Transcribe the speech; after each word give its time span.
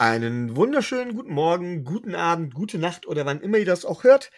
Einen 0.00 0.56
wunderschönen 0.56 1.14
guten 1.14 1.34
Morgen, 1.34 1.84
guten 1.84 2.14
Abend, 2.14 2.54
gute 2.54 2.78
Nacht 2.78 3.06
oder 3.06 3.26
wann 3.26 3.42
immer 3.42 3.58
ihr 3.58 3.66
das 3.66 3.84
auch 3.84 4.02
hört. 4.02 4.30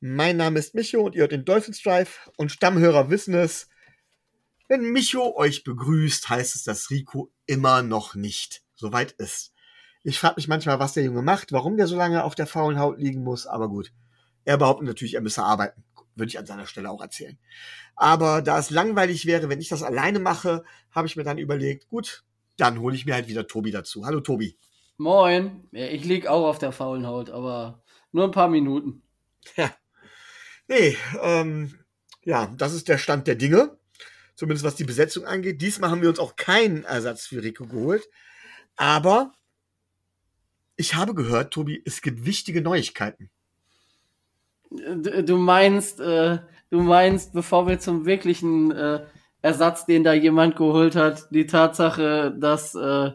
Mein 0.00 0.38
Name 0.38 0.58
ist 0.58 0.74
Micho 0.74 1.02
und 1.02 1.14
ihr 1.14 1.20
hört 1.20 1.32
den 1.32 1.44
Dolphins 1.44 1.82
Drive 1.82 2.30
und 2.38 2.50
Stammhörer 2.50 3.10
wissen 3.10 3.34
es. 3.34 3.68
Wenn 4.68 4.90
Micho 4.90 5.36
euch 5.36 5.64
begrüßt, 5.64 6.30
heißt 6.30 6.56
es, 6.56 6.64
dass 6.64 6.88
Rico 6.88 7.30
immer 7.44 7.82
noch 7.82 8.14
nicht 8.14 8.62
soweit 8.74 9.12
ist. 9.12 9.52
Ich 10.02 10.18
frage 10.18 10.36
mich 10.36 10.48
manchmal, 10.48 10.78
was 10.78 10.94
der 10.94 11.04
Junge 11.04 11.20
macht, 11.20 11.52
warum 11.52 11.76
der 11.76 11.88
so 11.88 11.96
lange 11.96 12.24
auf 12.24 12.34
der 12.34 12.46
faulen 12.46 12.78
Haut 12.78 12.98
liegen 12.98 13.22
muss, 13.22 13.46
aber 13.46 13.68
gut. 13.68 13.92
Er 14.46 14.56
behauptet 14.56 14.86
natürlich, 14.86 15.12
er 15.12 15.20
müsse 15.20 15.42
arbeiten. 15.42 15.84
Würde 16.14 16.30
ich 16.30 16.38
an 16.38 16.46
seiner 16.46 16.66
Stelle 16.66 16.88
auch 16.88 17.02
erzählen. 17.02 17.38
Aber 17.96 18.40
da 18.40 18.58
es 18.58 18.70
langweilig 18.70 19.26
wäre, 19.26 19.50
wenn 19.50 19.60
ich 19.60 19.68
das 19.68 19.82
alleine 19.82 20.20
mache, 20.20 20.64
habe 20.90 21.06
ich 21.06 21.16
mir 21.16 21.24
dann 21.24 21.36
überlegt, 21.36 21.90
gut, 21.90 22.24
dann 22.56 22.80
hole 22.80 22.96
ich 22.96 23.04
mir 23.04 23.12
halt 23.12 23.28
wieder 23.28 23.46
Tobi 23.46 23.72
dazu. 23.72 24.06
Hallo 24.06 24.20
Tobi. 24.20 24.56
Moin. 25.02 25.68
Ja, 25.72 25.86
ich 25.86 26.04
lieg 26.04 26.28
auch 26.28 26.46
auf 26.46 26.58
der 26.58 26.70
faulen 26.70 27.06
Haut, 27.06 27.28
aber 27.28 27.82
nur 28.12 28.24
ein 28.24 28.30
paar 28.30 28.48
Minuten. 28.48 29.02
Ja. 29.56 29.74
Nee, 30.68 30.96
ähm, 31.20 31.76
ja, 32.22 32.54
das 32.56 32.72
ist 32.72 32.86
der 32.88 32.98
Stand 32.98 33.26
der 33.26 33.34
Dinge. 33.34 33.76
Zumindest 34.36 34.64
was 34.64 34.76
die 34.76 34.84
Besetzung 34.84 35.24
angeht. 35.24 35.60
Diesmal 35.60 35.90
haben 35.90 36.02
wir 36.02 36.08
uns 36.08 36.20
auch 36.20 36.36
keinen 36.36 36.84
Ersatz 36.84 37.26
für 37.26 37.42
Rico 37.42 37.66
geholt. 37.66 38.08
Aber 38.76 39.32
ich 40.76 40.94
habe 40.94 41.14
gehört, 41.14 41.52
Tobi, 41.52 41.82
es 41.84 42.00
gibt 42.00 42.24
wichtige 42.24 42.62
Neuigkeiten. 42.62 43.28
Du 44.70 45.36
meinst, 45.36 45.98
äh, 45.98 46.38
du 46.70 46.80
meinst, 46.80 47.32
bevor 47.32 47.66
wir 47.66 47.80
zum 47.80 48.06
wirklichen 48.06 48.70
äh, 48.70 49.04
Ersatz, 49.42 49.84
den 49.84 50.04
da 50.04 50.12
jemand 50.12 50.54
geholt 50.54 50.94
hat, 50.94 51.26
die 51.30 51.46
Tatsache, 51.46 52.34
dass 52.38 52.76
äh, 52.76 53.10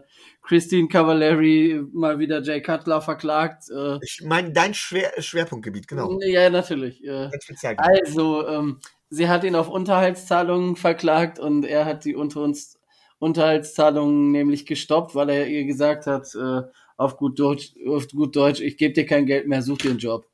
Christine 0.47 0.87
Cavallari 0.87 1.83
mal 1.91 2.19
wieder 2.19 2.41
Jay 2.41 2.61
Cutler 2.61 3.01
verklagt. 3.01 3.69
Äh, 3.69 3.99
ich 4.01 4.21
meine, 4.23 4.53
dein 4.53 4.73
Schwer 4.73 5.11
Schwerpunktgebiet, 5.21 5.87
genau. 5.87 6.19
Ja, 6.21 6.49
natürlich. 6.49 7.03
Äh, 7.03 7.29
also, 7.77 8.47
ähm, 8.47 8.79
sie 9.09 9.27
hat 9.27 9.43
ihn 9.43 9.55
auf 9.55 9.67
Unterhaltszahlungen 9.67 10.77
verklagt 10.77 11.37
und 11.37 11.65
er 11.65 11.85
hat 11.85 12.05
die 12.05 12.15
unter 12.15 12.41
uns 12.41 12.79
Unterhaltszahlungen 13.19 14.31
nämlich 14.31 14.65
gestoppt, 14.65 15.15
weil 15.15 15.29
er 15.29 15.47
ihr 15.47 15.65
gesagt 15.65 16.07
hat, 16.07 16.33
äh, 16.35 16.61
auf 16.95 17.17
gut 17.17 17.39
Deutsch, 17.39 17.73
auf 17.85 18.07
gut 18.07 18.35
Deutsch, 18.35 18.61
ich 18.61 18.77
gebe 18.77 18.93
dir 18.93 19.05
kein 19.05 19.25
Geld 19.25 19.47
mehr, 19.47 19.61
such 19.61 19.79
dir 19.79 19.89
einen 19.89 19.99
Job. 19.99 20.27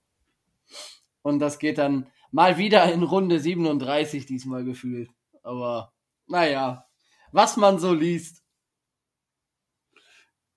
Und 1.24 1.40
das 1.40 1.58
geht 1.58 1.78
dann 1.78 2.08
mal 2.32 2.58
wieder 2.58 2.92
in 2.92 3.04
Runde 3.04 3.40
37 3.40 4.26
diesmal 4.26 4.64
gefühlt. 4.64 5.10
Aber 5.42 5.94
naja, 6.28 6.86
was 7.32 7.58
man 7.58 7.80
so 7.80 7.94
liest 7.94 8.43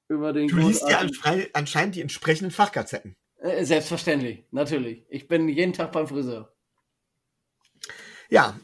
über 0.09 0.33
den 0.33 0.49
Du 0.49 0.57
liest 0.57 0.89
ja 0.89 1.05
anscheinend 1.53 1.95
die 1.95 2.01
entsprechenden 2.01 2.51
Fachgazetten. 2.51 3.17
Äh, 3.39 3.65
selbstverständlich, 3.65 4.45
natürlich. 4.51 5.05
Ich 5.09 5.29
bin 5.29 5.49
jeden 5.49 5.73
Tag 5.73 5.93
beim 5.93 6.07
Friseur. 6.07 6.53
Ja, 8.29 8.59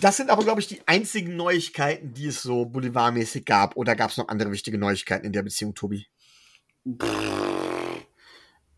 das 0.00 0.16
sind 0.16 0.30
aber, 0.30 0.44
glaube 0.44 0.60
ich, 0.60 0.68
die 0.68 0.80
einzigen 0.86 1.36
Neuigkeiten, 1.36 2.14
die 2.14 2.26
es 2.26 2.42
so 2.42 2.64
boulevardmäßig 2.66 3.44
gab. 3.44 3.76
Oder 3.76 3.96
gab 3.96 4.10
es 4.10 4.16
noch 4.16 4.28
andere 4.28 4.52
wichtige 4.52 4.78
Neuigkeiten 4.78 5.26
in 5.26 5.32
der 5.32 5.42
Beziehung, 5.42 5.74
Tobi? 5.74 6.06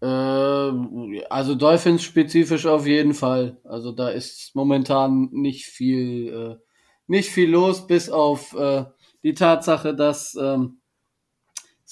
Äh, 0.00 0.06
also 0.06 1.54
Dolphins 1.54 2.02
spezifisch 2.02 2.66
auf 2.66 2.86
jeden 2.86 3.14
Fall. 3.14 3.60
Also 3.64 3.92
da 3.92 4.08
ist 4.08 4.54
momentan 4.54 5.28
nicht 5.32 5.66
viel, 5.66 6.32
äh, 6.32 6.56
nicht 7.06 7.30
viel 7.30 7.50
los, 7.50 7.86
bis 7.86 8.08
auf 8.08 8.54
äh, 8.54 8.84
die 9.22 9.34
Tatsache, 9.34 9.94
dass 9.94 10.34
ähm, 10.40 10.81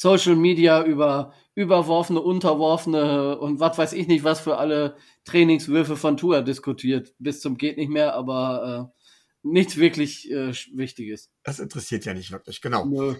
Social 0.00 0.34
Media 0.34 0.83
über 0.83 1.34
überworfene, 1.55 2.22
unterworfene 2.22 3.38
und 3.38 3.61
was 3.61 3.77
weiß 3.77 3.93
ich 3.93 4.06
nicht, 4.06 4.25
was 4.25 4.41
für 4.41 4.56
alle 4.56 4.97
Trainingswürfe 5.25 5.94
von 5.94 6.16
Tour 6.16 6.41
diskutiert. 6.41 7.12
Bis 7.19 7.43
zum 7.43 7.59
geht 7.59 7.77
nicht 7.77 7.91
mehr, 7.91 8.15
aber 8.15 8.91
äh, 8.94 9.00
nichts 9.43 9.77
wirklich 9.77 10.31
äh, 10.31 10.55
Wichtiges. 10.72 11.28
Das 11.43 11.59
interessiert 11.59 12.06
ja 12.06 12.15
nicht 12.15 12.33
wirklich, 12.33 12.62
genau. 12.62 12.87
Nö, 12.87 13.15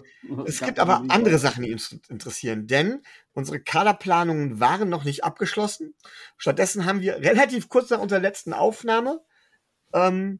es 0.45 0.59
gibt 0.59 0.79
aber 0.79 1.03
andere 1.09 1.37
Sachen, 1.37 1.63
die 1.63 1.71
uns 1.71 1.99
interessieren, 2.09 2.65
denn 2.65 3.03
unsere 3.33 3.59
Kaderplanungen 3.59 4.59
waren 4.59 4.89
noch 4.89 5.03
nicht 5.03 5.23
abgeschlossen. 5.23 5.93
Stattdessen 6.37 6.87
haben 6.87 7.01
wir 7.01 7.17
relativ 7.17 7.69
kurz 7.69 7.91
nach 7.91 7.99
unserer 7.99 8.21
letzten 8.21 8.53
Aufnahme 8.53 9.21
ähm, 9.93 10.39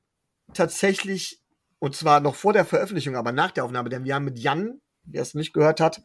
tatsächlich, 0.56 1.40
und 1.78 1.96
zwar 1.96 2.20
noch 2.20 2.34
vor 2.34 2.54
der 2.54 2.66
Veröffentlichung, 2.66 3.16
aber 3.16 3.32
nach 3.32 3.52
der 3.52 3.64
Aufnahme, 3.64 3.90
denn 3.90 4.06
wir 4.06 4.16
haben 4.16 4.26
mit 4.26 4.40
Jan, 4.40 4.82
wer 5.04 5.22
es 5.22 5.36
nicht 5.36 5.54
gehört 5.54 5.80
hat, 5.80 6.02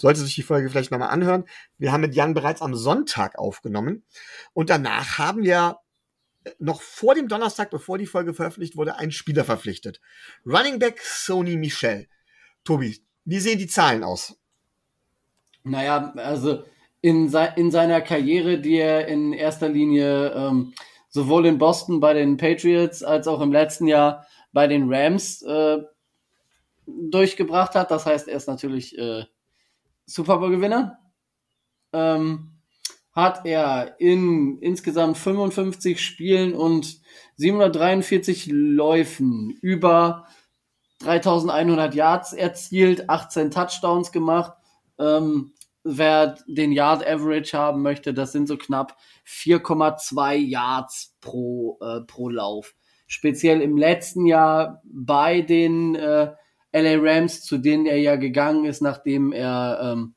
sollte 0.00 0.20
sich 0.20 0.34
die 0.34 0.42
Folge 0.42 0.70
vielleicht 0.70 0.90
nochmal 0.90 1.10
anhören. 1.10 1.44
Wir 1.78 1.92
haben 1.92 2.00
mit 2.00 2.14
Jan 2.14 2.34
bereits 2.34 2.62
am 2.62 2.74
Sonntag 2.74 3.38
aufgenommen 3.38 4.04
und 4.52 4.70
danach 4.70 5.18
haben 5.18 5.42
wir 5.42 5.78
noch 6.58 6.80
vor 6.80 7.14
dem 7.14 7.28
Donnerstag, 7.28 7.70
bevor 7.70 7.98
die 7.98 8.06
Folge 8.06 8.34
veröffentlicht 8.34 8.76
wurde, 8.76 8.96
einen 8.96 9.12
Spieler 9.12 9.44
verpflichtet. 9.44 10.00
Running 10.46 10.78
Back 10.78 11.00
Sony 11.00 11.56
Michel. 11.56 12.08
Tobi, 12.64 12.98
wie 13.24 13.38
sehen 13.40 13.58
die 13.58 13.66
Zahlen 13.66 14.02
aus? 14.02 14.36
Naja, 15.62 16.12
also 16.16 16.64
in, 17.02 17.28
se 17.28 17.52
in 17.56 17.70
seiner 17.70 18.00
Karriere, 18.00 18.58
die 18.58 18.76
er 18.76 19.06
in 19.08 19.32
erster 19.32 19.68
Linie 19.68 20.30
ähm, 20.30 20.74
sowohl 21.08 21.46
in 21.46 21.58
Boston 21.58 22.00
bei 22.00 22.14
den 22.14 22.36
Patriots 22.36 23.02
als 23.02 23.26
auch 23.26 23.40
im 23.40 23.52
letzten 23.52 23.86
Jahr 23.86 24.26
bei 24.52 24.66
den 24.66 24.92
Rams 24.92 25.42
äh, 25.42 25.78
durchgebracht 26.86 27.74
hat. 27.74 27.90
Das 27.90 28.06
heißt, 28.06 28.28
er 28.28 28.36
ist 28.36 28.48
natürlich 28.48 28.96
äh, 28.98 29.24
Super 30.10 30.38
Bowl-Gewinner. 30.38 30.98
Ähm, 31.92 32.60
hat 33.12 33.44
er 33.44 33.96
in 33.98 34.58
insgesamt 34.60 35.18
55 35.18 36.00
Spielen 36.04 36.54
und 36.54 37.00
743 37.36 38.46
Läufen 38.50 39.50
über 39.62 40.26
3100 41.00 41.94
Yards 41.94 42.32
erzielt, 42.32 43.08
18 43.08 43.50
Touchdowns 43.50 44.12
gemacht. 44.12 44.52
Ähm, 44.98 45.52
wer 45.82 46.36
den 46.46 46.72
Yard 46.72 47.06
Average 47.06 47.56
haben 47.56 47.82
möchte, 47.82 48.12
das 48.12 48.32
sind 48.32 48.46
so 48.46 48.56
knapp 48.56 48.96
4,2 49.26 50.34
Yards 50.34 51.16
pro, 51.20 51.78
äh, 51.80 52.00
pro 52.02 52.28
Lauf. 52.28 52.74
Speziell 53.06 53.60
im 53.60 53.76
letzten 53.76 54.26
Jahr 54.26 54.82
bei 54.84 55.40
den 55.40 55.94
äh, 55.96 56.32
LA 56.72 56.96
Rams, 56.98 57.42
zu 57.42 57.58
denen 57.58 57.86
er 57.86 57.98
ja 57.98 58.16
gegangen 58.16 58.64
ist, 58.64 58.80
nachdem 58.80 59.32
er 59.32 59.80
ähm, 59.82 60.14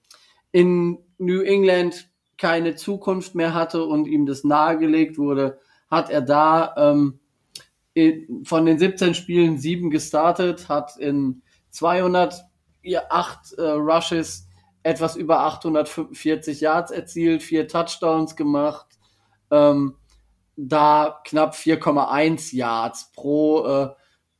in 0.51 0.99
New 1.17 1.41
England 1.41 2.09
keine 2.37 2.75
Zukunft 2.75 3.35
mehr 3.35 3.53
hatte 3.53 3.83
und 3.85 4.07
ihm 4.07 4.25
das 4.25 4.43
nahegelegt 4.43 5.17
wurde, 5.17 5.59
hat 5.89 6.09
er 6.09 6.21
da 6.21 6.73
ähm, 6.77 7.19
von 8.43 8.65
den 8.65 8.79
17 8.79 9.13
Spielen 9.13 9.57
sieben 9.57 9.89
gestartet, 9.89 10.67
hat 10.67 10.97
in 10.97 11.43
208 11.69 12.43
äh, 12.83 13.61
Rushes 13.61 14.47
etwas 14.83 15.15
über 15.15 15.41
840 15.41 16.61
Yards 16.61 16.91
erzielt, 16.91 17.41
vier 17.41 17.67
Touchdowns 17.67 18.35
gemacht, 18.35 18.87
ähm, 19.51 19.95
da 20.55 21.21
knapp 21.23 21.55
4,1 21.55 22.55
Yards 22.55 23.11
pro, 23.13 23.65
äh, 23.65 23.89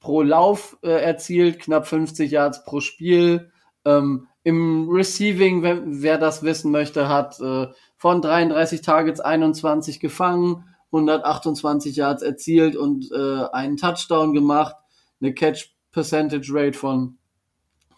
pro 0.04 0.22
Lauf 0.22 0.78
äh, 0.84 1.02
erzielt, 1.02 1.60
knapp 1.60 1.88
50 1.88 2.30
Yards 2.30 2.66
pro 2.66 2.82
Spiel. 2.82 3.52
Ähm, 3.86 4.28
Im 4.44 4.90
Receiving, 4.90 5.64
wer, 5.64 5.82
wer 5.86 6.18
das 6.18 6.44
wissen 6.44 6.72
möchte, 6.72 7.08
hat 7.08 7.40
äh, 7.40 7.68
von 7.96 8.22
33 8.22 8.82
Targets 8.82 9.22
21 9.22 10.02
gefangen, 10.02 10.66
128 10.88 11.96
Yards 11.96 12.22
erzielt 12.22 12.76
und 12.76 13.10
äh, 13.14 13.46
einen 13.54 13.78
Touchdown 13.78 14.34
gemacht, 14.34 14.76
eine 15.22 15.34
Catch 15.34 15.74
Percentage 15.92 16.50
Rate 16.52 16.78
von 16.78 17.18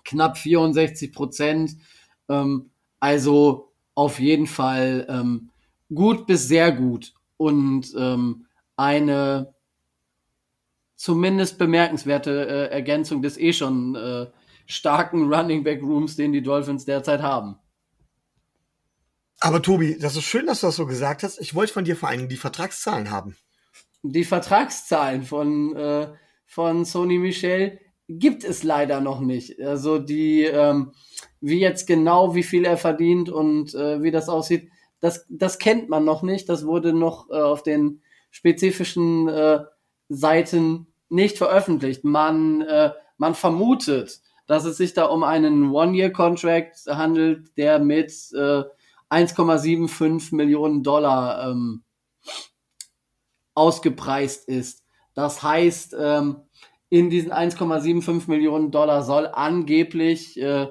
knapp 0.04 0.38
64 0.38 1.12
Prozent. 1.12 1.75
Ähm, 2.30 2.69
also 3.00 3.72
auf 3.96 4.19
jeden 4.19 4.46
Fall 4.46 5.07
ähm, 5.10 5.50
gut 5.92 6.28
bis 6.28 6.48
sehr 6.48 6.72
gut 6.72 7.16
und 7.38 7.92
ähm, 7.98 8.46
eine 8.78 9.55
zumindest 10.95 11.57
bemerkenswerte 11.57 12.47
äh, 12.47 12.74
Ergänzung 12.74 13.21
des 13.21 13.38
eh 13.38 13.53
schon 13.53 13.95
äh, 13.95 14.27
starken 14.65 15.31
Running 15.33 15.63
Back 15.63 15.81
Rooms, 15.81 16.15
den 16.15 16.31
die 16.31 16.42
Dolphins 16.42 16.86
derzeit 16.86 17.21
haben. 17.21 17.57
Aber 19.39 19.62
Tobi, 19.62 19.97
das 20.00 20.15
ist 20.15 20.24
schön, 20.24 20.47
dass 20.47 20.62
du 20.62 20.68
das 20.68 20.75
so 20.75 20.86
gesagt 20.86 21.24
hast. 21.24 21.39
Ich 21.39 21.53
wollte 21.53 21.74
von 21.74 21.83
dir 21.83 21.95
vor 21.95 22.09
allem 22.09 22.30
die 22.30 22.38
Vertragszahlen 22.38 23.12
haben. 23.12 23.36
Die 24.01 24.24
Vertragszahlen 24.24 25.24
von, 25.24 25.75
äh, 25.75 26.13
von 26.45 26.86
Sony 26.86 27.18
Michel 27.18 27.80
gibt 28.07 28.44
es 28.44 28.63
leider 28.63 29.01
noch 29.01 29.19
nicht. 29.19 29.59
Also 29.59 30.00
die, 30.00 30.44
ähm, 30.44 30.94
wie 31.42 31.59
jetzt 31.59 31.88
genau, 31.88 32.36
wie 32.36 32.44
viel 32.44 32.65
er 32.65 32.77
verdient 32.77 33.30
und 33.30 33.74
äh, 33.74 34.01
wie 34.01 34.12
das 34.12 34.30
aussieht, 34.30 34.69
das, 35.00 35.25
das 35.30 35.59
kennt 35.59 35.89
man 35.89 36.06
noch 36.06 36.24
nicht. 36.24 36.47
Das 36.50 36.65
wurde 36.65 36.94
noch 36.94 37.30
äh, 37.30 37.33
auf 37.33 37.63
den 37.63 38.01
spezifischen 38.31 39.27
äh, 39.27 39.59
Seiten 40.10 40.88
nicht 41.10 41.38
veröffentlicht. 41.38 42.04
Man, 42.04 42.62
äh, 42.62 42.92
man 43.18 43.36
vermutet, 43.36 44.22
dass 44.48 44.66
es 44.66 44.78
sich 44.78 44.94
da 44.94 45.06
um 45.06 45.24
einen 45.24 45.72
One-Year-Contract 45.72 46.86
handelt, 46.88 47.57
der 47.57 47.80
mit 47.80 48.12
äh, 48.34 48.63
1,75 49.10 50.36
Millionen 50.36 50.84
Dollar 50.84 51.50
ähm, 51.50 51.84
ausgepreist 53.54 54.48
ist. 54.48 54.84
Das 55.13 55.42
heißt, 55.42 55.96
ähm, 55.98 56.42
in 56.90 57.10
diesen 57.10 57.31
1,75 57.31 58.30
Millionen 58.30 58.72
Dollar 58.72 59.04
soll 59.04 59.28
angeblich 59.28 60.40
äh, 60.40 60.68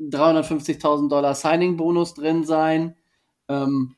350.000 0.00 1.08
Dollar 1.08 1.34
Signing-Bonus 1.34 2.14
drin 2.14 2.44
sein. 2.44 2.96
Ähm, 3.48 3.96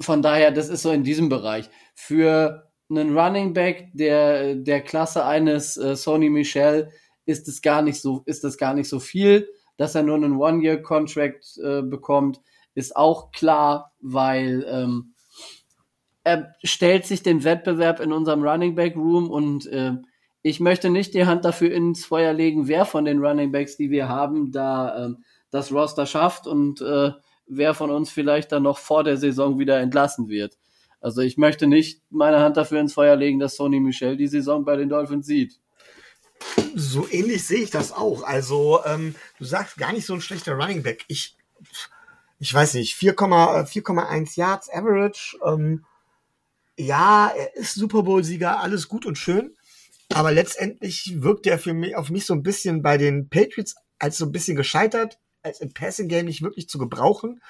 von 0.00 0.22
daher, 0.22 0.50
das 0.50 0.68
ist 0.68 0.82
so 0.82 0.90
in 0.90 1.04
diesem 1.04 1.28
Bereich. 1.28 1.68
Für 1.94 2.69
einen 2.90 3.16
Running 3.16 3.52
Back 3.52 3.90
der, 3.94 4.56
der 4.56 4.80
Klasse 4.80 5.24
eines 5.24 5.76
äh, 5.76 5.96
Sony 5.96 6.28
Michel 6.28 6.90
ist 7.24 7.48
es 7.48 7.62
gar 7.62 7.82
nicht 7.82 8.00
so, 8.00 8.22
ist 8.26 8.44
es 8.44 8.58
gar 8.58 8.74
nicht 8.74 8.88
so 8.88 8.98
viel. 9.00 9.48
Dass 9.76 9.94
er 9.94 10.02
nur 10.02 10.16
einen 10.16 10.36
One-Year-Contract 10.36 11.58
äh, 11.62 11.82
bekommt, 11.82 12.40
ist 12.74 12.96
auch 12.96 13.30
klar, 13.32 13.92
weil 14.00 14.66
ähm, 14.68 15.14
er 16.22 16.54
stellt 16.62 17.06
sich 17.06 17.22
den 17.22 17.44
Wettbewerb 17.44 18.00
in 18.00 18.12
unserem 18.12 18.42
Running 18.42 18.74
Back 18.74 18.96
Room 18.96 19.30
und 19.30 19.66
äh, 19.66 19.94
ich 20.42 20.60
möchte 20.60 20.90
nicht 20.90 21.14
die 21.14 21.26
Hand 21.26 21.44
dafür 21.44 21.72
ins 21.72 22.04
Feuer 22.04 22.32
legen, 22.32 22.68
wer 22.68 22.84
von 22.84 23.04
den 23.04 23.24
Running 23.24 23.52
Backs, 23.52 23.76
die 23.76 23.90
wir 23.90 24.08
haben, 24.08 24.52
da 24.52 25.06
äh, 25.06 25.14
das 25.50 25.72
Roster 25.72 26.06
schafft 26.06 26.46
und 26.46 26.80
äh, 26.80 27.12
wer 27.46 27.74
von 27.74 27.90
uns 27.90 28.10
vielleicht 28.10 28.52
dann 28.52 28.62
noch 28.62 28.78
vor 28.78 29.04
der 29.04 29.16
Saison 29.16 29.58
wieder 29.58 29.80
entlassen 29.80 30.28
wird. 30.28 30.56
Also 31.00 31.22
ich 31.22 31.38
möchte 31.38 31.66
nicht 31.66 32.02
meine 32.10 32.40
Hand 32.40 32.56
dafür 32.56 32.80
ins 32.80 32.92
Feuer 32.92 33.16
legen, 33.16 33.38
dass 33.38 33.56
Sony 33.56 33.80
Michel 33.80 34.16
die 34.16 34.28
Saison 34.28 34.64
bei 34.64 34.76
den 34.76 34.88
Dolphins 34.88 35.26
sieht. 35.26 35.58
So 36.74 37.08
ähnlich 37.10 37.46
sehe 37.46 37.62
ich 37.62 37.70
das 37.70 37.92
auch. 37.92 38.22
Also 38.22 38.80
ähm, 38.84 39.14
du 39.38 39.44
sagst 39.44 39.76
gar 39.76 39.92
nicht 39.92 40.06
so 40.06 40.14
ein 40.14 40.20
schlechter 40.20 40.54
Running 40.54 40.82
Back. 40.82 41.04
Ich, 41.08 41.36
ich 42.38 42.52
weiß 42.52 42.74
nicht, 42.74 42.96
4,1 42.96 44.38
Yards 44.38 44.70
Average. 44.70 45.38
Ähm, 45.44 45.84
ja, 46.76 47.32
er 47.36 47.56
ist 47.56 47.74
Super 47.74 48.02
Bowl-Sieger, 48.02 48.60
alles 48.60 48.88
gut 48.88 49.06
und 49.06 49.16
schön. 49.18 49.56
Aber 50.12 50.32
letztendlich 50.32 51.22
wirkt 51.22 51.46
er 51.46 51.58
für 51.58 51.72
mich 51.72 51.96
auf 51.96 52.10
mich 52.10 52.26
so 52.26 52.34
ein 52.34 52.42
bisschen 52.42 52.82
bei 52.82 52.98
den 52.98 53.28
Patriots 53.28 53.76
als 53.98 54.18
so 54.18 54.26
ein 54.26 54.32
bisschen 54.32 54.56
gescheitert, 54.56 55.18
als 55.42 55.60
im 55.60 55.72
Passing 55.72 56.08
Game 56.08 56.26
nicht 56.26 56.42
wirklich 56.42 56.68
zu 56.68 56.78
gebrauchen. 56.78 57.40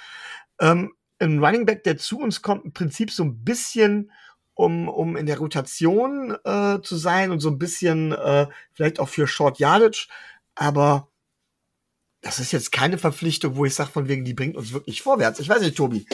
Ähm, 0.61 0.93
ein 1.21 1.45
Running 1.45 1.67
Back, 1.67 1.85
der 1.85 1.99
zu 1.99 2.19
uns 2.19 2.43
kommt, 2.43 2.65
im 2.65 2.73
Prinzip 2.73 3.11
so 3.11 3.25
ein 3.25 3.45
bisschen 3.45 4.11
um, 4.55 4.89
um 4.89 5.17
in 5.17 5.27
der 5.27 5.39
Rotation 5.39 6.37
äh, 6.45 6.81
zu 6.83 6.97
sein 6.97 7.31
und 7.31 7.41
so 7.41 7.49
ein 7.49 7.59
bisschen 7.59 8.13
äh, 8.13 8.47
vielleicht 8.73 9.01
auch 9.01 9.09
für 9.09 9.27
Short 9.27 9.59
Yardage. 9.59 10.09
Aber 10.55 11.09
das 12.21 12.39
ist 12.39 12.53
jetzt 12.53 12.71
keine 12.71 12.99
Verpflichtung, 12.99 13.57
wo 13.57 13.65
ich 13.65 13.75
sage, 13.75 13.91
von 13.91 14.09
wegen, 14.09 14.25
die 14.25 14.35
bringt 14.35 14.57
uns 14.57 14.73
wirklich 14.73 15.03
vorwärts. 15.03 15.41
Ich 15.41 15.49
weiß 15.49 15.63
nicht, 15.63 15.77
Tobi, 15.77 16.07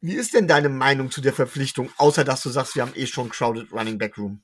wie 0.00 0.14
ist 0.14 0.34
denn 0.34 0.46
deine 0.46 0.68
Meinung 0.68 1.10
zu 1.10 1.20
der 1.20 1.32
Verpflichtung, 1.32 1.90
außer 1.96 2.24
dass 2.24 2.42
du 2.42 2.50
sagst, 2.50 2.76
wir 2.76 2.82
haben 2.82 2.94
eh 2.94 3.06
schon 3.06 3.28
crowded 3.28 3.72
Running 3.72 3.98
Back 3.98 4.18
Room? 4.18 4.42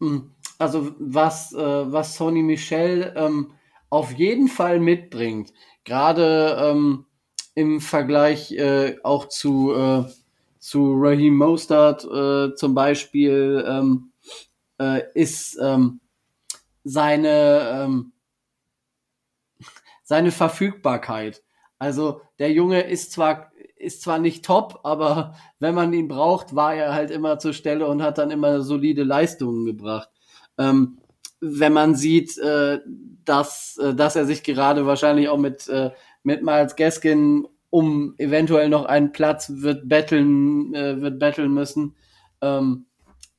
Hm, 0.00 0.34
also 0.58 0.94
was, 0.98 1.52
äh, 1.52 1.58
was 1.58 2.16
Sony 2.16 2.42
Michel 2.42 3.12
ähm, 3.16 3.52
auf 3.90 4.12
jeden 4.12 4.48
Fall 4.48 4.80
mitbringt, 4.80 5.52
gerade 5.84 6.56
ähm, 6.58 7.04
im 7.54 7.80
Vergleich 7.80 8.52
äh, 8.52 8.96
auch 9.02 9.28
zu, 9.28 9.74
äh, 9.74 10.04
zu 10.58 10.94
Raheem 10.96 11.36
Mostert 11.36 12.04
äh, 12.04 12.54
zum 12.54 12.74
Beispiel, 12.74 13.64
ähm, 13.66 14.12
äh, 14.78 15.02
ist 15.14 15.58
ähm, 15.60 16.00
seine, 16.84 17.84
ähm, 17.84 18.12
seine 20.02 20.30
Verfügbarkeit. 20.30 21.42
Also 21.78 22.20
der 22.38 22.52
Junge 22.52 22.82
ist 22.82 23.12
zwar 23.12 23.52
ist 23.82 24.02
zwar 24.02 24.18
nicht 24.18 24.44
top, 24.44 24.80
aber 24.84 25.34
wenn 25.58 25.74
man 25.74 25.92
ihn 25.92 26.08
braucht, 26.08 26.54
war 26.54 26.74
er 26.74 26.94
halt 26.94 27.10
immer 27.10 27.38
zur 27.38 27.52
Stelle 27.52 27.86
und 27.86 28.02
hat 28.02 28.18
dann 28.18 28.30
immer 28.30 28.62
solide 28.62 29.02
Leistungen 29.02 29.66
gebracht. 29.66 30.08
Ähm, 30.56 30.98
wenn 31.40 31.72
man 31.72 31.96
sieht, 31.96 32.38
äh, 32.38 32.78
dass, 33.24 33.76
äh, 33.78 33.94
dass 33.94 34.14
er 34.16 34.24
sich 34.24 34.44
gerade 34.44 34.86
wahrscheinlich 34.86 35.28
auch 35.28 35.38
mit, 35.38 35.68
äh, 35.68 35.90
mit 36.22 36.42
Miles 36.42 36.76
Gaskin 36.76 37.46
um 37.70 38.14
eventuell 38.18 38.68
noch 38.68 38.84
einen 38.84 39.12
Platz 39.12 39.50
wird 39.56 39.88
betteln, 39.88 40.74
äh, 40.74 41.00
wird 41.00 41.18
betteln 41.18 41.54
müssen. 41.54 41.96
Ähm, 42.42 42.86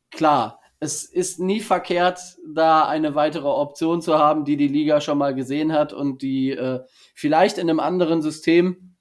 klar, 0.10 0.60
es 0.80 1.04
ist 1.04 1.40
nie 1.40 1.60
verkehrt, 1.60 2.20
da 2.46 2.88
eine 2.88 3.16
weitere 3.16 3.48
Option 3.48 4.02
zu 4.02 4.18
haben, 4.18 4.44
die 4.44 4.58
die 4.58 4.68
Liga 4.68 5.02
schon 5.02 5.18
mal 5.18 5.36
gesehen 5.36 5.72
hat 5.72 5.94
und 5.94 6.22
die 6.22 6.52
äh, 6.52 6.82
vielleicht 7.14 7.58
in 7.58 7.70
einem 7.70 7.80
anderen 7.80 8.22
System 8.22 8.96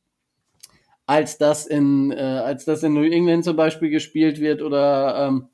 als 1.07 1.39
das 1.39 1.67
in, 1.67 2.13
äh, 2.13 2.21
als 2.21 2.65
das 2.65 2.83
in 2.83 2.95
New 2.95 3.03
England 3.03 3.45
zum 3.45 3.57
Beispiel 3.57 3.91
gespielt 3.91 4.39
wird 4.39 4.63
oder 4.63 5.29
ähm, 5.29 5.49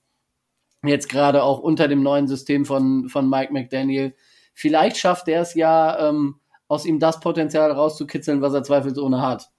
jetzt 0.85 1.09
gerade 1.09 1.43
auch 1.43 1.61
unter 1.61 1.89
dem 1.89 2.03
neuen 2.03 2.29
System 2.29 2.65
von, 2.65 3.09
von 3.09 3.29
Mike 3.29 3.53
McDaniel. 3.53 4.15
Vielleicht 4.55 4.99
schafft 4.99 5.29
er 5.29 5.43
es 5.43 5.55
ja, 5.55 6.09
ähm, 6.09 6.41
aus 6.69 6.85
ihm 6.85 7.01
das 7.01 7.21
Potenzial 7.21 7.73
rauszukitzeln, 7.73 8.41
was 8.43 8.55
er 8.55 8.63
zweifelsohne 8.63 9.21
hat. 9.21 9.51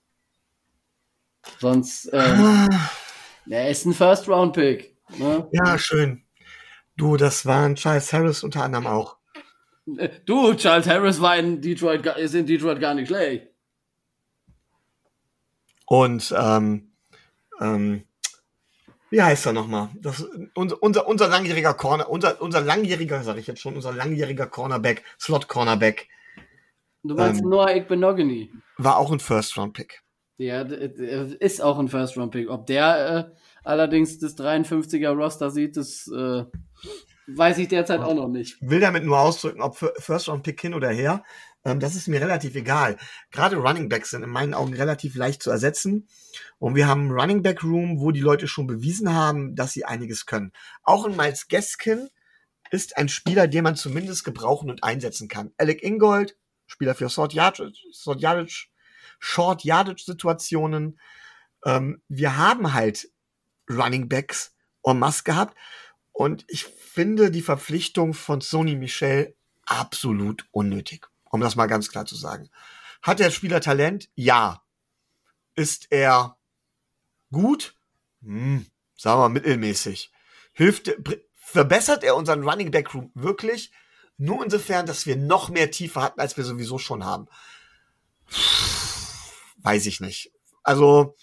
Sonst, 1.60 2.10
ähm, 2.14 2.68
ah. 2.70 2.90
er 3.50 3.70
ist 3.70 3.86
ein 3.86 3.94
First-Round-Pick. 3.94 4.96
Ne? 5.18 5.48
Ja, 5.52 5.78
schön. 5.78 6.24
Du, 6.96 7.18
das 7.18 7.46
waren 7.46 7.76
Charles 7.76 8.14
Harris 8.14 8.44
unter 8.44 8.64
anderem 8.64 8.88
auch. 8.88 9.18
Du, 10.26 10.54
Charles 10.54 10.88
Harris 10.88 11.20
war 11.20 11.38
in 11.38 11.62
Detroit, 11.62 12.06
ist 12.18 12.36
in 12.36 12.46
Detroit 12.46 12.80
gar 12.80 12.94
nicht 12.94 13.08
schlecht. 13.08 13.48
Und 15.86 16.34
ähm, 16.38 16.92
ähm, 17.60 18.04
wie 19.10 19.22
heißt 19.22 19.48
er 19.48 19.54
nochmal? 19.54 19.90
Das, 19.96 20.24
unser, 20.54 20.84
unser, 20.84 21.08
unser 21.08 21.28
langjähriger 21.28 21.74
Corner, 21.74 22.10
unser, 22.10 22.40
unser 22.42 22.62
langjähriger, 22.62 23.24
sag 23.24 23.38
ich 23.38 23.48
jetzt 23.48 23.62
schon, 23.62 23.76
unser 23.76 23.92
langjähriger 23.92 24.46
Cornerback, 24.46 25.04
Slot 25.20 25.48
Cornerback. 25.48 26.08
Du 27.04 27.16
meinst 27.16 27.42
ähm, 27.42 27.50
Noah 27.50 27.76
Igbenogany? 27.76 28.52
War 28.78 28.98
auch 28.98 29.12
ein 29.12 29.20
First-Round-Pick. 29.20 30.02
Ja, 30.38 30.62
ist 30.62 31.62
auch 31.62 31.80
ein 31.80 31.88
First-Round-Pick. 31.88 32.50
Ob 32.50 32.66
der 32.66 33.30
äh, 33.34 33.36
allerdings 33.64 34.20
das 34.20 34.38
53er 34.38 35.12
Roster 35.12 35.52
sieht, 35.52 35.78
das 35.78 36.08
äh, 36.08 36.44
weiß 37.28 37.58
ich 37.60 37.68
derzeit 37.68 38.02
auch 38.02 38.14
noch 38.14 38.30
nicht. 38.30 38.58
Will 38.62 38.80
damit 38.80 39.04
nur 39.04 39.20
ausdrücken, 39.20 39.62
ob 39.62 39.78
First-Round-Pick 39.78 40.60
hin 40.60 40.74
oder 40.74 40.90
her. 40.90 41.24
Ähm, 41.66 41.80
das 41.80 41.96
ist 41.96 42.08
mir 42.08 42.22
relativ 42.22 42.56
egal. 42.56 42.98
Gerade 43.32 43.58
Running 43.58 43.90
Backs 43.90 44.12
sind 44.12 44.24
in 44.24 44.30
meinen 44.30 44.54
Augen 44.54 44.74
relativ 44.74 45.16
leicht 45.16 45.44
zu 45.44 45.52
ersetzen. 45.52 46.08
Und 46.58 46.76
wir 46.76 46.88
haben 46.88 47.02
einen 47.02 47.20
Running 47.20 47.42
Back 47.42 47.64
Room, 47.64 48.00
wo 48.00 48.12
die 48.12 48.22
Leute 48.22 48.48
schon 48.48 48.68
bewiesen 48.68 49.14
haben, 49.14 49.56
dass 49.56 49.74
sie 49.74 49.86
einiges 49.86 50.26
können. 50.26 50.52
Auch 50.84 51.06
in 51.06 51.16
Miles 51.16 51.48
Gaskin 51.48 52.10
ist 52.72 52.98
ein 52.98 53.10
Spieler, 53.10 53.48
den 53.48 53.64
man 53.64 53.76
zumindest 53.76 54.24
gebrauchen 54.24 54.70
und 54.70 54.84
einsetzen 54.84 55.28
kann. 55.28 55.52
Alec 55.58 55.84
Ingold, 55.84 56.38
Spieler 56.70 56.96
für 56.96 57.10
Short 57.10 57.34
Yardage, 57.34 57.74
Short 59.20 59.64
Yardage, 59.64 60.04
Situationen. 60.06 61.00
Ähm, 61.66 62.02
wir 62.08 62.38
haben 62.38 62.74
halt 62.74 63.10
Running 63.70 64.08
Backs 64.08 64.56
en 64.84 65.00
masse 65.00 65.24
gehabt. 65.24 65.58
Und 66.14 66.46
ich 66.48 66.64
finde 66.64 67.32
die 67.32 67.42
Verpflichtung 67.42 68.14
von 68.14 68.42
Sony 68.42 68.76
Michel 68.76 69.36
absolut 69.66 70.48
unnötig 70.52 71.06
um 71.30 71.42
das 71.42 71.56
mal 71.56 71.68
ganz 71.68 71.90
klar 71.90 72.06
zu 72.06 72.16
sagen. 72.16 72.50
Hat 73.02 73.20
der 73.20 73.32
Spieler 73.32 73.62
Talent? 73.62 74.10
Ja. 74.16 74.64
Ist 75.56 75.88
er 75.92 76.38
gut? 77.32 77.76
Hm, 78.22 78.66
sagen 78.96 79.22
wir 79.22 79.30
mittelmäßig. 79.30 80.12
Hilft, 80.54 80.92
verbessert 81.36 82.04
er 82.04 82.16
unseren 82.16 82.44
Running 82.44 82.72
Back 82.72 82.94
Room 82.94 83.12
wirklich? 83.14 83.72
Nur 84.20 84.44
insofern, 84.44 84.86
dass 84.86 85.06
wir 85.06 85.16
noch 85.16 85.48
mehr 85.50 85.72
Tiefe 85.72 86.02
hatten, 86.02 86.20
als 86.20 86.36
wir 86.36 86.44
sowieso 86.44 86.78
schon 86.78 87.06
haben. 87.06 87.28
Weiß 89.58 89.86
ich 89.86 90.02
nicht. 90.02 90.32
Also 90.62 91.16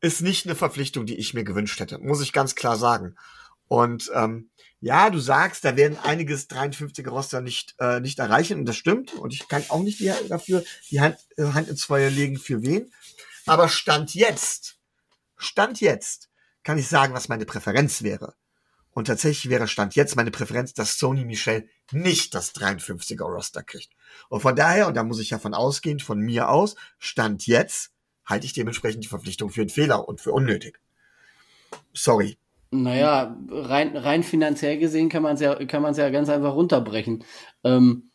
ist 0.00 0.22
nicht 0.22 0.46
eine 0.46 0.54
Verpflichtung, 0.54 1.04
die 1.04 1.16
ich 1.16 1.34
mir 1.34 1.44
gewünscht 1.44 1.78
hätte, 1.80 1.98
muss 1.98 2.22
ich 2.22 2.32
ganz 2.32 2.54
klar 2.54 2.76
sagen. 2.76 3.16
Und 3.66 4.10
ähm, 4.14 4.50
ja, 4.80 5.10
du 5.10 5.18
sagst, 5.18 5.66
da 5.66 5.76
werden 5.76 5.98
einiges 5.98 6.48
53er 6.48 7.10
Roster 7.10 7.42
nicht, 7.42 7.74
äh, 7.78 8.00
nicht 8.00 8.18
erreichen 8.18 8.60
und 8.60 8.64
das 8.64 8.76
stimmt. 8.76 9.12
Und 9.12 9.34
ich 9.34 9.46
kann 9.46 9.64
auch 9.68 9.82
nicht 9.82 10.00
die, 10.00 10.10
dafür 10.28 10.64
die 10.90 11.02
Hand, 11.02 11.18
äh, 11.36 11.44
Hand 11.44 11.68
ins 11.68 11.84
Feuer 11.84 12.08
legen, 12.08 12.38
für 12.38 12.62
wen. 12.62 12.90
Aber 13.44 13.68
Stand 13.68 14.14
jetzt, 14.14 14.78
Stand 15.36 15.82
jetzt, 15.82 16.30
kann 16.62 16.78
ich 16.78 16.88
sagen, 16.88 17.12
was 17.12 17.28
meine 17.28 17.44
Präferenz 17.44 18.02
wäre. 18.02 18.34
Und 18.98 19.04
tatsächlich 19.04 19.48
wäre 19.48 19.68
Stand 19.68 19.94
jetzt 19.94 20.16
meine 20.16 20.32
Präferenz, 20.32 20.74
dass 20.74 20.98
Sony 20.98 21.24
Michel 21.24 21.68
nicht 21.92 22.34
das 22.34 22.52
53er 22.56 23.22
Roster 23.22 23.62
kriegt. 23.62 23.92
Und 24.28 24.40
von 24.40 24.56
daher, 24.56 24.88
und 24.88 24.96
da 24.96 25.04
muss 25.04 25.20
ich 25.20 25.30
ja 25.30 25.38
von 25.38 25.54
ausgehen, 25.54 26.00
von 26.00 26.18
mir 26.18 26.48
aus, 26.48 26.74
Stand 26.98 27.46
jetzt, 27.46 27.92
halte 28.26 28.46
ich 28.46 28.54
dementsprechend 28.54 29.04
die 29.04 29.08
Verpflichtung 29.08 29.50
für 29.50 29.60
einen 29.60 29.70
Fehler 29.70 30.08
und 30.08 30.20
für 30.20 30.32
unnötig. 30.32 30.80
Sorry, 31.94 32.38
Naja, 32.72 33.38
rein, 33.48 33.96
rein 33.96 34.24
finanziell 34.24 34.78
gesehen 34.78 35.10
kann 35.10 35.22
man 35.22 35.34
es 35.34 35.40
ja, 35.42 35.60
ja 35.60 36.10
ganz 36.10 36.28
einfach 36.28 36.54
runterbrechen. 36.54 37.22
Ähm, 37.62 38.07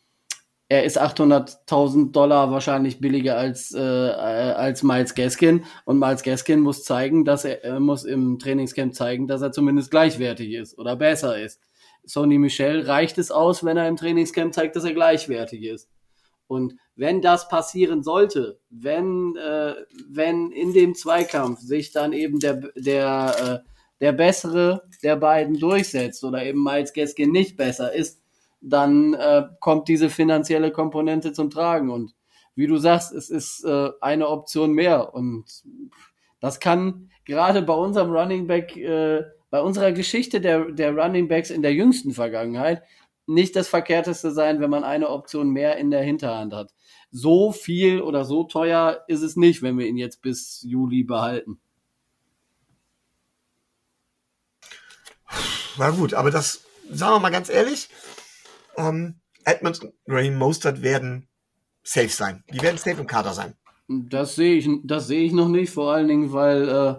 er 0.68 0.84
ist 0.84 1.00
800.000 1.00 2.12
Dollar 2.12 2.50
wahrscheinlich 2.50 3.00
billiger 3.00 3.36
als, 3.36 3.72
äh, 3.74 3.78
als 3.78 4.82
Miles 4.82 5.14
Gaskin 5.14 5.64
und 5.84 5.98
Miles 5.98 6.22
Gaskin 6.22 6.60
muss 6.60 6.84
zeigen, 6.84 7.24
dass 7.24 7.44
er, 7.44 7.62
er 7.62 7.80
muss 7.80 8.04
im 8.04 8.38
Trainingscamp 8.38 8.94
zeigen, 8.94 9.28
dass 9.28 9.42
er 9.42 9.52
zumindest 9.52 9.90
gleichwertig 9.90 10.52
ist 10.52 10.78
oder 10.78 10.96
besser 10.96 11.38
ist. 11.38 11.60
Sony 12.06 12.38
Michel 12.38 12.82
reicht 12.82 13.18
es 13.18 13.30
aus, 13.30 13.64
wenn 13.64 13.76
er 13.76 13.88
im 13.88 13.96
Trainingscamp 13.96 14.54
zeigt, 14.54 14.76
dass 14.76 14.84
er 14.84 14.94
gleichwertig 14.94 15.62
ist. 15.62 15.88
Und 16.46 16.74
wenn 16.96 17.20
das 17.22 17.48
passieren 17.48 18.02
sollte, 18.02 18.58
wenn, 18.70 19.36
äh, 19.36 19.74
wenn 20.08 20.50
in 20.50 20.72
dem 20.72 20.94
Zweikampf 20.94 21.60
sich 21.60 21.92
dann 21.92 22.12
eben 22.12 22.38
der, 22.40 22.60
der, 22.76 23.62
äh, 23.64 23.68
der 24.00 24.12
bessere 24.12 24.82
der 25.02 25.16
beiden 25.16 25.58
durchsetzt 25.58 26.24
oder 26.24 26.44
eben 26.44 26.62
Miles 26.62 26.92
Gaskin 26.92 27.32
nicht 27.32 27.56
besser 27.56 27.92
ist, 27.94 28.23
dann 28.64 29.14
äh, 29.14 29.44
kommt 29.60 29.88
diese 29.88 30.08
finanzielle 30.08 30.70
Komponente 30.72 31.32
zum 31.32 31.50
Tragen. 31.50 31.90
Und 31.90 32.14
wie 32.54 32.66
du 32.66 32.78
sagst, 32.78 33.12
es 33.12 33.30
ist 33.30 33.64
äh, 33.64 33.90
eine 34.00 34.28
Option 34.28 34.72
mehr. 34.72 35.14
Und 35.14 35.44
das 36.40 36.60
kann 36.60 37.10
gerade 37.24 37.62
bei 37.62 37.74
unserem 37.74 38.10
Running 38.10 38.46
Back, 38.46 38.76
äh, 38.76 39.22
bei 39.50 39.60
unserer 39.60 39.92
Geschichte 39.92 40.40
der, 40.40 40.70
der 40.72 40.96
Running 40.96 41.28
Backs 41.28 41.50
in 41.50 41.62
der 41.62 41.74
jüngsten 41.74 42.12
Vergangenheit 42.12 42.82
nicht 43.26 43.54
das 43.56 43.68
Verkehrteste 43.68 44.30
sein, 44.30 44.60
wenn 44.60 44.70
man 44.70 44.84
eine 44.84 45.08
Option 45.08 45.50
mehr 45.50 45.76
in 45.76 45.90
der 45.90 46.02
Hinterhand 46.02 46.52
hat. 46.52 46.74
So 47.10 47.52
viel 47.52 48.00
oder 48.00 48.24
so 48.24 48.44
teuer 48.44 49.04
ist 49.08 49.22
es 49.22 49.36
nicht, 49.36 49.62
wenn 49.62 49.78
wir 49.78 49.86
ihn 49.86 49.96
jetzt 49.96 50.20
bis 50.20 50.62
Juli 50.62 51.04
behalten. 51.04 51.58
Na 55.78 55.90
gut, 55.90 56.14
aber 56.14 56.30
das, 56.30 56.64
sagen 56.90 57.14
wir 57.14 57.20
mal 57.20 57.30
ganz 57.30 57.48
ehrlich, 57.48 57.88
ähm, 58.76 59.20
Edmonds 59.44 59.80
und 59.80 59.92
Raheem 60.06 60.36
Mostert 60.36 60.82
werden 60.82 61.28
safe 61.82 62.08
sein. 62.08 62.44
Die 62.52 62.62
werden 62.62 62.78
safe 62.78 63.00
im 63.00 63.06
Kader 63.06 63.34
sein. 63.34 63.54
Das 63.88 64.34
sehe 64.34 64.54
ich, 64.54 64.68
das 64.82 65.06
sehe 65.06 65.24
ich 65.24 65.32
noch 65.32 65.48
nicht, 65.48 65.70
vor 65.70 65.92
allen 65.92 66.08
Dingen, 66.08 66.32
weil, 66.32 66.68
äh, 66.68 66.94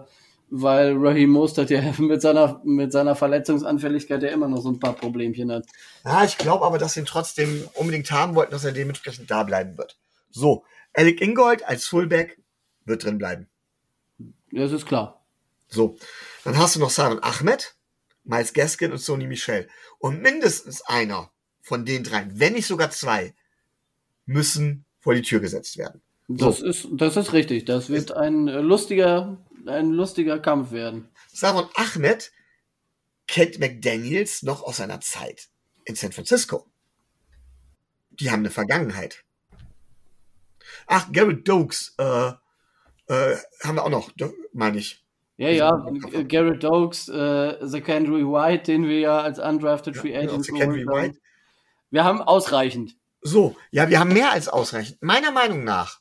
weil 0.50 0.96
Raheem 0.96 1.30
Mostert 1.30 1.70
ja 1.70 1.82
mit 1.98 2.22
seiner, 2.22 2.60
mit 2.64 2.92
seiner 2.92 3.16
Verletzungsanfälligkeit 3.16 4.22
ja 4.22 4.30
immer 4.30 4.48
noch 4.48 4.62
so 4.62 4.70
ein 4.70 4.78
paar 4.78 4.94
Problemchen 4.94 5.50
hat. 5.50 5.66
Ja, 6.04 6.24
ich 6.24 6.38
glaube 6.38 6.64
aber, 6.64 6.78
dass 6.78 6.94
sie 6.94 7.00
ihn 7.00 7.06
trotzdem 7.06 7.68
unbedingt 7.74 8.10
haben 8.10 8.34
wollten, 8.34 8.52
dass 8.52 8.64
er 8.64 8.72
dementsprechend 8.72 9.30
da 9.30 9.42
bleiben 9.42 9.76
wird. 9.76 9.98
So, 10.30 10.64
Alec 10.94 11.20
Ingold 11.20 11.66
als 11.66 11.86
Fullback 11.86 12.40
wird 12.84 13.04
drin 13.04 13.18
bleiben. 13.18 13.48
Das 14.52 14.72
ist 14.72 14.86
klar. 14.86 15.26
So, 15.68 15.98
dann 16.44 16.56
hast 16.56 16.76
du 16.76 16.80
noch 16.80 16.90
Simon 16.90 17.22
Ahmed, 17.22 17.74
Miles 18.22 18.52
Gaskin 18.52 18.92
und 18.92 18.98
Sony 18.98 19.26
Michel. 19.26 19.68
Und 19.98 20.22
mindestens 20.22 20.82
einer 20.82 21.32
von 21.66 21.84
den 21.84 22.04
dreien, 22.04 22.30
wenn 22.38 22.52
nicht 22.52 22.68
sogar 22.68 22.90
zwei, 22.92 23.34
müssen 24.24 24.84
vor 25.00 25.14
die 25.14 25.22
Tür 25.22 25.40
gesetzt 25.40 25.76
werden. 25.76 26.00
So. 26.28 26.46
Das 26.46 26.60
ist, 26.60 26.86
das 26.92 27.16
ist 27.16 27.32
richtig. 27.32 27.64
Das 27.64 27.88
wird 27.90 28.12
ein 28.12 28.46
lustiger, 28.46 29.44
ein 29.66 29.90
lustiger 29.90 30.38
Kampf 30.38 30.70
werden. 30.70 31.08
Savon 31.32 31.68
Ahmed 31.74 32.30
kennt 33.26 33.58
McDaniels 33.58 34.44
noch 34.44 34.62
aus 34.62 34.76
seiner 34.76 35.00
Zeit 35.00 35.48
in 35.84 35.96
San 35.96 36.12
Francisco. 36.12 36.66
Die 38.10 38.30
haben 38.30 38.40
eine 38.40 38.50
Vergangenheit. 38.50 39.24
Ach, 40.86 41.10
Garrett 41.10 41.48
Dokes, 41.48 41.96
äh, 41.98 42.28
äh, 43.08 43.36
haben 43.64 43.74
wir 43.74 43.84
auch 43.84 43.90
noch, 43.90 44.12
meine 44.52 44.78
ich. 44.78 45.04
Ja, 45.36 45.48
ja, 45.48 45.84
Garrett 46.28 46.62
Dokes, 46.62 47.08
äh, 47.08 47.56
Secondary 47.60 48.24
White, 48.24 48.70
den 48.70 48.86
wir 48.86 49.00
ja 49.00 49.20
als 49.20 49.40
undrafted 49.40 49.96
Free 49.96 50.16
Agent 50.16 50.30
ja, 50.32 50.42
Secondary 50.54 50.86
White. 50.86 51.18
Wir 51.96 52.04
haben 52.04 52.20
ausreichend. 52.20 52.94
So, 53.22 53.56
ja, 53.70 53.88
wir 53.88 53.98
haben 53.98 54.12
mehr 54.12 54.30
als 54.30 54.48
ausreichend. 54.48 55.00
Meiner 55.00 55.30
Meinung 55.30 55.64
nach 55.64 55.98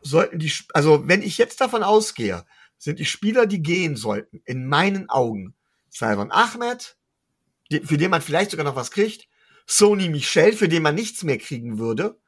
sollten 0.00 0.40
die, 0.40 0.52
also 0.74 1.06
wenn 1.06 1.22
ich 1.22 1.38
jetzt 1.38 1.60
davon 1.60 1.84
ausgehe, 1.84 2.44
sind 2.78 2.98
die 2.98 3.04
Spieler, 3.04 3.46
die 3.46 3.62
gehen 3.62 3.94
sollten, 3.94 4.42
in 4.44 4.66
meinen 4.66 5.08
Augen 5.08 5.54
Salvan 5.88 6.32
Ahmed, 6.32 6.96
für 7.84 7.96
den 7.96 8.10
man 8.10 8.22
vielleicht 8.22 8.50
sogar 8.50 8.64
noch 8.64 8.74
was 8.74 8.90
kriegt, 8.90 9.28
Sony 9.68 10.08
Michel, 10.08 10.52
für 10.52 10.66
den 10.66 10.82
man 10.82 10.96
nichts 10.96 11.22
mehr 11.22 11.38
kriegen 11.38 11.78
würde. 11.78 12.18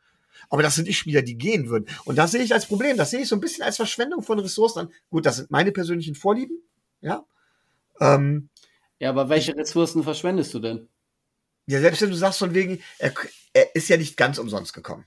Aber 0.49 0.63
das 0.63 0.77
sind 0.77 0.87
die 0.87 0.95
Spieler, 0.95 1.23
die 1.23 1.37
gehen 1.37 1.69
würden. 1.71 1.89
Und 2.05 2.19
das 2.19 2.31
sehe 2.31 2.45
ich 2.45 2.55
als 2.55 2.67
Problem. 2.67 2.97
Das 2.97 3.11
sehe 3.11 3.23
ich 3.23 3.29
so 3.29 3.35
ein 3.35 3.41
bisschen 3.41 3.65
als 3.65 3.79
Verschwendung 3.79 4.23
von 4.23 4.39
Ressourcen 4.39 4.79
an. 4.79 4.93
Gut, 5.11 5.27
das 5.27 5.39
sind 5.39 5.51
meine 5.51 5.73
persönlichen 5.73 6.15
Vorlieben. 6.15 6.63
Ja. 7.01 7.25
Ähm, 7.99 8.49
ja, 9.01 9.09
aber 9.09 9.29
welche 9.29 9.57
Ressourcen 9.57 10.05
verschwendest 10.05 10.55
du 10.55 10.61
denn? 10.61 10.89
Ja, 11.67 11.81
selbst 11.81 12.03
wenn 12.03 12.11
du 12.11 12.17
sagst 12.17 12.39
von 12.39 12.55
wegen, 12.55 12.83
er, 12.99 13.13
er 13.53 13.75
ist 13.75 13.89
ja 13.89 13.97
nicht 13.97 14.17
ganz 14.17 14.39
umsonst 14.39 14.73
gekommen. 14.73 15.07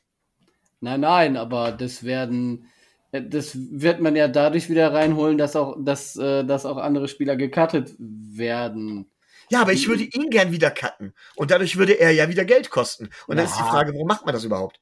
Nein, 0.79 1.01
nein, 1.01 1.37
aber 1.37 1.71
das 1.71 2.03
werden, 2.03 2.67
das 3.11 3.51
wird 3.55 4.01
man 4.01 4.15
ja 4.15 4.27
dadurch 4.27 4.69
wieder 4.69 4.93
reinholen, 4.93 5.37
dass 5.37 5.55
auch, 5.55 5.75
dass, 5.79 6.15
äh, 6.15 6.43
dass 6.43 6.65
auch 6.65 6.77
andere 6.77 7.07
Spieler 7.07 7.35
gecuttet 7.35 7.93
werden. 7.97 9.09
Ja, 9.49 9.61
aber 9.61 9.73
ich 9.73 9.87
würde 9.87 10.03
ihn 10.03 10.29
gern 10.29 10.51
wieder 10.51 10.71
cutten. 10.71 11.13
Und 11.35 11.51
dadurch 11.51 11.77
würde 11.77 11.93
er 11.99 12.11
ja 12.11 12.29
wieder 12.29 12.45
Geld 12.45 12.69
kosten. 12.69 13.09
Und 13.27 13.37
dann 13.37 13.45
ja. 13.45 13.51
ist 13.51 13.59
die 13.59 13.63
Frage, 13.63 13.93
warum 13.93 14.07
macht 14.07 14.25
man 14.25 14.33
das 14.33 14.43
überhaupt? 14.43 14.79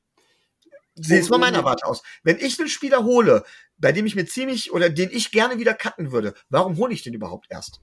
Sieh 0.95 1.17
es 1.17 1.29
mal 1.29 1.39
meiner 1.39 1.63
Warte 1.63 1.85
aus. 1.85 2.03
Wenn 2.23 2.37
ich 2.37 2.59
einen 2.59 2.69
Spieler 2.69 3.03
hole, 3.03 3.43
bei 3.77 3.91
dem 3.91 4.05
ich 4.05 4.15
mir 4.15 4.25
ziemlich 4.25 4.71
oder 4.71 4.89
den 4.89 5.09
ich 5.11 5.31
gerne 5.31 5.57
wieder 5.57 5.73
cutten 5.73 6.11
würde, 6.11 6.33
warum 6.49 6.77
hole 6.77 6.93
ich 6.93 7.01
den 7.01 7.13
überhaupt 7.13 7.47
erst? 7.49 7.81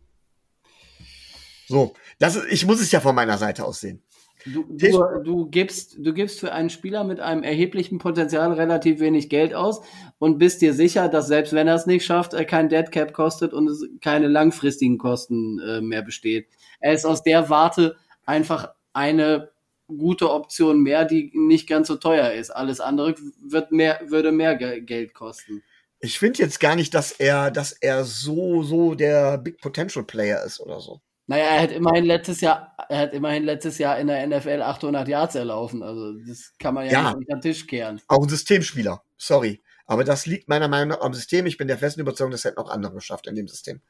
So, 1.71 1.95
das 2.19 2.35
ist, 2.35 2.47
ich 2.51 2.67
muss 2.67 2.81
es 2.81 2.91
ja 2.91 3.01
von 3.01 3.15
meiner 3.15 3.39
Seite 3.39 3.65
aus 3.65 3.81
sehen. 3.81 4.03
Du, 4.45 4.65
du, 4.69 5.23
du, 5.23 5.47
gibst, 5.51 5.99
du 5.99 6.13
gibst 6.13 6.41
für 6.41 6.53
einen 6.53 6.71
Spieler 6.71 7.05
mit 7.05 7.21
einem 7.21 7.45
erheblichen 7.45 7.99
Potenzial 7.99 8.53
relativ 8.55 8.99
wenig 8.99 9.29
Geld 9.29 9.55
aus 9.55 9.83
und 10.19 10.39
bist 10.39 10.63
dir 10.63 10.75
sicher, 10.75 11.09
dass 11.09 11.29
selbst 11.29 11.53
wenn 11.53 11.69
er 11.69 11.77
es 11.77 11.87
nicht 11.87 12.05
schafft, 12.05 12.33
er 12.33 12.45
kein 12.45 12.69
Dead 12.69 12.91
Cap 12.91 13.13
kostet 13.13 13.53
und 13.53 13.69
es 13.69 13.87
keine 14.01 14.27
langfristigen 14.27 14.99
Kosten 14.99 15.61
äh, 15.61 15.81
mehr 15.81 16.03
besteht. 16.03 16.49
Er 16.81 16.95
ist 16.95 17.05
aus 17.05 17.23
der 17.23 17.51
Warte 17.51 17.97
einfach 18.25 18.71
eine 18.93 19.51
gute 19.87 20.31
Option 20.33 20.81
mehr, 20.81 21.05
die 21.05 21.31
nicht 21.35 21.69
ganz 21.69 21.87
so 21.87 21.97
teuer 21.97 22.33
ist. 22.33 22.51
Alles 22.51 22.81
andere 22.81 23.15
wird 23.41 23.71
mehr, 23.71 24.01
würde 24.07 24.33
mehr 24.33 24.57
Geld 24.57 25.15
kosten. 25.15 25.63
Ich 26.01 26.19
finde 26.19 26.41
jetzt 26.41 26.59
gar 26.59 26.75
nicht, 26.75 26.95
dass 26.95 27.13
er, 27.13 27.53
dass 27.53 27.73
er 27.73 28.05
so, 28.05 28.63
so 28.65 28.95
der 28.97 29.39
Big 29.39 29.61
Potential 29.61 30.05
Player 30.05 30.43
ist 30.45 30.59
oder 30.59 30.81
so. 30.81 31.01
Naja, 31.31 31.45
er 31.45 31.63
hat 31.63 31.71
immerhin 31.71 32.07
letztes 32.07 32.41
Jahr, 32.41 32.75
er 32.89 33.03
hat 33.03 33.13
immerhin 33.13 33.45
letztes 33.45 33.79
Jahr 33.79 34.01
in 34.01 34.09
der 34.09 34.27
NFL 34.27 34.63
800 34.63 35.07
Yards 35.07 35.37
erlaufen. 35.37 35.81
Also 35.81 36.15
das 36.27 36.55
kann 36.59 36.75
man 36.75 36.87
ja, 36.87 36.91
ja 36.91 37.03
nicht 37.05 37.19
unter 37.19 37.37
den 37.37 37.41
Tisch 37.41 37.69
kehren. 37.69 38.01
Auch 38.09 38.25
ein 38.25 38.29
Systemspieler. 38.29 39.05
Sorry. 39.17 39.63
Aber 39.87 40.03
das 40.03 40.27
liegt 40.27 40.49
meiner 40.49 40.67
Meinung 40.67 40.89
nach 40.89 41.03
am 41.03 41.15
System. 41.15 41.47
Ich 41.47 41.57
bin 41.57 41.69
der 41.69 41.79
festen 41.79 42.01
Überzeugung, 42.01 42.33
das 42.33 42.43
hätten 42.43 42.59
auch 42.59 42.69
andere 42.69 42.95
geschafft 42.95 43.29
in 43.29 43.37
dem 43.37 43.47
System. 43.47 43.81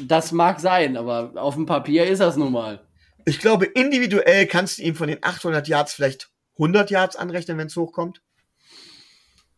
Das 0.00 0.30
mag 0.30 0.60
sein, 0.60 0.96
aber 0.96 1.32
auf 1.34 1.56
dem 1.56 1.66
Papier 1.66 2.06
ist 2.06 2.20
das 2.20 2.36
nun 2.36 2.52
mal. 2.52 2.86
Ich 3.24 3.40
glaube, 3.40 3.64
individuell 3.64 4.46
kannst 4.46 4.78
du 4.78 4.82
ihm 4.82 4.94
von 4.94 5.08
den 5.08 5.18
800 5.22 5.66
Yards 5.66 5.92
vielleicht 5.92 6.30
100 6.52 6.88
Yards 6.88 7.16
anrechnen, 7.16 7.58
wenn 7.58 7.66
es 7.66 7.74
hochkommt. 7.74 8.22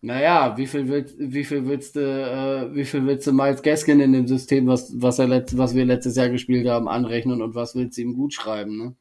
Naja, 0.00 0.57
wie 0.57 0.67
viel 0.67 0.88
willst, 0.88 1.17
wie 1.19 1.45
viel 1.45 1.67
willst 1.67 1.97
du, 1.97 2.00
äh, 2.00 2.75
wie 2.75 2.85
viel 2.85 3.05
willst 3.05 3.26
du 3.26 3.33
Miles 3.33 3.62
Gaskin 3.62 3.99
in 4.00 4.12
dem 4.12 4.28
System, 4.28 4.69
was, 4.69 4.93
was 4.95 5.19
er 5.19 5.26
letzt, 5.26 5.59
was 5.59 5.75
wir 5.75 5.85
letztes 5.85 6.14
Jahr 6.14 6.28
gespielt 6.28 6.69
haben, 6.69 6.88
anrechnen 6.88 7.43
und 7.43 7.57
was 7.57 7.75
willst 7.75 7.99
du 7.99 8.02
ihm 8.02 8.14
gut 8.14 8.33
schreiben, 8.33 8.78
ne? 8.78 8.97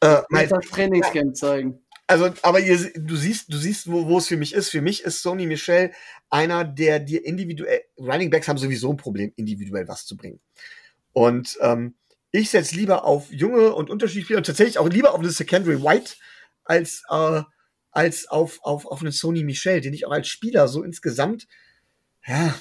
Äh, 0.00 0.22
mein, 0.28 0.48
das 0.48 0.66
Trainingscamp 0.66 1.28
ja, 1.28 1.32
zeigen. 1.32 1.80
Also, 2.06 2.28
aber 2.42 2.60
ihr, 2.60 2.78
du 2.94 3.16
siehst, 3.16 3.50
du 3.50 3.56
siehst, 3.56 3.90
wo, 3.90 4.06
wo 4.06 4.18
es 4.18 4.28
für 4.28 4.36
mich 4.36 4.52
ist. 4.52 4.68
Für 4.68 4.82
mich 4.82 5.02
ist 5.04 5.22
Sony 5.22 5.46
Michel 5.46 5.92
einer, 6.28 6.64
der 6.64 7.00
dir 7.00 7.24
individuell, 7.24 7.80
Running 7.98 8.28
Backs 8.28 8.46
haben 8.46 8.58
sowieso 8.58 8.90
ein 8.90 8.98
Problem, 8.98 9.32
individuell 9.36 9.88
was 9.88 10.04
zu 10.04 10.16
bringen. 10.16 10.40
Und 11.12 11.56
ähm, 11.62 11.94
ich 12.32 12.50
setze 12.50 12.76
lieber 12.76 13.04
auf 13.04 13.32
junge 13.32 13.74
und 13.74 13.88
unterschiedliche 13.88 14.36
und 14.36 14.44
tatsächlich 14.44 14.78
auch 14.78 14.88
lieber 14.88 15.14
auf 15.14 15.20
eine 15.20 15.30
Secondary 15.30 15.82
White 15.82 16.16
als 16.64 17.02
äh, 17.08 17.42
als 17.94 18.26
auf, 18.26 18.58
auf, 18.62 18.86
auf 18.86 19.00
einen 19.00 19.12
Sony 19.12 19.44
Michel, 19.44 19.80
den 19.80 19.94
ich 19.94 20.04
auch 20.04 20.10
als 20.10 20.28
Spieler 20.28 20.66
so 20.68 20.82
insgesamt, 20.82 21.46
ja, 22.26 22.54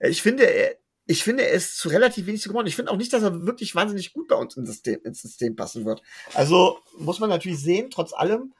ich 0.00 0.22
finde, 0.22 0.44
er, 0.44 0.76
ich 1.06 1.24
finde, 1.24 1.44
er 1.44 1.52
ist 1.52 1.78
zu 1.78 1.88
relativ 1.88 2.26
wenig 2.26 2.42
geworden. 2.44 2.66
Ich 2.66 2.76
finde 2.76 2.92
auch 2.92 2.96
nicht, 2.96 3.12
dass 3.12 3.22
er 3.22 3.46
wirklich 3.46 3.74
wahnsinnig 3.74 4.12
gut 4.12 4.28
bei 4.28 4.36
uns 4.36 4.56
ins 4.56 4.68
System, 4.68 5.00
ins 5.04 5.22
System 5.22 5.56
passen 5.56 5.84
wird. 5.84 6.02
Also 6.34 6.78
muss 6.98 7.18
man 7.18 7.30
natürlich 7.30 7.60
sehen, 7.60 7.90
trotz 7.90 8.12
allem. 8.12 8.54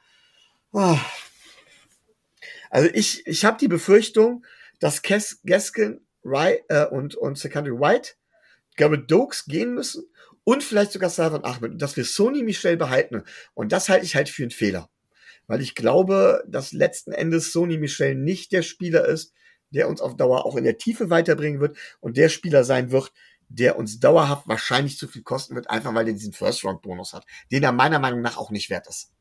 Also 2.69 2.89
ich, 2.93 3.25
ich 3.25 3.45
habe 3.45 3.57
die 3.57 3.67
Befürchtung, 3.67 4.45
dass 4.79 5.01
Kes, 5.01 5.41
Gaskin 5.45 6.01
Wright, 6.23 6.63
äh, 6.67 6.85
und, 6.85 7.15
und 7.15 7.37
Secondary 7.37 7.79
White, 7.79 8.11
Garrett 8.75 9.09
Dokes 9.09 9.45
gehen 9.45 9.73
müssen 9.73 10.03
und 10.43 10.63
vielleicht 10.63 10.91
sogar 10.91 11.09
Salvan 11.09 11.43
Ahmed, 11.45 11.81
dass 11.81 11.95
wir 11.95 12.05
Sony 12.05 12.43
Michel 12.43 12.75
behalten. 12.77 13.23
Und 13.53 13.71
das 13.71 13.87
halte 13.89 14.05
ich 14.05 14.15
halt 14.15 14.29
für 14.29 14.43
einen 14.43 14.51
Fehler 14.51 14.89
weil 15.47 15.61
ich 15.61 15.75
glaube, 15.75 16.43
dass 16.47 16.73
letzten 16.73 17.11
Endes 17.11 17.51
Sony 17.51 17.77
Michel 17.77 18.15
nicht 18.15 18.51
der 18.51 18.61
Spieler 18.61 19.05
ist, 19.05 19.33
der 19.71 19.89
uns 19.89 20.01
auf 20.01 20.15
Dauer 20.15 20.45
auch 20.45 20.55
in 20.55 20.63
der 20.63 20.77
Tiefe 20.77 21.09
weiterbringen 21.09 21.59
wird 21.59 21.77
und 21.99 22.17
der 22.17 22.29
Spieler 22.29 22.63
sein 22.63 22.91
wird, 22.91 23.11
der 23.49 23.77
uns 23.77 23.99
dauerhaft 23.99 24.47
wahrscheinlich 24.47 24.97
zu 24.97 25.07
viel 25.07 25.23
kosten 25.23 25.55
wird, 25.55 25.69
einfach 25.69 25.93
weil 25.93 26.07
er 26.07 26.13
diesen 26.13 26.33
First-Round-Bonus 26.33 27.13
hat, 27.13 27.25
den 27.51 27.63
er 27.63 27.71
meiner 27.71 27.99
Meinung 27.99 28.21
nach 28.21 28.37
auch 28.37 28.51
nicht 28.51 28.69
wert 28.69 28.87
ist. 28.87 29.11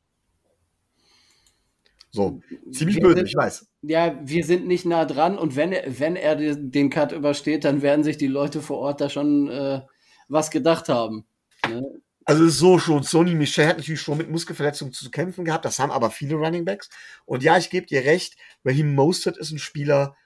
So, 2.10 2.40
ziemlich 2.72 3.00
böse, 3.00 3.24
ich 3.24 3.36
weiß. 3.36 3.66
Ja, 3.82 4.18
wir 4.24 4.44
sind 4.44 4.66
nicht 4.66 4.86
nah 4.86 5.04
dran 5.04 5.36
und 5.36 5.54
wenn 5.54 5.72
er, 5.72 5.98
wenn 6.00 6.16
er 6.16 6.34
den 6.56 6.88
Cut 6.88 7.12
übersteht, 7.12 7.64
dann 7.64 7.82
werden 7.82 8.04
sich 8.04 8.16
die 8.16 8.26
Leute 8.26 8.62
vor 8.62 8.78
Ort 8.78 9.00
da 9.00 9.10
schon 9.10 9.50
äh, 9.50 9.82
was 10.28 10.50
gedacht 10.50 10.88
haben. 10.88 11.26
Ne? 11.68 11.82
Also 12.28 12.48
so 12.48 12.80
schon, 12.80 13.04
Sony 13.04 13.36
Michel 13.36 13.68
hat 13.68 13.78
natürlich 13.78 14.00
schon 14.00 14.18
mit 14.18 14.28
Muskelverletzungen 14.28 14.92
zu 14.92 15.10
kämpfen 15.12 15.44
gehabt, 15.44 15.64
das 15.64 15.78
haben 15.78 15.92
aber 15.92 16.10
viele 16.10 16.34
Running 16.34 16.64
Backs. 16.64 16.90
Und 17.24 17.44
ja, 17.44 17.56
ich 17.56 17.70
gebe 17.70 17.86
dir 17.86 18.04
recht, 18.04 18.36
Raheem 18.64 18.96
Mostert 18.96 19.36
ist 19.36 19.52
ein 19.52 19.60
Spieler, 19.60 20.16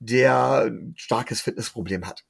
der 0.00 0.66
ein 0.66 0.92
starkes 0.96 1.40
Fitnessproblem 1.40 2.06
hat. 2.06 2.26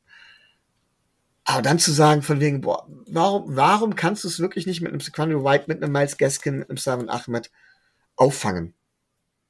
Aber 1.43 1.62
dann 1.62 1.81
zu 1.81 1.90
sagen, 1.90 2.23
von 2.23 2.38
wegen, 2.38 2.61
boah, 2.61 2.87
warum, 3.09 3.57
warum 3.57 3.97
kannst 3.97 4.23
du 4.23 4.29
es 4.29 4.38
wirklich 4.38 4.67
nicht 4.67 4.81
mit 4.81 4.93
einem 4.93 5.00
Sequani 5.00 5.35
White, 5.35 5.64
mit 5.67 5.83
einem 5.83 5.93
Miles 5.93 6.17
Gaskin, 6.17 6.61
mit 6.61 6.71
einem 6.71 6.76
Simon 6.76 7.09
Ahmed 7.09 7.50
auffangen? 8.14 8.75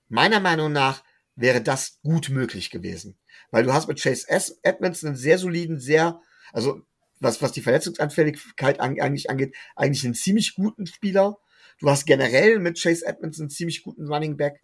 Meiner 0.09 0.40
Meinung 0.40 0.73
nach 0.73 1.02
wäre 1.37 1.61
das 1.61 1.99
gut 2.02 2.31
möglich 2.31 2.71
gewesen. 2.71 3.19
Weil 3.50 3.64
du 3.64 3.75
hast 3.75 3.88
mit 3.88 4.00
Chase 4.00 4.26
Edmonds 4.62 5.05
einen 5.05 5.17
sehr 5.17 5.37
soliden, 5.37 5.79
sehr, 5.79 6.23
also 6.55 6.81
was, 7.21 7.41
was 7.43 7.53
die 7.53 7.61
Verletzungsanfälligkeit 7.61 8.81
an, 8.81 9.00
eigentlich 9.00 9.31
angeht, 9.31 9.55
eigentlich 9.77 10.05
einen 10.05 10.15
ziemlich 10.15 10.55
guten 10.55 10.87
Spieler. 10.87 11.39
Du 11.79 11.89
hast 11.89 12.07
generell 12.07 12.59
mit 12.59 12.81
Chase 12.81 13.07
Edmonds 13.07 13.39
einen 13.39 13.50
ziemlich 13.50 13.83
guten 13.83 14.12
Running 14.12 14.37
Back. 14.37 14.61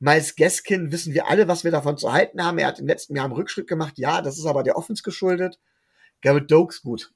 Miles 0.00 0.34
Gaskin 0.34 0.90
wissen 0.90 1.14
wir 1.14 1.28
alle, 1.28 1.46
was 1.46 1.62
wir 1.62 1.70
davon 1.70 1.96
zu 1.96 2.12
halten 2.12 2.44
haben. 2.44 2.58
Er 2.58 2.66
hat 2.66 2.80
im 2.80 2.88
letzten 2.88 3.14
Jahr 3.14 3.26
einen 3.26 3.34
Rückschritt 3.34 3.68
gemacht. 3.68 3.98
Ja, 3.98 4.20
das 4.20 4.36
ist 4.38 4.46
aber 4.46 4.64
der 4.64 4.76
Offense 4.76 5.02
geschuldet. 5.02 5.60
Garrett 6.22 6.50
Dokes, 6.50 6.82
gut, 6.82 7.12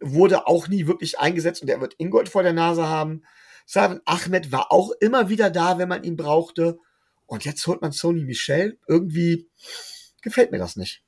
wurde 0.00 0.46
auch 0.46 0.68
nie 0.68 0.86
wirklich 0.86 1.18
eingesetzt 1.18 1.62
und 1.62 1.68
er 1.68 1.80
wird 1.80 1.94
Ingold 1.98 2.28
vor 2.28 2.42
der 2.42 2.52
Nase 2.52 2.86
haben. 2.88 3.22
Savin 3.64 4.00
Ahmed 4.04 4.52
war 4.52 4.72
auch 4.72 4.90
immer 5.00 5.28
wieder 5.28 5.50
da, 5.50 5.78
wenn 5.78 5.88
man 5.88 6.04
ihn 6.04 6.16
brauchte. 6.16 6.78
Und 7.26 7.44
jetzt 7.44 7.66
holt 7.66 7.80
man 7.80 7.92
Sony 7.92 8.24
Michel. 8.24 8.78
Irgendwie 8.86 9.48
gefällt 10.20 10.50
mir 10.50 10.58
das 10.58 10.76
nicht. 10.76 11.02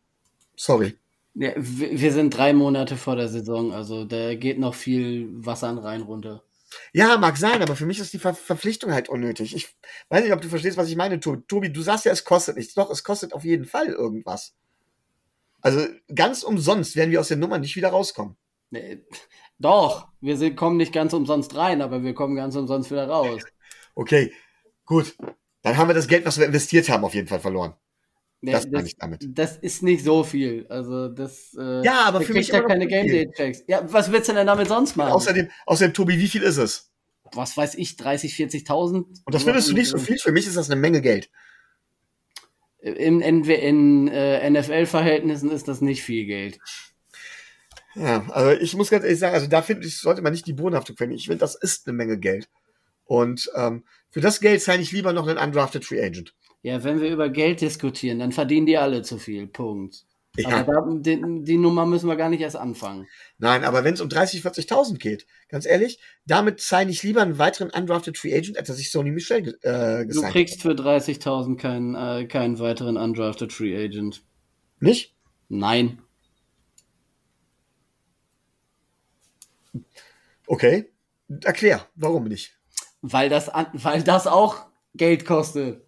Sorry. 0.56 0.96
Ja, 1.34 1.52
wir 1.56 2.12
sind 2.12 2.36
drei 2.36 2.52
Monate 2.52 2.96
vor 2.96 3.16
der 3.16 3.28
Saison, 3.28 3.72
also 3.72 4.04
da 4.04 4.34
geht 4.36 4.58
noch 4.58 4.74
viel 4.74 5.28
Wasser 5.32 5.68
an 5.68 5.78
Rhein 5.78 6.02
runter. 6.02 6.44
Ja, 6.92 7.16
mag 7.18 7.36
sein, 7.36 7.62
aber 7.62 7.76
für 7.76 7.86
mich 7.86 7.98
ist 7.98 8.12
die 8.12 8.18
Ver 8.18 8.34
Verpflichtung 8.34 8.92
halt 8.92 9.08
unnötig. 9.08 9.54
Ich 9.54 9.68
weiß 10.08 10.22
nicht, 10.24 10.32
ob 10.32 10.40
du 10.40 10.48
verstehst, 10.48 10.76
was 10.76 10.88
ich 10.88 10.96
meine, 10.96 11.20
Tobi. 11.20 11.72
Du 11.72 11.82
sagst 11.82 12.04
ja, 12.04 12.12
es 12.12 12.24
kostet 12.24 12.56
nichts. 12.56 12.74
Doch, 12.74 12.90
es 12.90 13.04
kostet 13.04 13.32
auf 13.32 13.44
jeden 13.44 13.64
Fall 13.64 13.86
irgendwas. 13.86 14.54
Also 15.60 15.86
ganz 16.14 16.42
umsonst 16.42 16.96
werden 16.96 17.10
wir 17.10 17.20
aus 17.20 17.28
der 17.28 17.36
Nummer 17.36 17.58
nicht 17.58 17.76
wieder 17.76 17.88
rauskommen. 17.88 18.36
Nee, 18.70 19.04
doch, 19.58 20.08
wir 20.20 20.36
sind, 20.36 20.56
kommen 20.56 20.76
nicht 20.76 20.92
ganz 20.92 21.12
umsonst 21.12 21.54
rein, 21.56 21.80
aber 21.80 22.02
wir 22.02 22.14
kommen 22.14 22.36
ganz 22.36 22.56
umsonst 22.56 22.90
wieder 22.90 23.08
raus. 23.08 23.42
Okay, 23.94 24.32
gut. 24.84 25.16
Dann 25.62 25.76
haben 25.76 25.88
wir 25.88 25.94
das 25.94 26.08
Geld, 26.08 26.26
was 26.26 26.38
wir 26.38 26.46
investiert 26.46 26.88
haben, 26.88 27.04
auf 27.04 27.14
jeden 27.14 27.28
Fall 27.28 27.40
verloren. 27.40 27.74
Das, 28.52 28.68
meine 28.68 28.86
ich 28.86 28.96
damit. 28.96 29.26
Das 29.28 29.56
ist 29.56 29.82
nicht 29.82 30.04
so 30.04 30.24
viel. 30.24 30.66
Also 30.68 31.08
das. 31.08 31.54
Äh, 31.58 31.84
ja, 31.84 32.04
aber 32.04 32.20
für 32.20 32.32
mich 32.32 32.48
ja 32.48 32.62
keine 32.62 32.86
Game 32.86 33.06
Day 33.06 33.30
Checks. 33.30 33.62
Ja, 33.66 33.80
was 33.92 34.10
willst 34.10 34.28
du 34.28 34.34
denn 34.34 34.46
damit 34.46 34.68
sonst 34.68 34.96
machen? 34.96 35.12
außerdem, 35.12 35.48
außerdem, 35.66 35.94
Tobi, 35.94 36.18
wie 36.18 36.28
viel 36.28 36.42
ist 36.42 36.56
es? 36.56 36.90
Was 37.32 37.56
weiß 37.56 37.76
ich, 37.76 37.96
30, 37.96 38.34
40.000? 38.34 38.96
Und 38.96 39.18
das 39.26 39.44
findest 39.44 39.70
du 39.70 39.74
nicht 39.74 39.88
so 39.88 39.98
viel? 39.98 40.18
Für 40.18 40.32
mich 40.32 40.46
ist 40.46 40.56
das 40.56 40.70
eine 40.70 40.80
Menge 40.80 41.00
Geld. 41.00 41.30
In, 42.80 43.20
in, 43.22 43.44
in 43.44 44.08
äh, 44.08 44.50
NFL-Verhältnissen 44.50 45.50
ist 45.50 45.68
das 45.68 45.80
nicht 45.80 46.02
viel 46.02 46.26
Geld. 46.26 46.58
Ja, 47.94 48.26
also 48.30 48.60
ich 48.60 48.76
muss 48.76 48.90
ganz 48.90 49.04
ehrlich 49.04 49.18
sagen, 49.18 49.34
also 49.34 49.46
da 49.46 49.62
finde 49.62 49.86
ich, 49.86 49.98
sollte 49.98 50.20
man 50.20 50.32
nicht 50.32 50.46
die 50.46 50.52
Bodenhaftung 50.52 50.96
finden. 50.96 51.14
Ich 51.14 51.26
finde, 51.26 51.38
das 51.38 51.54
ist 51.54 51.86
eine 51.86 51.96
Menge 51.96 52.18
Geld. 52.18 52.48
Und 53.04 53.50
ähm, 53.54 53.84
für 54.10 54.20
das 54.20 54.40
Geld 54.40 54.62
zahle 54.62 54.82
ich 54.82 54.92
lieber 54.92 55.12
noch 55.12 55.26
einen 55.26 55.38
undrafted 55.38 55.84
Free 55.84 56.02
Agent. 56.02 56.34
Ja, 56.64 56.82
wenn 56.82 56.98
wir 56.98 57.10
über 57.10 57.28
Geld 57.28 57.60
diskutieren, 57.60 58.20
dann 58.20 58.32
verdienen 58.32 58.64
die 58.64 58.78
alle 58.78 59.02
zu 59.02 59.18
viel. 59.18 59.46
Punkt. 59.46 60.06
Ja. 60.34 60.48
Aber 60.48 60.72
da, 60.72 60.86
die, 60.96 61.44
die, 61.44 61.58
Nummer 61.58 61.84
müssen 61.84 62.08
wir 62.08 62.16
gar 62.16 62.30
nicht 62.30 62.40
erst 62.40 62.56
anfangen. 62.56 63.06
Nein, 63.36 63.64
aber 63.64 63.84
wenn 63.84 63.92
es 63.92 64.00
um 64.00 64.08
30, 64.08 64.40
40.000 64.40 64.96
geht, 64.96 65.26
ganz 65.50 65.66
ehrlich, 65.66 66.00
damit 66.24 66.62
zahle 66.62 66.90
ich 66.90 67.02
lieber 67.02 67.20
einen 67.20 67.36
weiteren 67.36 67.68
undrafted 67.68 68.16
Free 68.16 68.34
Agent, 68.34 68.56
als 68.56 68.68
dass 68.68 68.78
ich 68.78 68.90
Sony 68.90 69.10
Michel 69.10 69.58
äh, 69.60 70.06
Du 70.06 70.22
kriegst 70.22 70.62
für 70.62 70.70
30.000 70.70 71.58
keinen, 71.58 71.94
äh, 71.94 72.24
keinen 72.24 72.58
weiteren 72.58 72.96
undrafted 72.96 73.52
Free 73.52 73.76
Agent. 73.76 74.22
Nicht? 74.80 75.14
Nein. 75.50 75.98
Okay. 80.46 80.86
Erklär, 81.42 81.86
warum 81.94 82.24
nicht? 82.24 82.56
Weil 83.02 83.28
das, 83.28 83.50
weil 83.74 84.02
das 84.02 84.26
auch 84.26 84.64
Geld 84.94 85.26
kostet. 85.26 85.83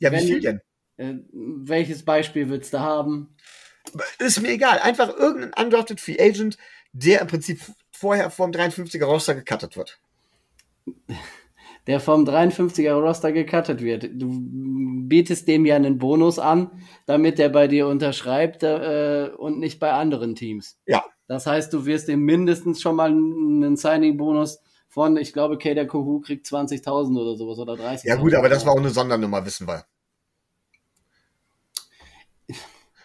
Ja, 0.00 0.12
wie 0.12 0.18
viel 0.18 0.40
denn? 0.40 0.60
Äh, 0.96 1.14
welches 1.32 2.04
Beispiel 2.04 2.48
willst 2.48 2.74
du 2.74 2.80
haben? 2.80 3.36
Ist 4.18 4.42
mir 4.42 4.50
egal. 4.50 4.78
Einfach 4.80 5.16
irgendein 5.16 5.64
undrafted 5.64 6.00
Free 6.00 6.18
Agent, 6.20 6.58
der 6.92 7.20
im 7.20 7.26
Prinzip 7.26 7.60
vorher 7.90 8.30
vom 8.30 8.50
53er 8.50 9.04
Roster 9.04 9.34
gecuttet 9.34 9.76
wird. 9.76 9.98
Der 11.86 11.98
vom 11.98 12.24
53er 12.24 12.92
Roster 12.92 13.32
gecuttet 13.32 13.80
wird. 13.80 14.10
Du 14.12 14.28
bietest 15.08 15.48
dem 15.48 15.64
ja 15.64 15.76
einen 15.76 15.96
Bonus 15.96 16.38
an, 16.38 16.70
damit 17.06 17.38
der 17.38 17.48
bei 17.48 17.68
dir 17.68 17.88
unterschreibt 17.88 18.62
äh, 18.62 19.30
und 19.36 19.58
nicht 19.58 19.80
bei 19.80 19.90
anderen 19.90 20.34
Teams. 20.34 20.78
Ja. 20.86 21.02
Das 21.26 21.46
heißt, 21.46 21.72
du 21.72 21.86
wirst 21.86 22.08
ihm 22.08 22.20
mindestens 22.20 22.82
schon 22.82 22.96
mal 22.96 23.10
einen 23.10 23.76
Signing-Bonus 23.76 24.60
von, 24.88 25.16
ich 25.16 25.32
glaube, 25.32 25.56
Kader 25.56 25.86
Kohu 25.86 26.20
kriegt 26.20 26.46
20.000 26.46 27.18
oder 27.18 27.36
sowas 27.36 27.58
oder 27.58 27.74
30.000. 27.74 28.06
Ja 28.06 28.16
gut, 28.16 28.34
aber 28.34 28.50
das 28.50 28.66
war 28.66 28.74
auch 28.74 28.78
eine 28.78 28.90
Sondernummer, 28.90 29.44
wissen 29.46 29.66
wir. 29.66 29.84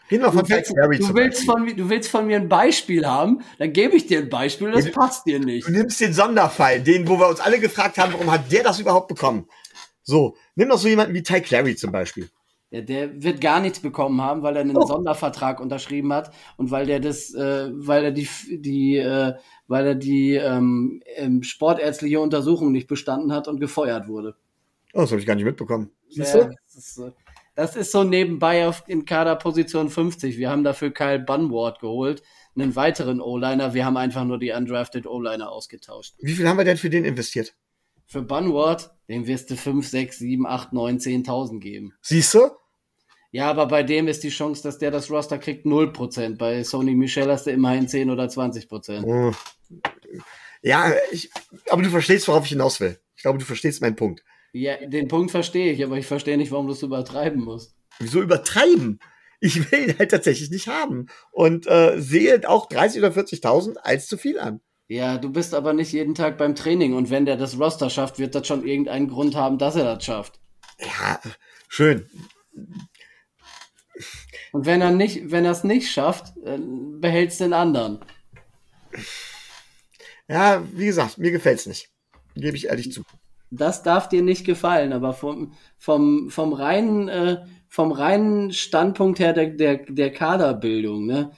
Reden 0.10 0.24
wir 0.24 0.32
von 0.32 0.44
du, 0.44 0.50
willst, 0.50 0.72
du, 0.72 1.16
willst 1.16 1.46
von, 1.46 1.66
du 1.66 1.90
willst 1.90 2.10
von 2.12 2.28
mir 2.28 2.38
ein 2.38 2.48
Beispiel 2.48 3.08
haben, 3.08 3.42
dann 3.58 3.74
gebe 3.74 3.96
ich 3.96 4.06
dir 4.06 4.20
ein 4.20 4.30
Beispiel, 4.30 4.72
das 4.72 4.86
ja, 4.86 4.92
passt 4.92 5.26
dir 5.26 5.40
nicht. 5.40 5.68
Du 5.68 5.72
nimmst 5.72 6.00
den 6.00 6.14
Sonderfall, 6.14 6.82
den, 6.82 7.08
wo 7.08 7.18
wir 7.18 7.28
uns 7.28 7.40
alle 7.40 7.60
gefragt 7.60 7.98
haben, 7.98 8.14
warum 8.14 8.32
hat 8.32 8.52
der 8.52 8.64
das 8.64 8.80
überhaupt 8.80 9.08
bekommen? 9.08 9.48
So, 10.04 10.36
nimm 10.56 10.70
doch 10.70 10.78
so 10.78 10.88
jemanden 10.88 11.16
wie 11.16 11.24
Ty 11.24 11.42
Clary 11.42 11.76
zum 11.76 11.92
Beispiel. 11.92 12.30
Ja, 12.70 12.82
der 12.82 13.24
wird 13.24 13.42
gar 13.42 13.62
nichts 13.62 13.80
bekommen 13.80 14.22
haben, 14.22 14.44
weil 14.44 14.56
er 14.56 14.62
einen 14.62 14.78
oh. 14.78 14.86
Sondervertrag 14.86 15.60
unterschrieben 15.60 16.14
hat 16.14 16.32
und 16.58 16.72
weil 16.72 16.86
der 16.86 17.00
das, 17.00 17.34
äh, 17.34 17.70
weil 17.72 18.06
er 18.06 18.12
die, 18.12 18.28
die, 18.50 18.98
äh, 18.98 19.34
weil 19.68 19.88
er 19.88 19.96
die 19.96 20.34
ähm, 20.36 21.02
ähm, 21.16 21.42
sportärztliche 21.42 22.20
Untersuchung 22.20 22.72
nicht 22.72 22.88
bestanden 22.88 23.32
hat 23.32 23.48
und 23.48 23.60
gefeuert 23.60 24.08
wurde. 24.08 24.36
Oh, 24.94 25.02
das 25.02 25.12
habe 25.12 25.20
ich 25.20 25.28
gar 25.28 25.36
nicht 25.36 25.46
mitbekommen. 25.46 25.92
Siehst 26.10 26.36
du? 26.36 26.50
das, 26.66 26.76
ist, 26.76 27.02
das 27.56 27.76
ist 27.76 27.92
so 27.92 28.04
nebenbei 28.04 28.68
auf, 28.68 28.84
in 28.88 29.06
Kaderposition 29.06 29.90
50. 29.90 30.38
Wir 30.38 30.50
haben 30.50 30.64
dafür 30.64 30.92
Kyle 30.92 31.20
Bunward 31.20 31.80
geholt, 31.80 32.22
einen 32.56 32.76
weiteren 32.76 33.22
O-Liner. 33.22 33.74
Wir 33.74 33.86
haben 33.86 33.98
einfach 33.98 34.26
nur 34.26 34.38
die 34.38 34.52
undrafted 34.52 35.08
O-Liner 35.08 35.50
ausgetauscht. 35.52 36.16
Wie 36.20 36.34
viel 36.34 36.48
haben 36.48 36.58
wir 36.58 36.66
denn 36.66 36.78
für 36.78 36.90
den 36.90 37.06
investiert? 37.06 37.56
Für 38.06 38.22
Bunward, 38.22 38.92
dem 39.08 39.26
wirst 39.26 39.50
du 39.50 39.56
5, 39.56 39.88
6, 39.88 40.20
7, 40.20 40.46
8, 40.46 40.74
9, 40.74 41.00
10.000 41.00 41.60
geben. 41.60 41.94
Siehst 42.02 42.34
du? 42.34 42.52
Ja, 43.32 43.50
aber 43.50 43.66
bei 43.66 43.84
dem 43.84 44.08
ist 44.08 44.24
die 44.24 44.30
Chance, 44.30 44.64
dass 44.64 44.78
der 44.78 44.92
das 44.92 45.10
Roster 45.10 45.38
kriegt, 45.38 45.66
0%. 45.66 46.38
Bei 46.38 46.64
Sony 46.64 46.96
Michel 46.96 47.30
hast 47.30 47.48
du 47.48 47.52
immerhin 47.52 47.88
10 47.88 48.10
oder 48.10 48.26
20%. 48.26 49.04
Oh. 49.04 49.34
Ja, 50.62 50.94
ich, 51.12 51.30
aber 51.70 51.82
du 51.82 51.90
verstehst, 51.90 52.28
worauf 52.28 52.46
ich 52.46 52.52
hinaus 52.52 52.80
will. 52.80 53.00
Ich 53.16 53.24
glaube, 53.24 53.40
du 53.40 53.46
verstehst 53.46 53.82
meinen 53.82 53.96
Punkt. 53.96 54.24
Ja, 54.58 54.78
den 54.78 55.10
Punkt 55.10 55.32
verstehe 55.32 55.74
ich, 55.74 55.84
aber 55.84 55.98
ich 55.98 56.06
verstehe 56.06 56.38
nicht, 56.38 56.50
warum 56.50 56.68
du 56.68 56.72
es 56.72 56.82
übertreiben 56.82 57.44
musst. 57.44 57.76
Wieso 58.00 58.22
übertreiben? 58.22 59.02
Ich 59.42 59.70
will 59.70 59.90
ihn 59.90 60.00
halt 60.00 60.12
tatsächlich 60.12 60.50
nicht 60.50 60.70
haben. 60.70 61.08
Und 61.34 61.68
äh, 61.68 62.00
sehe 62.00 62.40
auch 62.48 62.70
30.000 62.70 62.98
oder 63.00 63.10
40.000 63.10 63.76
als 63.80 64.08
zu 64.08 64.18
viel 64.18 64.40
an. 64.40 64.62
Ja, 64.88 65.18
du 65.18 65.30
bist 65.30 65.54
aber 65.54 65.74
nicht 65.74 65.92
jeden 65.92 66.16
Tag 66.16 66.38
beim 66.38 66.56
Training 66.56 66.94
und 66.94 67.10
wenn 67.10 67.26
der 67.26 67.36
das 67.36 67.60
Roster 67.60 67.90
schafft, 67.90 68.18
wird 68.18 68.34
das 68.34 68.48
schon 68.48 68.66
irgendeinen 68.66 69.10
Grund 69.10 69.36
haben, 69.36 69.58
dass 69.58 69.76
er 69.76 69.84
das 69.84 70.06
schafft. 70.06 70.40
Ja, 70.80 71.20
schön. 71.68 72.10
Und 74.54 74.66
wenn 74.66 74.80
er 74.80 74.92
nicht, 74.92 75.32
wenn 75.32 75.44
er 75.44 75.52
es 75.52 75.66
nicht 75.66 75.92
schafft, 75.92 76.32
behältst 77.02 77.42
den 77.42 77.52
anderen. 77.52 78.00
Ja, 80.30 80.66
wie 80.72 80.86
gesagt, 80.86 81.18
mir 81.18 81.32
gefällt 81.32 81.60
es 81.60 81.66
nicht. 81.66 81.90
Gebe 82.36 82.56
ich 82.56 82.68
ehrlich 82.68 82.94
zu. 82.94 83.04
Das 83.52 83.84
darf 83.84 84.10
dir 84.10 84.22
nicht 84.22 84.46
gefallen, 84.46 84.92
aber 84.92 85.14
vom, 85.14 85.54
vom, 85.78 86.30
vom 86.30 86.54
reinen, 86.54 87.08
äh, 87.08 87.46
vom 87.70 87.92
reinen 87.92 88.52
Standpunkt 88.52 89.20
her 89.20 89.34
der, 89.34 89.48
der, 89.48 89.86
der 89.88 90.12
Kaderbildung, 90.12 91.06
ne, 91.06 91.32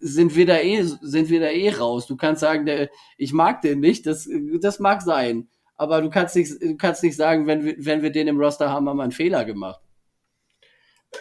sind 0.00 0.36
wir 0.36 0.46
da 0.46 0.58
eh, 0.58 0.82
sind 0.82 1.28
wir 1.28 1.40
da 1.40 1.48
eh 1.48 1.70
raus. 1.70 2.06
Du 2.06 2.16
kannst 2.16 2.40
sagen, 2.40 2.66
der, 2.66 2.90
ich 3.16 3.32
mag 3.32 3.62
den 3.62 3.80
nicht, 3.80 4.06
das, 4.06 4.28
das 4.60 4.78
mag 4.78 5.02
sein. 5.02 5.48
Aber 5.76 6.02
du 6.02 6.10
kannst 6.10 6.36
nicht, 6.36 6.60
du 6.60 6.76
kannst 6.76 7.02
nicht 7.02 7.16
sagen, 7.16 7.46
wenn 7.46 7.64
wir, 7.64 7.74
wenn 7.78 8.02
wir 8.02 8.10
den 8.10 8.28
im 8.28 8.38
Roster 8.38 8.70
haben, 8.70 8.88
haben 8.88 8.98
wir 8.98 9.02
einen 9.02 9.12
Fehler 9.12 9.44
gemacht. 9.44 9.80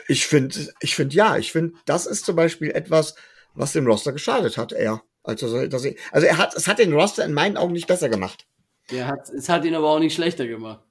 Ich 0.07 0.27
finde, 0.27 0.55
ich 0.81 0.95
finde 0.95 1.15
ja, 1.15 1.37
ich 1.37 1.51
finde, 1.51 1.73
das 1.85 2.05
ist 2.05 2.25
zum 2.25 2.35
Beispiel 2.35 2.71
etwas, 2.71 3.15
was 3.55 3.73
dem 3.73 3.87
Roster 3.87 4.11
geschadet 4.11 4.57
hat, 4.57 4.71
er. 4.71 5.01
Also, 5.23 5.65
dass 5.67 5.85
er, 5.85 5.95
also 6.11 6.27
er 6.27 6.37
hat, 6.37 6.55
es 6.55 6.67
hat 6.67 6.79
den 6.79 6.93
Roster 6.93 7.25
in 7.25 7.33
meinen 7.33 7.57
Augen 7.57 7.73
nicht 7.73 7.87
besser 7.87 8.09
gemacht. 8.09 8.45
Er 8.91 9.07
hat, 9.07 9.29
es 9.29 9.49
hat 9.49 9.65
ihn 9.65 9.75
aber 9.75 9.89
auch 9.89 9.99
nicht 9.99 10.15
schlechter 10.15 10.47
gemacht. 10.47 10.83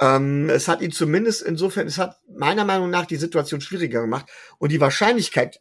Ähm, 0.00 0.48
es 0.50 0.68
hat 0.68 0.80
ihn 0.80 0.92
zumindest 0.92 1.42
insofern, 1.42 1.86
es 1.86 1.98
hat 1.98 2.20
meiner 2.28 2.64
Meinung 2.64 2.90
nach 2.90 3.06
die 3.06 3.16
Situation 3.16 3.60
schwieriger 3.60 4.02
gemacht 4.02 4.26
und 4.58 4.70
die 4.70 4.80
Wahrscheinlichkeit, 4.80 5.60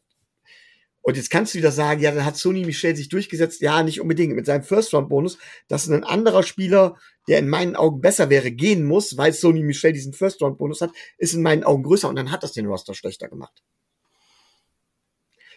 und 1.07 1.15
jetzt 1.15 1.29
kannst 1.29 1.53
du 1.53 1.59
wieder 1.59 1.71
sagen, 1.71 2.01
ja, 2.01 2.11
dann 2.11 2.25
hat 2.25 2.35
Sony 2.35 2.65
Michel 2.65 2.93
sich 2.93 3.07
durchgesetzt. 3.07 3.61
Ja, 3.61 3.81
nicht 3.81 4.01
unbedingt 4.01 4.35
mit 4.35 4.45
seinem 4.45 4.63
First-Round-Bonus, 4.63 5.37
dass 5.69 5.87
ein 5.87 6.03
anderer 6.03 6.43
Spieler, 6.43 6.97
der 7.29 7.39
in 7.39 7.47
meinen 7.47 7.77
Augen 7.77 8.01
besser 8.01 8.29
wäre, 8.29 8.51
gehen 8.51 8.83
muss, 8.83 9.15
weil 9.15 9.31
Sony 9.31 9.63
Michel 9.63 9.93
diesen 9.93 10.11
First-Round-Bonus 10.11 10.81
hat, 10.81 10.91
ist 11.17 11.33
in 11.33 11.43
meinen 11.43 11.63
Augen 11.63 11.83
größer 11.83 12.09
und 12.09 12.17
dann 12.17 12.29
hat 12.29 12.43
das 12.43 12.51
den 12.51 12.65
Roster 12.65 12.93
schlechter 12.93 13.29
gemacht. 13.29 13.63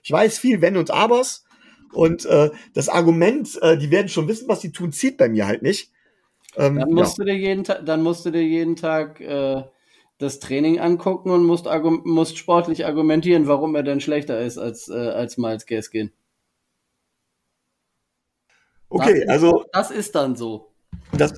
Ich 0.05 0.13
weiß 0.13 0.39
viel 0.39 0.63
Wenn 0.63 0.77
und 0.77 0.93
Abers 0.93 1.45
und 1.93 2.27
äh, 2.27 2.51
das 2.73 2.89
Argument, 2.89 3.61
äh, 3.61 3.77
die 3.77 3.91
werden 3.91 4.09
schon 4.09 4.29
wissen, 4.29 4.47
was 4.47 4.61
sie 4.61 4.71
tun, 4.71 4.93
zieht 4.93 5.17
bei 5.17 5.29
mir 5.29 5.49
halt 5.49 5.63
nicht. 5.63 5.91
Ähm, 6.57 6.79
dann 6.79 6.91
musst 6.91 7.19
ja. 7.19 7.25
du 7.25 7.31
dir 7.31 7.37
jeden 7.37 7.65
Tag, 7.65 7.87
dann 7.87 8.03
musst 8.03 8.25
du 8.27 8.31
dir 8.31 8.43
jeden 8.43 8.77
Tag 8.77 9.21
äh, 9.21 9.63
das 10.19 10.39
Training 10.39 10.79
angucken 10.79 11.31
und 11.31 11.45
musst, 11.45 11.67
musst 12.05 12.39
sportlich 12.39 12.87
argumentieren, 12.87 13.47
warum 13.47 13.75
er 13.75 13.83
denn 13.83 14.01
schlechter 14.01 14.41
ist 14.41 14.59
als, 14.59 14.89
äh, 14.89 14.95
als 14.95 15.39
Miles 15.39 15.67
Gaskin. 15.67 16.13
Okay, 18.89 19.21
das 19.21 19.29
also. 19.29 19.65
das 19.73 19.91
ist 19.91 20.15
dann 20.15 20.37
so. 20.37 20.67
Das, 21.13 21.33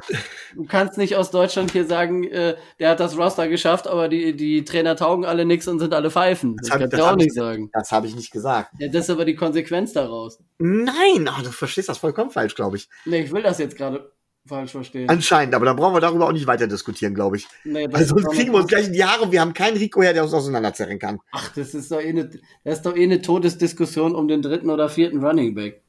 du 0.55 0.64
kannst 0.64 0.98
nicht 0.98 1.16
aus 1.16 1.31
Deutschland 1.31 1.70
hier 1.70 1.87
sagen, 1.87 2.25
äh, 2.25 2.57
der 2.79 2.90
hat 2.90 3.01
das 3.01 3.16
Roster 3.16 3.48
geschafft, 3.48 3.87
aber 3.87 4.09
die, 4.09 4.35
die 4.35 4.64
Trainer 4.64 4.96
taugen 4.96 5.25
alle 5.25 5.44
nix 5.44 5.68
und 5.68 5.79
sind 5.79 5.94
alle 5.94 6.11
Pfeifen. 6.11 6.57
Das, 6.57 6.68
das 6.68 6.79
kannst 6.79 6.98
du 6.98 7.07
auch 7.07 7.16
nicht 7.16 7.35
sagen. 7.35 7.70
Das 7.72 7.92
habe 7.92 8.07
ich 8.07 8.16
nicht 8.16 8.33
gesagt. 8.33 8.72
Ja, 8.79 8.88
das 8.88 9.05
ist 9.05 9.11
aber 9.11 9.25
die 9.25 9.37
Konsequenz 9.37 9.92
daraus. 9.92 10.40
Nein, 10.59 11.29
oh, 11.29 11.42
du 11.42 11.51
verstehst 11.51 11.88
das 11.88 11.98
vollkommen 11.98 12.31
falsch, 12.31 12.55
glaube 12.55 12.77
ich. 12.77 12.88
Nee, 13.05 13.22
ich 13.22 13.33
will 13.33 13.42
das 13.42 13.59
jetzt 13.59 13.77
gerade 13.77 14.11
falsch 14.46 14.72
verstehen. 14.72 15.09
Anscheinend, 15.09 15.55
aber 15.55 15.66
dann 15.66 15.76
brauchen 15.76 15.94
wir 15.94 16.00
darüber 16.00 16.26
auch 16.26 16.33
nicht 16.33 16.46
weiter 16.46 16.66
diskutieren, 16.66 17.14
glaube 17.14 17.37
ich. 17.37 17.46
Nee, 17.64 17.87
Weil 17.90 18.05
sonst 18.05 18.31
kriegen 18.31 18.52
wir 18.52 18.59
uns 18.59 18.68
gleich 18.68 18.87
in 18.87 18.92
die 18.92 19.05
Haare 19.05 19.22
und 19.22 19.33
wir 19.33 19.40
haben 19.40 19.55
keinen 19.55 19.76
Rico 19.76 20.02
her, 20.02 20.12
der 20.12 20.24
uns 20.24 20.35
auseinanderzerren 20.35 20.98
kann. 20.98 21.20
Ach, 21.33 21.52
das 21.55 21.74
ist 21.74 21.90
doch 21.90 22.00
eh 22.00 22.09
eine, 22.09 22.31
das 22.64 22.78
ist 22.78 22.87
doch 22.87 22.96
eh 22.96 23.05
eine 23.05 23.22
Todesdiskussion 23.22 24.14
um 24.14 24.28
den 24.28 24.42
dritten 24.42 24.70
oder 24.70 24.88
vierten 24.88 25.24
Running 25.24 25.55
Back. 25.55 25.83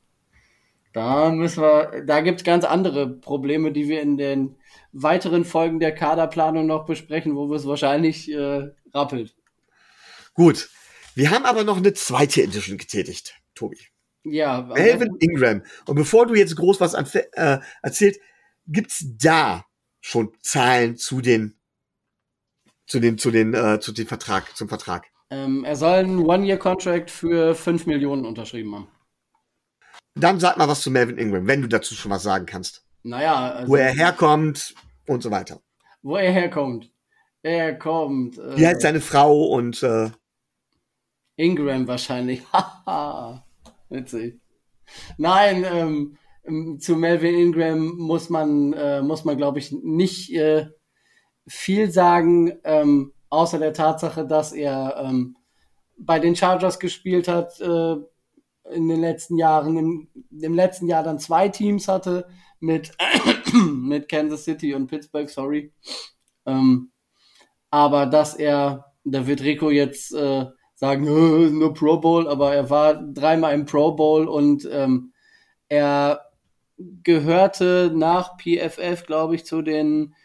Da 0.94 1.32
müssen 1.32 1.64
wir, 1.64 2.04
da 2.06 2.22
gibt's 2.22 2.44
ganz 2.44 2.64
andere 2.66 3.10
Probleme, 3.10 3.72
die 3.72 3.88
wir 3.90 4.02
in 4.02 4.16
den 4.16 4.56
weiteren 4.92 5.44
Folgen 5.44 5.80
der 5.80 5.94
Kaderplanung 5.94 6.68
noch 6.68 6.86
besprechen, 6.86 7.36
wo 7.36 7.50
wir 7.50 7.56
es 7.56 7.66
wahrscheinlich 7.66 8.32
äh, 8.32 8.70
rappelt. 8.94 9.36
Gut. 10.36 10.70
Wir 11.16 11.32
haben 11.32 11.46
aber 11.46 11.64
noch 11.64 11.78
eine 11.78 11.94
zweite 11.94 12.44
Edition 12.44 12.78
getätigt, 12.78 13.36
Tobi. 13.56 13.78
Ja. 14.24 14.62
Melvin 14.62 15.16
Ingram. 15.20 15.64
Und 15.86 15.96
bevor 15.96 16.28
du 16.28 16.36
jetzt 16.36 16.56
groß 16.56 16.80
was 16.80 16.94
äh, 16.94 17.60
erzählst, 17.82 18.20
gibt's 18.68 19.06
da 19.18 19.66
schon 20.02 20.32
Zahlen 20.42 20.98
zu 20.98 21.22
den 21.22 21.60
zu 22.86 23.00
den 23.00 23.18
zu 23.18 23.32
den 23.32 23.54
äh, 23.54 23.80
zu 23.80 23.92
dem 23.92 24.08
Vertrag 24.08 24.56
zum 24.56 24.70
Vertrag? 24.70 25.06
Ähm, 25.30 25.64
er 25.64 25.76
soll 25.76 25.96
einen 25.96 26.20
One-Year-Contract 26.20 27.10
für 27.10 27.56
5 27.56 27.88
Millionen 27.88 28.26
unterschrieben 28.26 28.76
haben. 28.76 28.88
Dann 30.16 30.40
sag 30.40 30.58
mal 30.58 30.68
was 30.68 30.82
zu 30.82 30.92
Melvin 30.92 31.18
Ingram, 31.18 31.48
wenn 31.48 31.62
du 31.62 31.68
dazu 31.68 31.96
schon 31.96 32.12
was 32.12 32.22
sagen 32.22 32.46
kannst. 32.46 32.86
Naja, 33.02 33.52
also, 33.54 33.72
wo 33.72 33.76
er 33.76 33.92
herkommt 33.92 34.76
und 35.08 35.24
so 35.24 35.32
weiter. 35.32 35.60
Wo 36.04 36.18
er 36.18 36.32
herkommt. 36.32 36.92
Er 37.42 37.78
kommt. 37.78 38.38
Äh, 38.38 38.58
Wie 38.58 38.68
heißt 38.68 38.82
seine 38.82 39.02
Frau 39.02 39.48
und 39.48 39.82
äh, 39.82 40.12
Ingram 41.36 41.88
wahrscheinlich. 41.88 42.44
Haha. 42.54 43.46
Witzig. 43.90 44.40
Nein, 45.18 45.64
ähm, 45.64 45.74
ähm, 45.74 46.18
zu 46.80 46.96
Melvin 46.96 47.36
Ingram 47.36 47.98
muss 47.98 48.30
man, 48.30 48.74
äh, 48.74 49.02
muss 49.02 49.24
man, 49.24 49.38
glaube 49.38 49.60
ich, 49.60 49.72
nicht 49.72 50.34
äh, 50.34 50.68
viel 51.48 51.90
sagen, 51.90 52.60
ähm, 52.64 53.14
außer 53.30 53.60
der 53.60 53.74
Tatsache, 53.74 54.28
dass 54.28 54.52
er 54.52 54.96
ähm, 54.98 55.38
bei 55.98 56.20
den 56.20 56.36
Chargers 56.36 56.80
gespielt 56.80 57.28
hat 57.28 57.60
äh, 57.62 57.96
in 58.72 58.88
den 58.88 59.02
letzten 59.02 59.38
Jahren, 59.38 59.78
im, 59.78 60.08
im 60.32 60.54
letzten 60.54 60.88
Jahr 60.88 61.04
dann 61.04 61.20
zwei 61.20 61.50
Teams 61.50 61.88
hatte 61.88 62.28
mit, 62.60 62.92
mit 63.54 64.10
Kansas 64.10 64.44
City 64.44 64.74
und 64.74 64.88
Pittsburgh, 64.88 65.30
sorry. 65.30 65.74
Ähm, 66.46 66.92
aber 67.72 68.06
dass 68.06 68.36
er, 68.36 68.94
da 69.04 69.26
wird 69.28 69.42
Rico 69.44 69.70
jetzt 69.70 70.14
äh, 70.14 70.46
sagen, 70.76 71.58
nur 71.58 71.74
Pro 71.74 71.98
Bowl, 71.98 72.28
aber 72.28 72.54
er 72.54 72.70
war 72.70 72.96
dreimal 72.96 73.54
im 73.54 73.66
Pro 73.66 73.94
Bowl 73.94 74.28
und 74.28 74.68
ähm, 74.72 75.14
er 75.70 76.22
gehörte 76.78 77.92
nach 77.94 78.38
PFF, 78.38 79.06
glaube 79.06 79.36
ich, 79.36 79.46
zu 79.46 79.62
den 79.62 80.16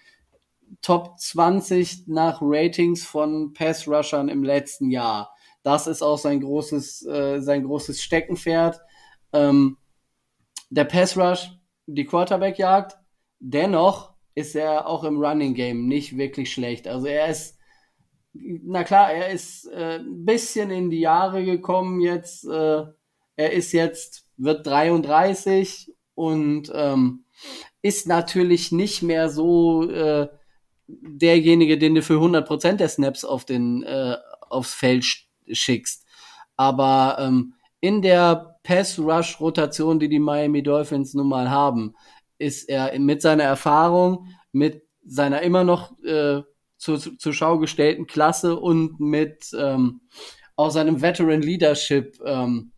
Top 0.83 1.19
20 1.19 2.09
nach 2.09 2.39
Ratings 2.43 3.05
von 3.05 3.53
Pass 3.53 3.89
Rushern 3.89 4.29
im 4.29 4.45
letzten 4.45 4.91
Jahr. 4.91 5.35
Das 5.63 5.87
ist 5.87 6.03
auch 6.03 6.19
sein 6.19 6.41
großes, 6.41 7.07
äh, 7.07 7.41
sein 7.41 7.65
großes 7.65 8.03
Steckenpferd. 8.03 8.81
Ähm, 9.33 9.79
der 10.71 10.85
Pass 10.85 11.17
Rush, 11.17 11.51
die 11.87 12.05
Quarterback-Jagd. 12.05 12.97
Dennoch 13.41 14.15
ist 14.35 14.55
er 14.55 14.87
auch 14.87 15.05
im 15.05 15.19
Running 15.19 15.55
Game 15.55 15.87
nicht 15.87 16.17
wirklich 16.17 16.53
schlecht. 16.53 16.87
Also 16.87 17.07
er 17.07 17.29
ist, 17.29 17.59
na 18.33 18.85
klar, 18.85 19.13
er 19.13 19.31
ist 19.31 19.67
äh, 19.67 19.99
ein 19.99 20.25
bisschen 20.25 20.71
in 20.71 20.91
die 20.91 21.01
Jahre 21.01 21.45
gekommen 21.45 22.01
jetzt. 22.01 22.45
Äh, 22.45 22.85
er 23.37 23.53
ist 23.53 23.73
jetzt, 23.73 24.27
wird 24.37 24.67
33 24.67 25.95
und 26.19 26.73
ähm, 26.75 27.25
ist 27.81 28.09
natürlich 28.09 28.73
nicht 28.73 29.03
mehr 29.03 29.31
so 29.31 29.89
äh, 29.89 30.27
derjenige, 30.89 31.79
den 31.79 31.95
du 31.95 32.03
für 32.03 32.15
100% 32.15 32.73
der 32.73 32.89
Snaps 32.89 33.25
auf 33.25 33.45
den, 33.45 33.85
äh, 33.85 34.17
aufs 34.51 34.75
Feld 34.75 35.05
schickst. 35.47 36.05
Aber 36.57 37.19
ähm, 37.21 37.55
in 37.81 38.03
der 38.03 38.59
Pass-Rush-Rotation, 38.65 40.01
die 40.01 40.09
die 40.09 40.19
Miami 40.19 40.65
Dolphins 40.65 41.15
nun 41.15 41.29
mal 41.29 41.51
haben, 41.51 41.95
ist 42.39 42.69
er 42.69 42.99
mit 42.99 43.23
seiner 43.23 43.45
Erfahrung, 43.45 44.27
mit 44.51 44.83
seiner 45.05 45.43
immer 45.43 45.63
noch 45.63 45.97
äh, 46.03 46.43
zur, 46.79 46.99
zur 46.99 47.33
Schau 47.33 47.61
gestellten 47.61 48.09
Klasse 48.09 48.59
und 48.59 48.99
mit 48.99 49.51
ähm, 49.57 50.01
auch 50.57 50.71
seinem 50.71 51.01
Veteran 51.01 51.43
Leadership, 51.43 52.19
ähm, 52.25 52.73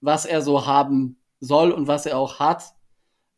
was 0.00 0.24
er 0.24 0.40
so 0.40 0.66
haben 0.66 1.20
soll 1.40 1.72
und 1.72 1.88
was 1.88 2.06
er 2.06 2.18
auch 2.18 2.38
hat, 2.38 2.75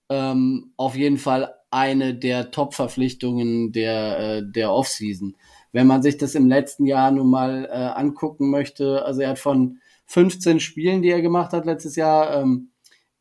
ähm, 0.09 0.73
auf 0.77 0.95
jeden 0.95 1.19
Fall 1.19 1.55
eine 1.71 2.15
der 2.15 2.51
Top-Verpflichtungen 2.51 3.73
der, 3.73 4.19
äh, 4.19 4.43
der 4.45 4.73
Offseason. 4.73 5.37
Wenn 5.73 5.87
man 5.87 6.03
sich 6.03 6.17
das 6.17 6.35
im 6.35 6.49
letzten 6.49 6.87
Jahr 6.87 7.11
nun 7.11 7.29
mal 7.31 7.67
äh, 7.71 7.75
angucken 7.75 8.51
möchte, 8.51 9.05
also 9.05 9.21
er 9.21 9.31
hat 9.31 9.39
von 9.39 9.81
15 10.07 10.61
Spielen, 10.61 11.03
die 11.03 11.11
er 11.11 11.21
gemacht 11.21 11.53
hat 11.53 11.67
letztes 11.67 11.97
Jahr, 11.97 12.35
ähm, 12.41 12.71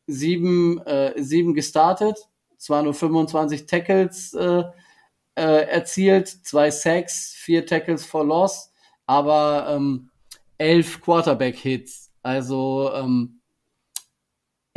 sieben, 0.06 0.78
äh, 0.86 1.12
sieben 1.22 1.54
gestartet, 1.54 2.16
zwar 2.56 2.82
nur 2.82 2.94
25 2.94 3.66
Tackles 3.66 4.32
äh, 4.32 4.64
äh, 5.34 5.68
erzielt, 5.68 6.28
zwei 6.28 6.70
Sacks, 6.70 7.34
vier 7.36 7.66
Tackles 7.66 8.06
for 8.06 8.24
Loss, 8.24 8.72
aber 9.06 9.66
ähm, 9.70 10.10
elf 10.56 11.00
Quarterback-Hits. 11.00 12.10
Also 12.22 12.90
ähm, 12.94 13.37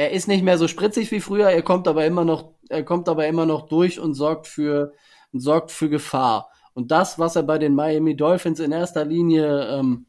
er 0.01 0.09
ist 0.09 0.27
nicht 0.27 0.43
mehr 0.43 0.57
so 0.57 0.67
spritzig 0.67 1.11
wie 1.11 1.19
früher, 1.19 1.49
er 1.49 1.61
kommt 1.61 1.87
aber 1.87 2.07
immer 2.07 2.25
noch, 2.25 2.55
er 2.69 2.83
kommt 2.83 3.07
aber 3.07 3.27
immer 3.27 3.45
noch 3.45 3.67
durch 3.67 3.99
und 3.99 4.15
sorgt 4.15 4.47
für, 4.47 4.93
und 5.31 5.41
sorgt 5.41 5.69
für 5.69 5.89
Gefahr. 5.89 6.49
Und 6.73 6.89
das, 6.89 7.19
was 7.19 7.35
er 7.35 7.43
bei 7.43 7.59
den 7.59 7.75
Miami 7.75 8.15
Dolphins 8.15 8.59
in 8.59 8.71
erster 8.71 9.05
Linie 9.05 9.67
ähm, 9.67 10.07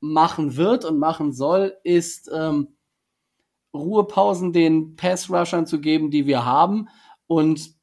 machen 0.00 0.56
wird 0.56 0.84
und 0.84 0.98
machen 0.98 1.32
soll, 1.32 1.74
ist 1.84 2.30
ähm, 2.34 2.76
Ruhepausen 3.72 4.52
den 4.52 4.94
Pass-Rushern 4.94 5.66
zu 5.66 5.80
geben, 5.80 6.10
die 6.10 6.26
wir 6.26 6.44
haben 6.44 6.88
und 7.26 7.74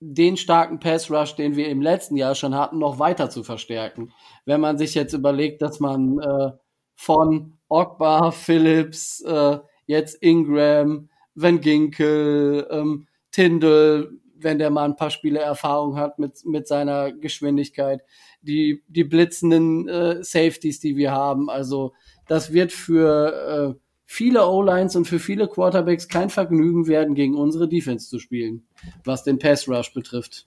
den 0.00 0.38
starken 0.38 0.80
Pass-Rush, 0.80 1.36
den 1.36 1.54
wir 1.54 1.68
im 1.68 1.82
letzten 1.82 2.16
Jahr 2.16 2.34
schon 2.34 2.54
hatten, 2.54 2.78
noch 2.78 2.98
weiter 2.98 3.28
zu 3.28 3.42
verstärken. 3.42 4.14
Wenn 4.46 4.62
man 4.62 4.78
sich 4.78 4.94
jetzt 4.94 5.12
überlegt, 5.12 5.60
dass 5.60 5.80
man 5.80 6.18
äh, 6.18 6.52
von 6.94 7.58
Ogba, 7.68 8.30
Phillips, 8.30 9.20
äh, 9.20 9.58
jetzt 9.90 10.22
Ingram, 10.22 11.08
Van 11.34 11.60
Ginkel, 11.60 12.66
ähm, 12.70 13.08
Tindall, 13.32 14.12
wenn 14.36 14.58
der 14.58 14.70
mal 14.70 14.84
ein 14.84 14.96
paar 14.96 15.10
Spiele 15.10 15.40
Erfahrung 15.40 15.96
hat 15.96 16.18
mit, 16.20 16.44
mit 16.46 16.68
seiner 16.68 17.12
Geschwindigkeit, 17.12 18.02
die, 18.40 18.84
die 18.86 19.02
blitzenden 19.02 19.88
äh, 19.88 20.22
Safeties, 20.22 20.78
die 20.78 20.96
wir 20.96 21.10
haben. 21.10 21.50
Also 21.50 21.92
das 22.28 22.52
wird 22.52 22.70
für 22.70 23.74
äh, 23.76 23.80
viele 24.06 24.46
O-Lines 24.46 24.94
und 24.94 25.06
für 25.06 25.18
viele 25.18 25.48
Quarterbacks 25.48 26.06
kein 26.06 26.30
Vergnügen 26.30 26.86
werden, 26.86 27.16
gegen 27.16 27.34
unsere 27.34 27.68
Defense 27.68 28.08
zu 28.08 28.20
spielen, 28.20 28.66
was 29.04 29.24
den 29.24 29.40
Pass 29.40 29.68
Rush 29.68 29.92
betrifft. 29.92 30.46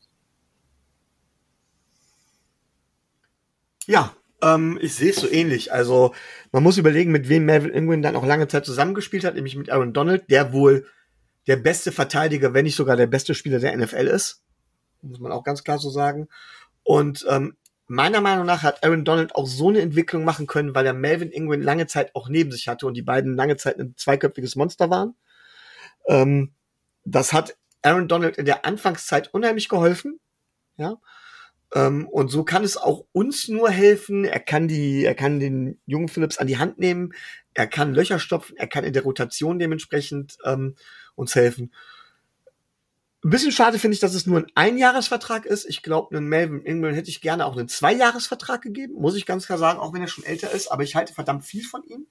Ja, 3.86 4.15
Ähm, 4.43 4.77
ich 4.82 4.95
sehe 4.95 5.12
es 5.12 5.17
so 5.17 5.29
ähnlich. 5.29 5.71
Also 5.71 6.13
man 6.51 6.63
muss 6.63 6.77
überlegen, 6.77 7.12
mit 7.12 7.29
wem 7.29 7.45
Melvin 7.45 7.71
Ingram 7.71 8.01
dann 8.01 8.15
auch 8.15 8.25
lange 8.25 8.47
Zeit 8.47 8.65
zusammengespielt 8.65 9.23
hat, 9.23 9.36
nämlich 9.36 9.56
mit 9.56 9.69
Aaron 9.69 9.93
Donald, 9.93 10.29
der 10.29 10.53
wohl 10.53 10.86
der 11.47 11.58
beste 11.58 11.91
Verteidiger, 11.91 12.53
wenn 12.53 12.65
nicht 12.65 12.75
sogar 12.75 12.95
der 12.95 13.08
beste 13.08 13.36
Spieler 13.36 13.60
der 13.60 13.75
NFL 13.75 14.08
ist. 14.08 14.41
Muss 15.01 15.19
man 15.19 15.32
auch 15.32 15.43
ganz 15.43 15.63
klar 15.63 15.77
so 15.77 15.89
sagen. 15.89 16.27
Und 16.84 17.25
ähm, 17.29 17.56
meiner 17.88 18.21
Meinung 18.21 18.45
nach 18.45 18.63
hat 18.63 18.84
Aaron 18.84 19.06
Donald 19.06 19.36
auch 19.36 19.47
so 19.47 19.69
eine 19.69 19.82
Entwicklung 19.82 20.23
machen 20.23 20.47
können, 20.47 20.73
weil 20.73 20.86
er 20.86 20.93
Melvin 20.93 21.32
Ingram 21.32 21.62
lange 21.62 21.88
Zeit 21.88 22.15
auch 22.15 22.29
neben 22.29 22.51
sich 22.51 22.67
hatte 22.67 22.88
und 22.88 22.93
die 22.93 23.01
beiden 23.01 23.36
lange 23.36 23.58
Zeit 23.58 23.79
ein 23.79 23.95
zweiköpfiges 23.97 24.56
Monster 24.56 24.89
waren. 24.89 25.15
Ähm, 26.08 26.53
das 27.06 27.34
hat 27.34 27.58
Aaron 27.82 28.08
Donald 28.08 28.38
in 28.38 28.45
der 28.45 28.65
Anfangszeit 28.65 29.34
unheimlich 29.34 29.67
geholfen. 29.67 30.19
Ja. 30.77 30.97
Ähm, 31.74 32.08
und 32.08 32.30
so 32.30 32.44
kann 32.44 32.64
es 32.64 32.78
auch 32.78 33.06
uns 33.12 33.48
nur 33.48 33.70
helfen. 33.70 34.26
Er 34.26 34.40
kann 34.40 34.68
die, 34.68 35.04
er 35.04 35.16
kann 35.16 35.40
den 35.40 35.80
jungen 35.86 36.08
Phillips 36.08 36.38
an 36.38 36.48
die 36.48 36.58
Hand 36.58 36.78
nehmen. 36.78 37.14
Er 37.54 37.68
kann 37.68 37.94
Löcher 37.94 38.20
stopfen. 38.20 38.56
Er 38.58 38.68
kann 38.68 38.84
in 38.84 38.94
der 38.94 39.04
Rotation 39.04 39.60
dementsprechend 39.60 40.38
ähm, 40.46 40.76
uns 41.16 41.36
helfen. 41.36 41.74
Ein 43.26 43.30
bisschen 43.30 43.54
schade 43.54 43.80
finde 43.80 43.96
ich, 43.96 44.02
dass 44.02 44.16
es 44.16 44.28
nur 44.28 44.40
ein 44.40 44.52
Einjahresvertrag 44.54 45.46
ist. 45.46 45.66
Ich 45.66 45.82
glaube, 45.82 46.16
einen 46.16 46.28
Melvin 46.28 46.62
Ingram 46.62 46.94
hätte 46.94 47.10
ich 47.10 47.22
gerne 47.22 47.46
auch 47.46 47.56
einen 47.56 47.70
Zweijahresvertrag 47.70 48.62
gegeben, 48.62 48.96
muss 48.96 49.16
ich 49.16 49.26
ganz 49.26 49.46
klar 49.46 49.58
sagen, 49.58 49.80
auch 49.80 49.94
wenn 49.94 50.02
er 50.02 50.10
schon 50.10 50.26
älter 50.26 50.52
ist. 50.52 50.68
Aber 50.68 50.84
ich 50.84 50.96
halte 50.96 51.14
verdammt 51.14 51.46
viel 51.46 51.64
von 51.64 51.84
ihm. 51.86 52.06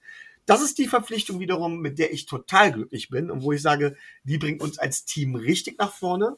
Das 0.47 0.61
ist 0.61 0.77
die 0.79 0.87
Verpflichtung 0.87 1.39
wiederum, 1.39 1.79
mit 1.79 1.99
der 1.99 2.11
ich 2.11 2.25
total 2.25 2.71
glücklich 2.71 3.09
bin 3.09 3.29
und 3.29 3.43
wo 3.43 3.51
ich 3.51 3.61
sage, 3.61 3.95
die 4.23 4.39
bringt 4.39 4.61
uns 4.61 4.79
als 4.79 5.05
Team 5.05 5.35
richtig 5.35 5.77
nach 5.77 5.93
vorne. 5.93 6.35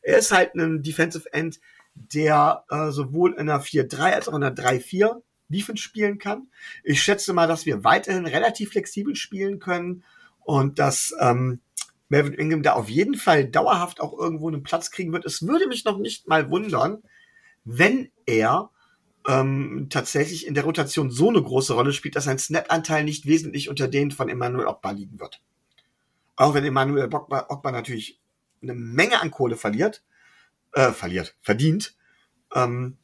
Er 0.00 0.18
ist 0.18 0.32
halt 0.32 0.54
ein 0.54 0.82
Defensive 0.82 1.32
End, 1.32 1.60
der 1.94 2.64
äh, 2.70 2.90
sowohl 2.90 3.32
in 3.32 3.48
einer 3.48 3.62
4-3 3.62 4.12
als 4.12 4.28
auch 4.28 4.34
in 4.34 4.42
einer 4.42 4.54
3-4 4.54 5.22
Defense 5.48 5.82
spielen 5.82 6.18
kann. 6.18 6.48
Ich 6.82 7.02
schätze 7.02 7.32
mal, 7.32 7.46
dass 7.46 7.66
wir 7.66 7.84
weiterhin 7.84 8.26
relativ 8.26 8.70
flexibel 8.70 9.14
spielen 9.14 9.58
können 9.58 10.04
und 10.40 10.78
dass 10.78 11.14
ähm, 11.20 11.60
Melvin 12.08 12.34
Ingham 12.34 12.62
da 12.62 12.74
auf 12.74 12.88
jeden 12.88 13.14
Fall 13.14 13.46
dauerhaft 13.46 14.00
auch 14.00 14.16
irgendwo 14.18 14.48
einen 14.48 14.62
Platz 14.62 14.90
kriegen 14.90 15.12
wird. 15.12 15.24
Es 15.24 15.46
würde 15.46 15.66
mich 15.66 15.84
noch 15.84 15.98
nicht 15.98 16.28
mal 16.28 16.50
wundern, 16.50 17.02
wenn 17.64 18.10
er 18.26 18.70
ähm, 19.26 19.86
tatsächlich 19.90 20.46
in 20.46 20.54
der 20.54 20.64
Rotation 20.64 21.10
so 21.10 21.28
eine 21.28 21.42
große 21.42 21.72
Rolle 21.72 21.92
spielt, 21.92 22.16
dass 22.16 22.24
sein 22.24 22.38
Snap-Anteil 22.38 23.04
nicht 23.04 23.26
wesentlich 23.26 23.68
unter 23.68 23.88
den 23.88 24.10
von 24.10 24.28
Emmanuel 24.28 24.66
Ogba 24.66 24.90
liegen 24.90 25.18
wird. 25.18 25.40
Auch 26.36 26.54
wenn 26.54 26.64
Emmanuel 26.64 27.08
Ogba 27.12 27.70
natürlich 27.70 28.20
eine 28.62 28.74
Menge 28.74 29.20
an 29.20 29.30
Kohle 29.30 29.56
verliert, 29.56 30.02
äh, 30.74 30.92
verliert, 30.92 31.36
verdient, 31.40 31.96
ähm, 32.54 32.98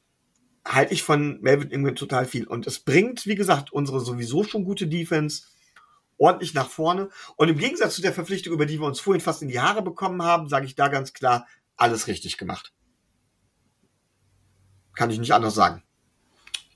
halte 0.65 0.93
ich 0.93 1.03
von 1.03 1.41
Melvin 1.41 1.71
Ingram 1.71 1.95
total 1.95 2.27
viel. 2.27 2.47
Und 2.47 2.67
es 2.67 2.81
bringt, 2.81 3.27
wie 3.27 3.35
gesagt, 3.35 3.73
unsere 3.73 4.01
sowieso 4.01 4.45
schon 4.45 4.65
gute 4.65 4.87
Defense 4.87 5.45
ordentlich 6.19 6.53
nach 6.55 6.69
vorne. 6.69 7.09
Und 7.37 7.49
im 7.49 7.57
Gegensatz 7.57 7.95
zu 7.95 8.03
der 8.03 8.13
Verpflichtung, 8.13 8.53
über 8.53 8.67
die 8.67 8.79
wir 8.79 8.87
uns 8.87 9.01
vorhin 9.01 9.23
fast 9.23 9.43
in 9.43 9.49
die 9.49 9.61
Haare 9.61 9.83
bekommen 9.83 10.23
haben, 10.23 10.49
sage 10.49 10.67
ich 10.67 10.75
da 10.75 10.89
ganz 10.89 11.13
klar, 11.13 11.47
alles 11.77 12.07
richtig 12.07 12.37
gemacht. 12.37 12.73
Kann 14.95 15.11
ich 15.11 15.19
nicht 15.19 15.33
anders 15.33 15.55
sagen. 15.55 15.83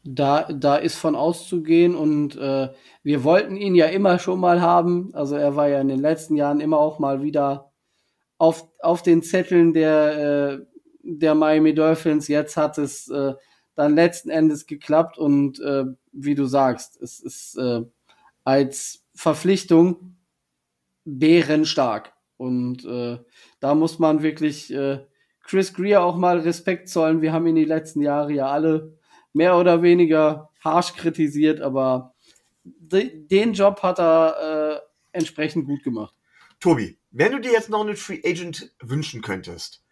Da, 0.03 0.45
da 0.45 0.77
ist 0.77 0.97
von 0.97 1.15
auszugehen 1.15 1.95
und 1.95 2.37
äh, 2.37 2.73
wir 3.03 3.25
wollten 3.25 3.57
ihn 3.57 3.75
ja 3.75 3.87
immer 3.87 4.19
schon 4.19 4.39
mal 4.39 4.61
haben. 4.61 5.15
Also 5.15 5.35
er 5.35 5.57
war 5.57 5.69
ja 5.69 5.81
in 5.81 5.89
den 5.89 6.01
letzten 6.01 6.37
Jahren 6.37 6.61
immer 6.61 6.79
auch 6.79 6.99
mal 6.99 7.23
wieder 7.23 7.73
auf, 8.39 8.69
auf 8.81 9.03
den 9.03 9.23
Zetteln 9.23 9.73
der, 9.73 10.59
äh, 10.59 10.74
der 11.05 11.35
Miami 11.35 11.75
Dolphins. 11.75 12.29
Jetzt 12.29 12.57
hat 12.57 12.79
es 12.79 13.09
äh, 13.09 13.35
dann 13.75 13.95
letzten 13.95 14.31
Endes 14.31 14.67
geklappt 14.67 15.19
und 15.19 15.61
äh, 15.61 15.85
wie 16.13 16.35
du 16.35 16.47
sagst, 16.47 17.01
es 17.01 17.21
ist 17.21 17.57
äh, 17.59 17.83
als 18.45 19.05
Verpflichtung 19.15 20.17
bärenstark. 21.05 22.13
Und 22.37 22.85
äh, 22.85 23.19
da 23.61 23.75
muss 23.75 23.99
man 23.99 24.23
wirklich 24.23 24.73
äh, 24.73 25.05
Chris 25.43 25.73
Greer 25.75 26.03
auch 26.03 26.17
mal 26.17 26.41
Respekt 26.41 26.89
zollen. 26.89 27.23
Wir 27.23 27.33
haben 27.33 27.47
ihn 27.47 27.55
die 27.55 27.65
letzten 27.65 28.01
Jahre 28.01 28.33
ja 28.33 28.49
alle 28.49 28.97
mehr 29.33 29.57
oder 29.57 29.83
weniger 29.83 30.51
harsh 30.61 30.95
kritisiert, 30.95 31.61
aber 31.61 32.15
de 32.65 33.27
den 33.27 33.53
Job 33.53 33.83
hat 33.83 33.99
er 34.01 34.81
äh, 34.81 34.81
entsprechend 35.13 35.67
gut 35.67 35.83
gemacht. 35.83 36.15
Tobi, 36.61 36.99
wenn 37.11 37.33
du 37.33 37.41
dir 37.41 37.53
jetzt 37.53 37.69
noch 37.69 37.83
einen 37.83 37.97
Free 37.97 38.21
Agent 38.25 38.75
wünschen 38.81 39.21
könntest, 39.21 39.84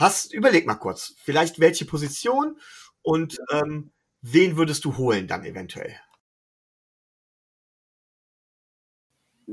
hast, 0.00 0.32
überleg 0.32 0.66
mal 0.66 0.74
kurz, 0.74 1.14
vielleicht 1.18 1.60
welche 1.60 1.84
Position 1.84 2.58
und 3.02 3.38
ähm, 3.50 3.92
wen 4.22 4.56
würdest 4.56 4.84
du 4.84 4.96
holen 4.96 5.26
dann 5.26 5.44
eventuell? 5.44 5.94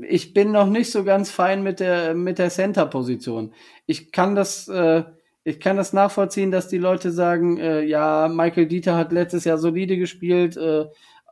Ich 0.02 0.32
bin 0.32 0.52
noch 0.52 0.66
nicht 0.68 0.92
so 0.92 1.02
ganz 1.02 1.30
fein 1.30 1.62
mit 1.62 1.80
der 1.80 2.14
mit 2.14 2.38
der 2.38 2.50
Center-Position. 2.50 3.52
Ich 3.86 4.12
kann 4.12 4.36
das 4.36 4.68
äh, 4.68 5.04
ich 5.44 5.60
kann 5.60 5.76
das 5.76 5.92
nachvollziehen, 5.92 6.50
dass 6.50 6.68
die 6.68 6.78
Leute 6.78 7.10
sagen, 7.10 7.56
äh, 7.58 7.82
ja, 7.82 8.28
Michael 8.28 8.66
Dieter 8.66 8.96
hat 8.96 9.12
letztes 9.12 9.44
Jahr 9.44 9.58
solide 9.58 9.96
gespielt, 9.96 10.56
äh, 10.56 10.82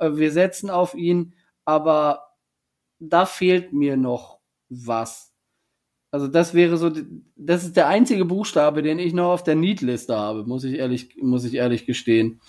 äh, 0.01 0.17
wir 0.17 0.33
setzen 0.33 0.71
auf 0.71 0.95
ihn, 0.95 1.35
aber 1.65 2.27
da 2.99 3.27
fehlt 3.27 3.73
mir 3.73 3.97
noch 3.97 4.41
was. 4.69 5.36
Also 6.11 6.29
das 6.29 6.55
wäre 6.55 6.77
so, 6.77 6.91
das 7.37 7.65
ist 7.65 7.77
der 7.77 7.89
einzige 7.89 8.25
Buchstabe, 8.25 8.83
den 8.83 8.99
ich 8.99 9.13
noch 9.13 9.33
auf 9.33 9.43
der 9.43 9.55
Need-Liste 9.55 10.17
habe, 10.17 10.45
muss 10.45 10.65
ich 10.65 10.75
ehrlich, 10.75 11.17
muss 11.21 11.45
ich 11.45 11.55
ehrlich 11.55 11.85
gestehen. 11.85 12.41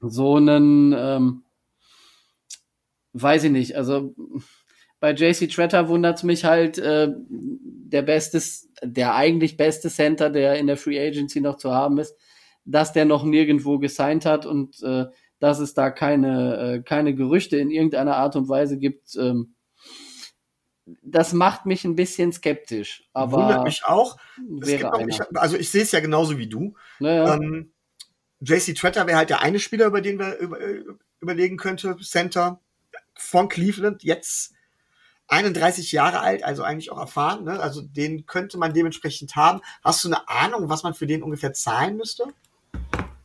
So 0.00 0.36
einen, 0.36 0.94
ähm, 0.96 1.42
weiß 3.12 3.44
ich 3.44 3.52
nicht, 3.52 3.76
also 3.76 4.14
bei 5.00 5.12
JC 5.12 5.48
Tretter 5.48 5.88
wundert 5.88 6.18
es 6.18 6.22
mich 6.22 6.44
halt, 6.44 6.78
äh, 6.78 7.12
der 7.28 8.02
beste, 8.02 8.40
der 8.82 9.14
eigentlich 9.14 9.56
beste 9.56 9.90
Center, 9.90 10.30
der 10.30 10.58
in 10.58 10.66
der 10.66 10.76
Free 10.76 10.98
Agency 10.98 11.40
noch 11.40 11.56
zu 11.56 11.72
haben 11.72 11.98
ist, 11.98 12.16
dass 12.64 12.92
der 12.92 13.04
noch 13.04 13.24
nirgendwo 13.24 13.78
gesigned 13.78 14.24
hat 14.24 14.46
und 14.46 14.82
äh, 14.82 15.06
dass 15.40 15.58
es 15.58 15.74
da 15.74 15.90
keine, 15.90 16.56
äh, 16.56 16.82
keine 16.82 17.14
Gerüchte 17.14 17.56
in 17.56 17.70
irgendeiner 17.70 18.16
Art 18.16 18.36
und 18.36 18.48
Weise 18.48 18.78
gibt. 18.78 19.16
Ähm, 19.16 19.54
das 20.84 21.32
macht 21.32 21.66
mich 21.66 21.84
ein 21.84 21.96
bisschen 21.96 22.32
skeptisch. 22.32 23.08
Aber 23.12 23.38
Wundert 23.38 23.64
mich 23.64 23.84
auch. 23.84 24.16
auch 24.16 25.00
ich, 25.06 25.20
also 25.36 25.56
ich 25.56 25.70
sehe 25.70 25.82
es 25.82 25.92
ja 25.92 26.00
genauso 26.00 26.38
wie 26.38 26.48
du. 26.48 26.74
Naja. 26.98 27.34
Ähm, 27.34 27.72
JC 28.40 28.74
Tretter 28.74 29.06
wäre 29.06 29.18
halt 29.18 29.30
der 29.30 29.42
eine 29.42 29.60
Spieler, 29.60 29.86
über 29.86 30.00
den 30.00 30.18
wir 30.18 30.36
über, 30.38 30.60
äh, 30.60 30.82
überlegen 31.20 31.56
könnte, 31.56 31.96
Center 31.98 32.60
von 33.14 33.48
Cleveland. 33.48 34.02
Jetzt 34.02 34.54
31 35.28 35.92
Jahre 35.92 36.20
alt, 36.20 36.42
also 36.42 36.64
eigentlich 36.64 36.90
auch 36.90 36.98
erfahren. 36.98 37.44
Ne? 37.44 37.60
Also 37.60 37.80
den 37.80 38.26
könnte 38.26 38.58
man 38.58 38.74
dementsprechend 38.74 39.36
haben. 39.36 39.60
Hast 39.84 40.04
du 40.04 40.08
eine 40.08 40.28
Ahnung, 40.28 40.68
was 40.68 40.82
man 40.82 40.94
für 40.94 41.06
den 41.06 41.22
ungefähr 41.22 41.52
zahlen 41.52 41.96
müsste? 41.96 42.24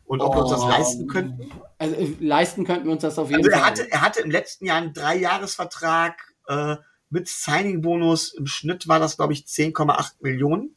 Und 0.05 0.21
ob 0.21 0.33
oh, 0.33 0.35
wir 0.37 0.41
uns 0.43 0.51
das 0.51 0.61
oh. 0.61 0.69
leisten 0.69 1.07
könnten? 1.07 1.51
Also 1.79 1.95
äh, 1.95 2.15
leisten 2.19 2.63
könnten 2.63 2.85
wir 2.85 2.93
uns 2.93 3.01
das 3.01 3.17
auf 3.17 3.29
jeden 3.29 3.43
also 3.43 3.49
er 3.49 3.57
Fall. 3.57 3.69
Hatte, 3.71 3.91
er 3.91 4.01
hatte 4.01 4.21
im 4.21 4.31
letzten 4.31 4.65
Jahr 4.65 4.77
einen 4.77 4.93
Dreijahresvertrag 4.93 6.33
äh, 6.47 6.77
mit 7.09 7.27
Signing-Bonus. 7.27 8.33
Im 8.33 8.47
Schnitt 8.47 8.87
war 8.87 8.99
das, 8.99 9.17
glaube 9.17 9.33
ich, 9.33 9.41
10,8 9.41 10.15
Millionen. 10.21 10.75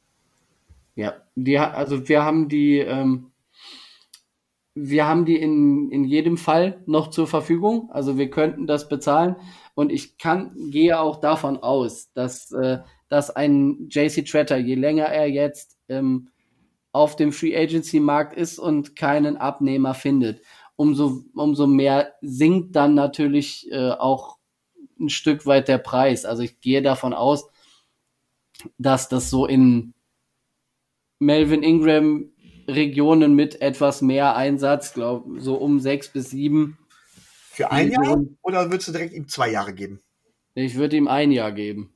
Ja, 0.94 1.14
die, 1.34 1.58
also 1.58 2.08
wir 2.08 2.24
haben 2.24 2.48
die, 2.48 2.78
ähm, 2.78 3.30
wir 4.74 5.06
haben 5.06 5.24
die 5.24 5.36
in, 5.36 5.90
in 5.90 6.04
jedem 6.04 6.36
Fall 6.36 6.82
noch 6.86 7.10
zur 7.10 7.26
Verfügung. 7.26 7.90
Also 7.90 8.18
wir 8.18 8.30
könnten 8.30 8.66
das 8.66 8.88
bezahlen. 8.88 9.36
Und 9.74 9.90
ich 9.90 10.18
kann, 10.18 10.52
gehe 10.70 10.98
auch 11.00 11.20
davon 11.20 11.56
aus, 11.58 12.12
dass, 12.12 12.52
äh, 12.52 12.78
dass 13.08 13.30
ein 13.30 13.88
JC 13.88 14.24
Tretter, 14.24 14.58
je 14.58 14.74
länger 14.74 15.06
er 15.06 15.28
jetzt 15.28 15.78
ähm, 15.88 16.28
auf 16.92 17.16
dem 17.16 17.32
Free 17.32 17.56
Agency 17.56 18.00
Markt 18.00 18.36
ist 18.36 18.58
und 18.58 18.96
keinen 18.96 19.36
Abnehmer 19.36 19.94
findet, 19.94 20.42
umso, 20.76 21.22
umso 21.34 21.66
mehr 21.66 22.14
sinkt 22.20 22.74
dann 22.74 22.94
natürlich 22.94 23.70
äh, 23.70 23.90
auch 23.90 24.39
ein 25.00 25.08
Stück 25.08 25.46
weit 25.46 25.68
der 25.68 25.78
Preis. 25.78 26.24
Also 26.24 26.42
ich 26.42 26.60
gehe 26.60 26.82
davon 26.82 27.12
aus, 27.12 27.48
dass 28.78 29.08
das 29.08 29.30
so 29.30 29.46
in 29.46 29.94
Melvin 31.18 31.62
Ingram 31.62 32.30
Regionen 32.68 33.34
mit 33.34 33.60
etwas 33.60 34.02
mehr 34.02 34.36
Einsatz, 34.36 34.94
glaube 34.94 35.40
so 35.40 35.56
um 35.56 35.80
sechs 35.80 36.08
bis 36.08 36.30
sieben 36.30 36.78
für 37.50 37.70
ein 37.70 37.90
Jahr 37.90 38.22
oder 38.42 38.70
würdest 38.70 38.88
du 38.88 38.92
direkt 38.92 39.12
ihm 39.12 39.28
zwei 39.28 39.50
Jahre 39.50 39.74
geben? 39.74 40.00
Ich 40.54 40.76
würde 40.76 40.96
ihm 40.96 41.08
ein 41.08 41.32
Jahr 41.32 41.52
geben. 41.52 41.92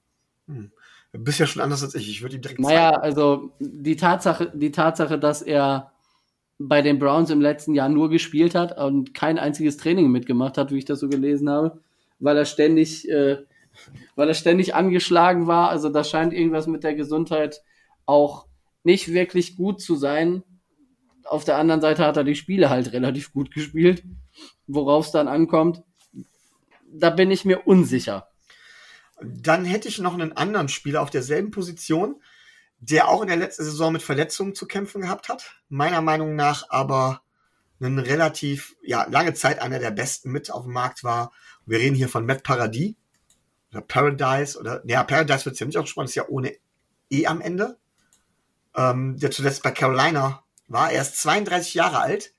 Hm. 0.46 0.72
Du 1.12 1.18
bist 1.20 1.38
ja 1.38 1.46
schon 1.46 1.62
anders 1.62 1.82
als 1.82 1.94
ich. 1.94 2.08
Ich 2.08 2.22
würde 2.22 2.36
ihm 2.36 2.42
direkt 2.42 2.60
Naja, 2.60 2.90
zwei 2.90 3.00
also 3.00 3.52
die 3.60 3.96
Tatsache, 3.96 4.50
die 4.52 4.72
Tatsache, 4.72 5.18
dass 5.18 5.42
er 5.42 5.92
bei 6.58 6.82
den 6.82 6.98
Browns 6.98 7.30
im 7.30 7.40
letzten 7.40 7.74
Jahr 7.74 7.88
nur 7.88 8.10
gespielt 8.10 8.54
hat 8.54 8.76
und 8.78 9.14
kein 9.14 9.38
einziges 9.38 9.76
Training 9.76 10.10
mitgemacht 10.10 10.58
hat, 10.58 10.72
wie 10.72 10.78
ich 10.78 10.84
das 10.84 11.00
so 11.00 11.08
gelesen 11.08 11.48
habe, 11.48 11.80
weil 12.18 12.36
er 12.36 12.44
ständig, 12.44 13.08
äh, 13.08 13.38
weil 14.16 14.28
er 14.28 14.34
ständig 14.34 14.74
angeschlagen 14.74 15.46
war. 15.46 15.70
Also 15.70 15.88
da 15.88 16.04
scheint 16.04 16.32
irgendwas 16.32 16.66
mit 16.66 16.84
der 16.84 16.94
Gesundheit 16.94 17.62
auch 18.06 18.46
nicht 18.82 19.12
wirklich 19.12 19.56
gut 19.56 19.80
zu 19.80 19.96
sein. 19.96 20.42
auf 21.24 21.44
der 21.44 21.56
anderen 21.56 21.80
Seite 21.80 22.04
hat 22.04 22.18
er 22.18 22.24
die 22.24 22.34
Spiele 22.34 22.68
halt 22.68 22.92
relativ 22.92 23.32
gut 23.32 23.50
gespielt, 23.50 24.04
worauf 24.66 25.06
es 25.06 25.12
dann 25.12 25.26
ankommt. 25.26 25.82
Da 26.86 27.08
bin 27.08 27.30
ich 27.30 27.46
mir 27.46 27.66
unsicher. 27.66 28.28
Dann 29.22 29.64
hätte 29.64 29.88
ich 29.88 29.98
noch 29.98 30.12
einen 30.12 30.32
anderen 30.32 30.68
Spieler 30.68 31.00
auf 31.00 31.08
derselben 31.08 31.50
Position, 31.50 32.20
der 32.78 33.08
auch 33.08 33.22
in 33.22 33.28
der 33.28 33.38
letzten 33.38 33.64
Saison 33.64 33.92
mit 33.92 34.02
Verletzungen 34.02 34.54
zu 34.54 34.66
kämpfen 34.66 35.00
gehabt 35.00 35.30
hat. 35.30 35.62
Meiner 35.70 36.02
Meinung 36.02 36.36
nach 36.36 36.68
aber 36.68 37.22
einen 37.80 37.98
relativ, 37.98 38.76
ja, 38.82 39.06
lange 39.10 39.34
Zeit 39.34 39.60
einer 39.60 39.78
der 39.78 39.90
besten 39.90 40.30
mit 40.30 40.50
auf 40.50 40.64
dem 40.64 40.72
Markt 40.72 41.04
war. 41.04 41.32
Wir 41.66 41.78
reden 41.78 41.94
hier 41.94 42.08
von 42.08 42.26
Matt 42.26 42.42
Paradis 42.42 42.94
oder 43.70 43.80
Paradise 43.80 44.58
oder, 44.58 44.82
ja, 44.86 45.02
Paradise 45.02 45.44
wird 45.44 45.54
es 45.54 45.60
ja 45.60 45.66
nicht 45.66 45.78
ausgesprochen, 45.78 46.06
ist 46.06 46.14
ja 46.14 46.28
ohne 46.28 46.56
E 47.10 47.26
am 47.26 47.40
Ende. 47.40 47.78
Ähm, 48.76 49.18
der 49.18 49.30
zuletzt 49.30 49.62
bei 49.62 49.70
Carolina 49.70 50.42
war. 50.68 50.90
Er 50.90 51.02
ist 51.02 51.18
32 51.18 51.74
Jahre 51.74 52.00
alt, 52.00 52.34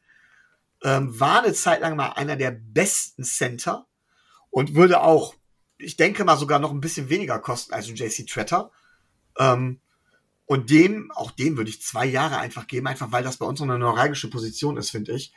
ähm, 0.83 1.17
war 1.19 1.43
eine 1.43 1.53
Zeit 1.53 1.81
lang 1.81 1.95
mal 1.95 2.09
einer 2.09 2.35
der 2.35 2.51
besten 2.51 3.23
Center 3.23 3.87
und 4.49 4.75
würde 4.75 5.01
auch, 5.01 5.35
ich 5.77 5.97
denke 5.97 6.25
mal, 6.25 6.37
sogar 6.37 6.59
noch 6.59 6.71
ein 6.71 6.81
bisschen 6.81 7.09
weniger 7.09 7.39
kosten 7.39 7.73
als 7.73 7.87
ein 7.87 7.95
JC 7.95 8.27
Tretter. 8.27 8.71
Ähm, 9.37 9.79
und 10.45 10.69
dem, 10.69 11.11
auch 11.11 11.31
dem 11.31 11.57
würde 11.57 11.69
ich 11.69 11.81
zwei 11.81 12.05
Jahre 12.05 12.37
einfach 12.37 12.67
geben, 12.67 12.87
einfach 12.87 13.11
weil 13.11 13.23
das 13.23 13.37
bei 13.37 13.45
uns 13.45 13.61
eine 13.61 13.79
neuralgische 13.79 14.29
Position 14.29 14.77
ist, 14.77 14.91
finde 14.91 15.13
ich. 15.13 15.33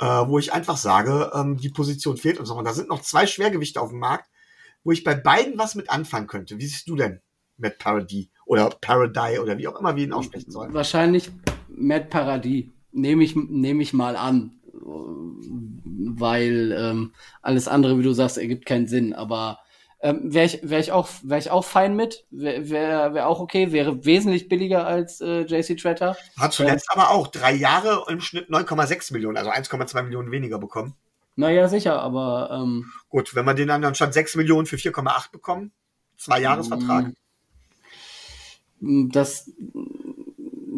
Äh, 0.00 0.04
wo 0.04 0.38
ich 0.38 0.52
einfach 0.52 0.76
sage, 0.76 1.32
ähm, 1.34 1.56
die 1.56 1.70
Position 1.70 2.16
fehlt 2.16 2.38
uns 2.38 2.50
noch. 2.50 2.56
Und 2.56 2.64
da 2.64 2.72
sind 2.72 2.88
noch 2.88 3.02
zwei 3.02 3.26
Schwergewichte 3.26 3.80
auf 3.80 3.90
dem 3.90 3.98
Markt, 3.98 4.30
wo 4.84 4.92
ich 4.92 5.02
bei 5.02 5.14
beiden 5.14 5.58
was 5.58 5.74
mit 5.74 5.90
anfangen 5.90 6.28
könnte. 6.28 6.58
Wie 6.58 6.66
siehst 6.66 6.88
du 6.88 6.94
denn 6.94 7.20
Matt 7.56 7.78
Paradis 7.78 8.28
oder 8.46 8.70
Paradise 8.80 9.42
oder 9.42 9.58
wie 9.58 9.66
auch 9.66 9.78
immer 9.78 9.96
wir 9.96 10.04
ihn 10.04 10.12
aussprechen 10.12 10.52
sollen? 10.52 10.72
Wahrscheinlich 10.72 11.30
Matt 11.68 12.10
Paradis. 12.10 12.66
Nehme 12.92 13.24
ich, 13.24 13.34
nehme 13.34 13.82
ich 13.82 13.92
mal 13.92 14.16
an. 14.16 14.52
Weil 14.72 16.76
ähm, 16.78 17.12
alles 17.42 17.66
andere, 17.66 17.98
wie 17.98 18.02
du 18.02 18.12
sagst, 18.12 18.38
ergibt 18.38 18.66
keinen 18.66 18.86
Sinn. 18.86 19.12
Aber 19.12 19.58
ähm, 20.00 20.32
wäre 20.32 20.46
ich, 20.46 20.60
wär 20.62 20.78
ich, 20.78 20.92
auch, 20.92 21.08
wär 21.22 21.38
ich 21.38 21.50
auch 21.50 21.64
fein 21.64 21.96
mit, 21.96 22.24
wäre 22.30 22.70
wär, 22.70 23.14
wär 23.14 23.28
auch 23.28 23.40
okay, 23.40 23.72
wäre 23.72 24.04
wesentlich 24.04 24.48
billiger 24.48 24.86
als 24.86 25.20
äh, 25.20 25.40
JC 25.42 25.76
Tretter. 25.76 26.16
Hat 26.36 26.52
zuletzt 26.52 26.86
ähm, 26.94 27.00
aber 27.00 27.10
auch 27.10 27.26
drei 27.26 27.52
Jahre 27.54 28.04
im 28.08 28.20
Schnitt 28.20 28.48
9,6 28.48 29.12
Millionen, 29.12 29.36
also 29.36 29.50
1,2 29.50 30.02
Millionen 30.02 30.30
weniger 30.30 30.58
bekommen. 30.58 30.94
Naja, 31.34 31.68
sicher, 31.68 32.00
aber. 32.00 32.50
Ähm, 32.52 32.90
Gut, 33.08 33.34
wenn 33.34 33.44
man 33.44 33.56
den 33.56 33.68
dann 33.68 33.84
anstatt 33.84 34.14
6 34.14 34.36
Millionen 34.36 34.66
für 34.66 34.76
4,8 34.76 35.32
bekommen, 35.32 35.72
zwei 36.16 36.40
Jahresvertrag. 36.40 37.12
Mm, 38.80 39.10
das, 39.10 39.50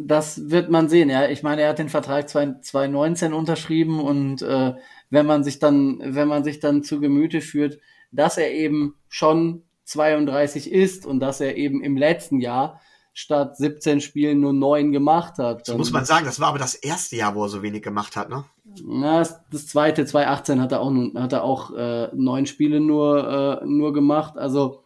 das 0.06 0.50
wird 0.50 0.70
man 0.70 0.88
sehen, 0.88 1.10
ja. 1.10 1.28
Ich 1.28 1.42
meine, 1.42 1.62
er 1.62 1.70
hat 1.70 1.78
den 1.78 1.88
Vertrag 1.88 2.28
2019 2.28 3.32
unterschrieben 3.32 4.00
und 4.00 4.42
äh, 4.42 4.74
wenn 5.10 5.26
man 5.26 5.44
sich 5.44 5.58
dann, 5.58 6.00
wenn 6.02 6.28
man 6.28 6.44
sich 6.44 6.60
dann 6.60 6.82
zu 6.82 7.00
Gemüte 7.00 7.40
führt, 7.40 7.78
dass 8.12 8.38
er 8.38 8.52
eben 8.52 8.94
schon 9.08 9.62
32 9.84 10.70
ist 10.70 11.06
und 11.06 11.20
dass 11.20 11.40
er 11.40 11.56
eben 11.56 11.82
im 11.82 11.96
letzten 11.96 12.40
Jahr 12.40 12.80
statt 13.12 13.56
17 13.56 14.00
Spielen 14.00 14.40
nur 14.40 14.52
9 14.52 14.92
gemacht 14.92 15.38
hat. 15.38 15.68
Das 15.68 15.76
muss 15.76 15.92
man 15.92 16.04
sagen, 16.04 16.24
das 16.26 16.40
war 16.40 16.48
aber 16.48 16.58
das 16.58 16.74
erste 16.74 17.16
Jahr, 17.16 17.34
wo 17.34 17.44
er 17.44 17.48
so 17.48 17.62
wenig 17.62 17.82
gemacht 17.82 18.16
hat, 18.16 18.28
ne? 18.28 18.44
Na, 18.84 19.18
das 19.50 19.66
zweite, 19.66 20.06
2018 20.06 20.60
hat 20.60 20.72
er 20.72 20.80
auch, 20.80 20.92
hat 21.16 21.32
er 21.32 21.42
auch 21.42 21.74
äh, 21.74 22.08
neun 22.14 22.46
Spiele 22.46 22.80
nur, 22.80 23.60
äh, 23.62 23.66
nur 23.66 23.92
gemacht. 23.92 24.38
Also 24.38 24.84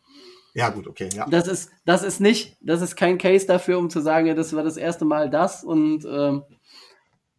ja, 0.54 0.70
gut, 0.70 0.86
okay, 0.86 1.08
ja. 1.12 1.26
Das 1.28 1.48
ist, 1.48 1.70
das 1.84 2.04
ist 2.04 2.20
nicht, 2.20 2.56
das 2.60 2.80
ist 2.80 2.94
kein 2.94 3.18
Case 3.18 3.44
dafür, 3.44 3.78
um 3.78 3.90
zu 3.90 4.00
sagen, 4.00 4.26
ja, 4.26 4.34
das 4.34 4.54
war 4.54 4.62
das 4.62 4.76
erste 4.76 5.04
Mal 5.04 5.28
das 5.28 5.64
und 5.64 6.04
ähm, 6.04 6.44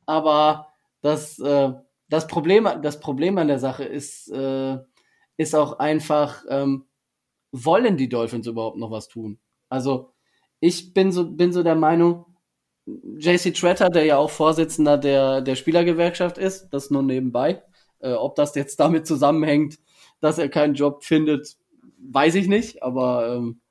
aber 0.06 0.68
das, 1.02 1.40
äh, 1.40 1.72
das 2.10 2.28
Problem, 2.28 2.68
das 2.82 3.00
Problem 3.00 3.38
an 3.38 3.48
der 3.48 3.60
Sache 3.60 3.86
ist, 3.86 4.30
äh, 4.32 4.78
ist 5.38 5.56
auch 5.56 5.80
einfach, 5.80 6.44
ähm, 6.50 6.86
wollen 7.52 7.98
die 7.98 8.10
Dolphins 8.10 8.48
überhaupt 8.48 8.78
noch 8.78 8.92
was 8.92 9.08
tun? 9.08 9.40
Also 9.70 10.12
ich 10.60 10.94
bin 10.94 11.12
so, 11.12 11.30
bin 11.30 11.52
so 11.52 11.64
der 11.64 11.76
Meinung, 11.76 12.26
JC 12.86 13.54
Tretter, 13.54 13.90
der 13.90 14.06
ja 14.06 14.18
auch 14.18 14.30
Vorsitzender 14.30 14.98
der, 14.98 15.42
der 15.42 15.56
Spielergewerkschaft 15.56 16.38
ist, 16.38 16.70
das 16.70 16.92
nur 16.92 17.02
nebenbei. 17.02 17.64
Äh, 18.00 18.14
ob 18.14 18.36
das 18.36 18.56
jetzt 18.56 18.80
damit 18.80 19.08
zusammenhängt, 19.08 19.80
dass 20.20 20.38
er 20.38 20.50
keinen 20.50 20.76
Job 20.76 21.04
findet, 21.04 21.58
weiß 21.98 22.36
ich 22.36 22.48
nicht, 22.48 22.84
aber 22.84 23.36
ähm, 23.36 23.62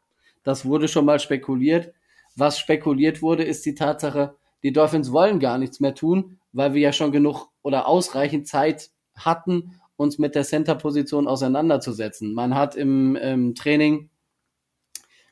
das 0.42 0.64
wurde 0.64 0.88
schon 0.88 1.05
mal 1.05 1.20
spekuliert. 1.20 1.92
Was 2.37 2.59
spekuliert 2.59 3.22
wurde, 3.22 3.44
ist 3.44 3.64
die 3.64 3.74
Tatsache, 3.74 4.37
die 4.62 4.72
Dolphins 4.72 5.12
wollen 5.12 5.38
gar 5.40 5.59
nichts 5.59 5.79
mehr 5.79 5.94
tun, 5.94 6.38
weil 6.53 6.74
wir 6.74 6.81
ja 6.81 6.92
schon 6.92 7.12
genug 7.12 7.48
oder 7.62 7.87
ausreichend 7.87 8.48
Zeit 8.48 8.90
hatten, 9.14 9.81
uns 9.96 10.18
mit 10.18 10.35
der 10.35 10.44
Center-Position 10.44 11.28
auseinanderzusetzen. 11.28 12.35
Man 12.35 12.54
hat 12.54 12.76
im, 12.76 13.16
im 13.16 13.54
Training 13.54 14.11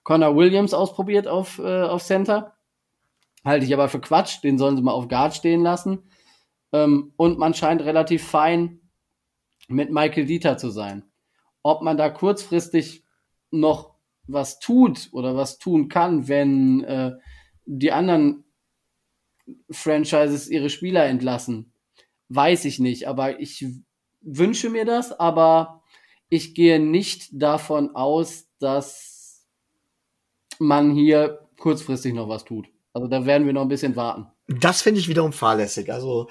Connor 0.05 0.37
Williams 0.37 0.75
ausprobiert 0.75 1.29
auf, 1.29 1.59
äh, 1.59 1.83
auf 1.83 2.03
Center. 2.03 2.57
Halte 3.45 3.67
ich 3.67 3.75
aber 3.75 3.89
für 3.89 4.01
Quatsch, 4.01 4.43
den 4.43 4.59
sollen 4.59 4.77
sie 4.77 4.83
mal 4.83 4.93
auf 4.93 5.09
Guard 5.09 5.35
stehen 5.35 5.63
lassen. 5.63 6.05
Ähm, 6.73 7.13
und 7.17 7.39
man 7.39 7.55
scheint 7.55 7.83
relativ 7.83 8.25
fein 8.27 8.81
mit 9.69 9.91
Michael 9.91 10.27
Dieter 10.27 10.59
zu 10.59 10.71
sein. 10.71 11.05
Ob 11.63 11.83
man 11.83 11.97
da 11.97 12.11
kurzfristig 12.11 13.05
noch 13.51 13.95
was 14.27 14.59
tut 14.59 15.09
oder 15.13 15.37
was 15.37 15.59
tun 15.59 15.89
kann, 15.89 16.29
wenn 16.29 16.85
äh, 16.85 17.13
die 17.65 17.93
anderen 17.93 18.45
Franchises 19.71 20.49
ihre 20.49 20.71
Spieler 20.71 21.05
entlassen, 21.07 21.73
weiß 22.29 22.65
ich 22.65 22.79
nicht. 22.79 23.09
Aber 23.09 23.41
ich 23.41 23.67
wünsche 24.23 24.71
mir 24.71 24.85
das, 24.85 25.13
aber 25.13 25.83
ich 26.29 26.55
gehe 26.55 26.81
nicht 26.81 27.29
davon 27.33 27.95
aus, 27.95 28.47
dass 28.59 29.47
man 30.59 30.93
hier 30.93 31.49
kurzfristig 31.59 32.15
noch 32.15 32.29
was 32.29 32.45
tut. 32.45 32.69
Also 32.93 33.09
da 33.09 33.27
werden 33.27 33.47
wir 33.47 33.53
noch 33.53 33.63
ein 33.63 33.69
bisschen 33.69 33.97
warten. 33.97 34.27
Das 34.49 34.83
finde 34.83 35.01
ich 35.01 35.09
wiederum 35.09 35.33
fahrlässig. 35.33 35.93
Also 35.93 36.29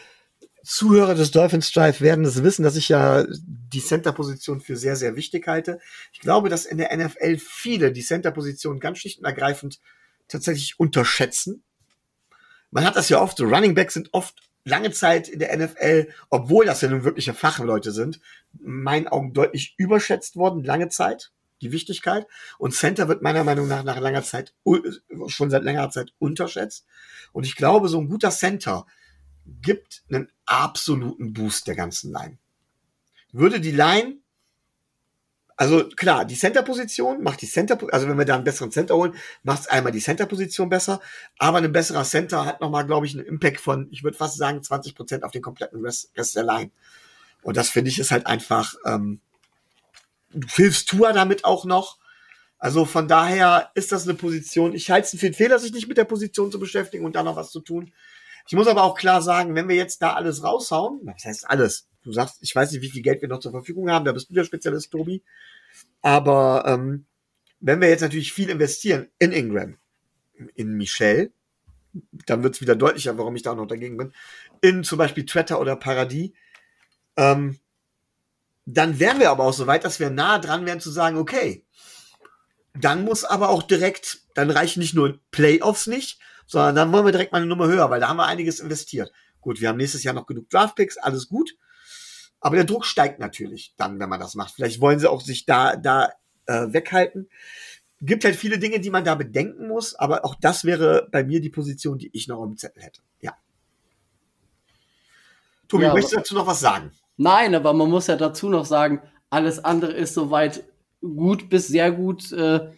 Zuhörer 0.63 1.15
des 1.15 1.31
Dolphins 1.31 1.71
Drive 1.71 2.01
werden 2.01 2.23
es 2.23 2.43
wissen, 2.43 2.63
dass 2.63 2.75
ich 2.75 2.89
ja 2.89 3.25
die 3.29 3.81
Center-Position 3.81 4.61
für 4.61 4.75
sehr, 4.75 4.95
sehr 4.95 5.15
wichtig 5.15 5.47
halte. 5.47 5.79
Ich 6.11 6.19
glaube, 6.19 6.49
dass 6.49 6.65
in 6.65 6.77
der 6.77 6.95
NFL 6.95 7.37
viele 7.37 7.91
die 7.91 8.03
Center-Position 8.03 8.79
ganz 8.79 8.99
schlicht 8.99 9.19
und 9.19 9.25
ergreifend 9.25 9.79
tatsächlich 10.27 10.79
unterschätzen. 10.79 11.63
Man 12.69 12.85
hat 12.85 12.95
das 12.95 13.09
ja 13.09 13.21
oft, 13.21 13.41
Running 13.41 13.73
Backs 13.73 13.95
sind 13.95 14.09
oft 14.13 14.50
lange 14.63 14.91
Zeit 14.91 15.27
in 15.27 15.39
der 15.39 15.55
NFL, 15.57 16.09
obwohl 16.29 16.65
das 16.65 16.81
ja 16.81 16.89
nun 16.89 17.03
wirkliche 17.03 17.33
Fachleute 17.33 17.91
sind, 17.91 18.19
in 18.59 18.83
meinen 18.83 19.07
Augen 19.07 19.33
deutlich 19.33 19.75
überschätzt 19.77 20.35
worden, 20.35 20.63
lange 20.63 20.89
Zeit, 20.89 21.31
die 21.61 21.71
Wichtigkeit. 21.71 22.27
Und 22.57 22.73
Center 22.73 23.07
wird 23.07 23.21
meiner 23.21 23.43
Meinung 23.43 23.67
nach 23.67 23.83
nach 23.83 23.99
langer 23.99 24.23
Zeit, 24.23 24.53
schon 25.27 25.49
seit 25.49 25.63
längerer 25.63 25.89
Zeit 25.89 26.13
unterschätzt. 26.19 26.85
Und 27.31 27.45
ich 27.45 27.55
glaube, 27.55 27.89
so 27.89 27.99
ein 27.99 28.09
guter 28.09 28.31
Center, 28.31 28.85
gibt 29.61 30.03
einen 30.09 30.31
absoluten 30.45 31.33
Boost 31.33 31.67
der 31.67 31.75
ganzen 31.75 32.11
Line. 32.11 32.37
Würde 33.31 33.59
die 33.59 33.71
Line, 33.71 34.17
also 35.61 35.87
klar, 35.89 36.25
die 36.25 36.33
Center-Position 36.33 37.21
macht 37.21 37.39
die 37.43 37.47
Center, 37.47 37.77
also 37.91 38.07
wenn 38.07 38.17
wir 38.17 38.25
da 38.25 38.33
einen 38.33 38.43
besseren 38.43 38.71
Center 38.71 38.95
holen, 38.95 39.13
macht 39.43 39.59
es 39.59 39.67
einmal 39.67 39.91
die 39.91 39.99
Center-Position 39.99 40.69
besser, 40.69 40.99
aber 41.37 41.59
ein 41.59 41.71
besserer 41.71 42.03
Center 42.03 42.47
hat 42.47 42.61
nochmal, 42.61 42.83
glaube 42.87 43.05
ich, 43.05 43.13
einen 43.13 43.27
Impact 43.27 43.61
von, 43.61 43.87
ich 43.91 44.03
würde 44.03 44.17
fast 44.17 44.37
sagen, 44.37 44.63
20 44.63 44.95
Prozent 44.95 45.23
auf 45.23 45.29
den 45.29 45.43
kompletten 45.43 45.79
Rest, 45.85 46.13
Rest 46.17 46.35
der 46.35 46.45
Line. 46.45 46.71
Und 47.43 47.57
das 47.57 47.69
finde 47.69 47.91
ich 47.91 47.99
ist 47.99 48.09
halt 48.09 48.25
einfach, 48.25 48.73
ähm, 48.87 49.19
du 50.31 50.47
hilfst 50.47 50.89
Tour 50.89 51.13
damit 51.13 51.45
auch 51.45 51.63
noch. 51.63 51.99
Also 52.57 52.85
von 52.85 53.07
daher 53.07 53.69
ist 53.75 53.91
das 53.91 54.07
eine 54.07 54.15
Position. 54.15 54.73
Ich 54.73 54.89
halte 54.89 55.09
es 55.13 55.19
für 55.19 55.27
einen 55.27 55.35
Fehler, 55.35 55.59
sich 55.59 55.73
nicht 55.73 55.87
mit 55.87 55.99
der 55.99 56.05
Position 56.05 56.51
zu 56.51 56.59
beschäftigen 56.59 57.05
und 57.05 57.15
dann 57.15 57.25
noch 57.25 57.35
was 57.35 57.51
zu 57.51 57.59
tun. 57.59 57.93
Ich 58.47 58.53
muss 58.53 58.65
aber 58.65 58.81
auch 58.81 58.95
klar 58.95 59.21
sagen, 59.21 59.53
wenn 59.53 59.69
wir 59.69 59.75
jetzt 59.75 60.01
da 60.01 60.13
alles 60.13 60.43
raushauen, 60.43 61.01
das 61.05 61.23
heißt 61.23 61.49
alles, 61.51 61.87
du 62.03 62.11
sagst, 62.11 62.37
ich 62.41 62.55
weiß 62.55 62.71
nicht, 62.71 62.81
wie 62.81 62.89
viel 62.89 63.03
Geld 63.03 63.21
wir 63.21 63.29
noch 63.29 63.39
zur 63.39 63.51
Verfügung 63.51 63.91
haben, 63.91 64.05
da 64.05 64.11
bist 64.11 64.29
du 64.29 64.33
der 64.33 64.43
Spezialist, 64.43 64.91
Tobi, 64.91 65.23
aber 66.01 66.63
ähm, 66.67 67.05
wenn 67.59 67.81
wir 67.81 67.89
jetzt 67.89 68.01
natürlich 68.01 68.33
viel 68.33 68.49
investieren 68.49 69.07
in 69.19 69.31
Ingram, 69.31 69.77
in 70.55 70.73
Michelle, 70.73 71.31
dann 72.25 72.43
wird 72.43 72.55
es 72.55 72.61
wieder 72.61 72.75
deutlicher, 72.75 73.17
warum 73.17 73.35
ich 73.35 73.43
da 73.43 73.53
noch 73.53 73.67
dagegen 73.67 73.97
bin, 73.97 74.13
in 74.61 74.83
zum 74.83 74.97
Beispiel 74.97 75.25
Twitter 75.25 75.59
oder 75.59 75.75
Paradis, 75.75 76.31
ähm, 77.17 77.59
dann 78.65 78.99
wären 78.99 79.19
wir 79.19 79.31
aber 79.31 79.43
auch 79.43 79.53
so 79.53 79.67
weit, 79.67 79.83
dass 79.83 79.99
wir 79.99 80.09
nah 80.09 80.39
dran 80.39 80.65
wären 80.65 80.79
zu 80.79 80.91
sagen, 80.91 81.17
okay, 81.17 81.65
dann 82.73 83.03
muss 83.03 83.25
aber 83.25 83.49
auch 83.49 83.63
direkt, 83.63 84.21
dann 84.33 84.49
reichen 84.49 84.79
nicht 84.79 84.93
nur 84.93 85.19
Playoffs 85.31 85.87
nicht, 85.87 86.19
sondern 86.45 86.75
dann 86.75 86.91
wollen 86.91 87.05
wir 87.05 87.11
direkt 87.11 87.31
mal 87.31 87.39
eine 87.39 87.47
Nummer 87.47 87.67
höher, 87.67 87.89
weil 87.89 87.99
da 87.99 88.07
haben 88.07 88.17
wir 88.17 88.25
einiges 88.25 88.59
investiert. 88.59 89.11
Gut, 89.41 89.59
wir 89.59 89.69
haben 89.69 89.77
nächstes 89.77 90.03
Jahr 90.03 90.13
noch 90.13 90.27
genug 90.27 90.49
Draftpicks, 90.49 90.97
alles 90.97 91.27
gut. 91.27 91.55
Aber 92.41 92.55
der 92.55 92.65
Druck 92.65 92.85
steigt 92.85 93.19
natürlich 93.19 93.73
dann, 93.77 93.99
wenn 93.99 94.09
man 94.09 94.19
das 94.19 94.35
macht. 94.35 94.53
Vielleicht 94.53 94.81
wollen 94.81 94.99
sie 94.99 95.09
auch 95.09 95.21
sich 95.21 95.45
da, 95.45 95.75
da 95.75 96.09
äh, 96.47 96.73
weghalten. 96.73 97.29
Gibt 98.01 98.25
halt 98.25 98.35
viele 98.35 98.57
Dinge, 98.57 98.79
die 98.79 98.89
man 98.89 99.05
da 99.05 99.13
bedenken 99.13 99.67
muss, 99.67 99.93
aber 99.93 100.25
auch 100.25 100.35
das 100.41 100.65
wäre 100.65 101.07
bei 101.11 101.23
mir 101.23 101.39
die 101.39 101.51
Position, 101.51 101.99
die 101.99 102.09
ich 102.13 102.27
noch 102.27 102.43
im 102.43 102.57
Zettel 102.57 102.81
hätte. 102.81 103.01
Ja. 103.21 103.37
Tobi, 105.67 105.83
ja, 105.83 105.93
möchtest 105.93 106.13
du 106.13 106.17
dazu 106.17 106.33
noch 106.33 106.47
was 106.47 106.59
sagen? 106.59 106.91
Nein, 107.15 107.53
aber 107.53 107.73
man 107.73 107.89
muss 107.89 108.07
ja 108.07 108.15
dazu 108.15 108.49
noch 108.49 108.65
sagen, 108.65 109.01
alles 109.29 109.63
andere 109.63 109.91
ist 109.91 110.15
soweit 110.15 110.63
gut 111.01 111.47
bis 111.47 111.67
sehr 111.67 111.91
gut 111.91 112.31
äh, 112.31 112.71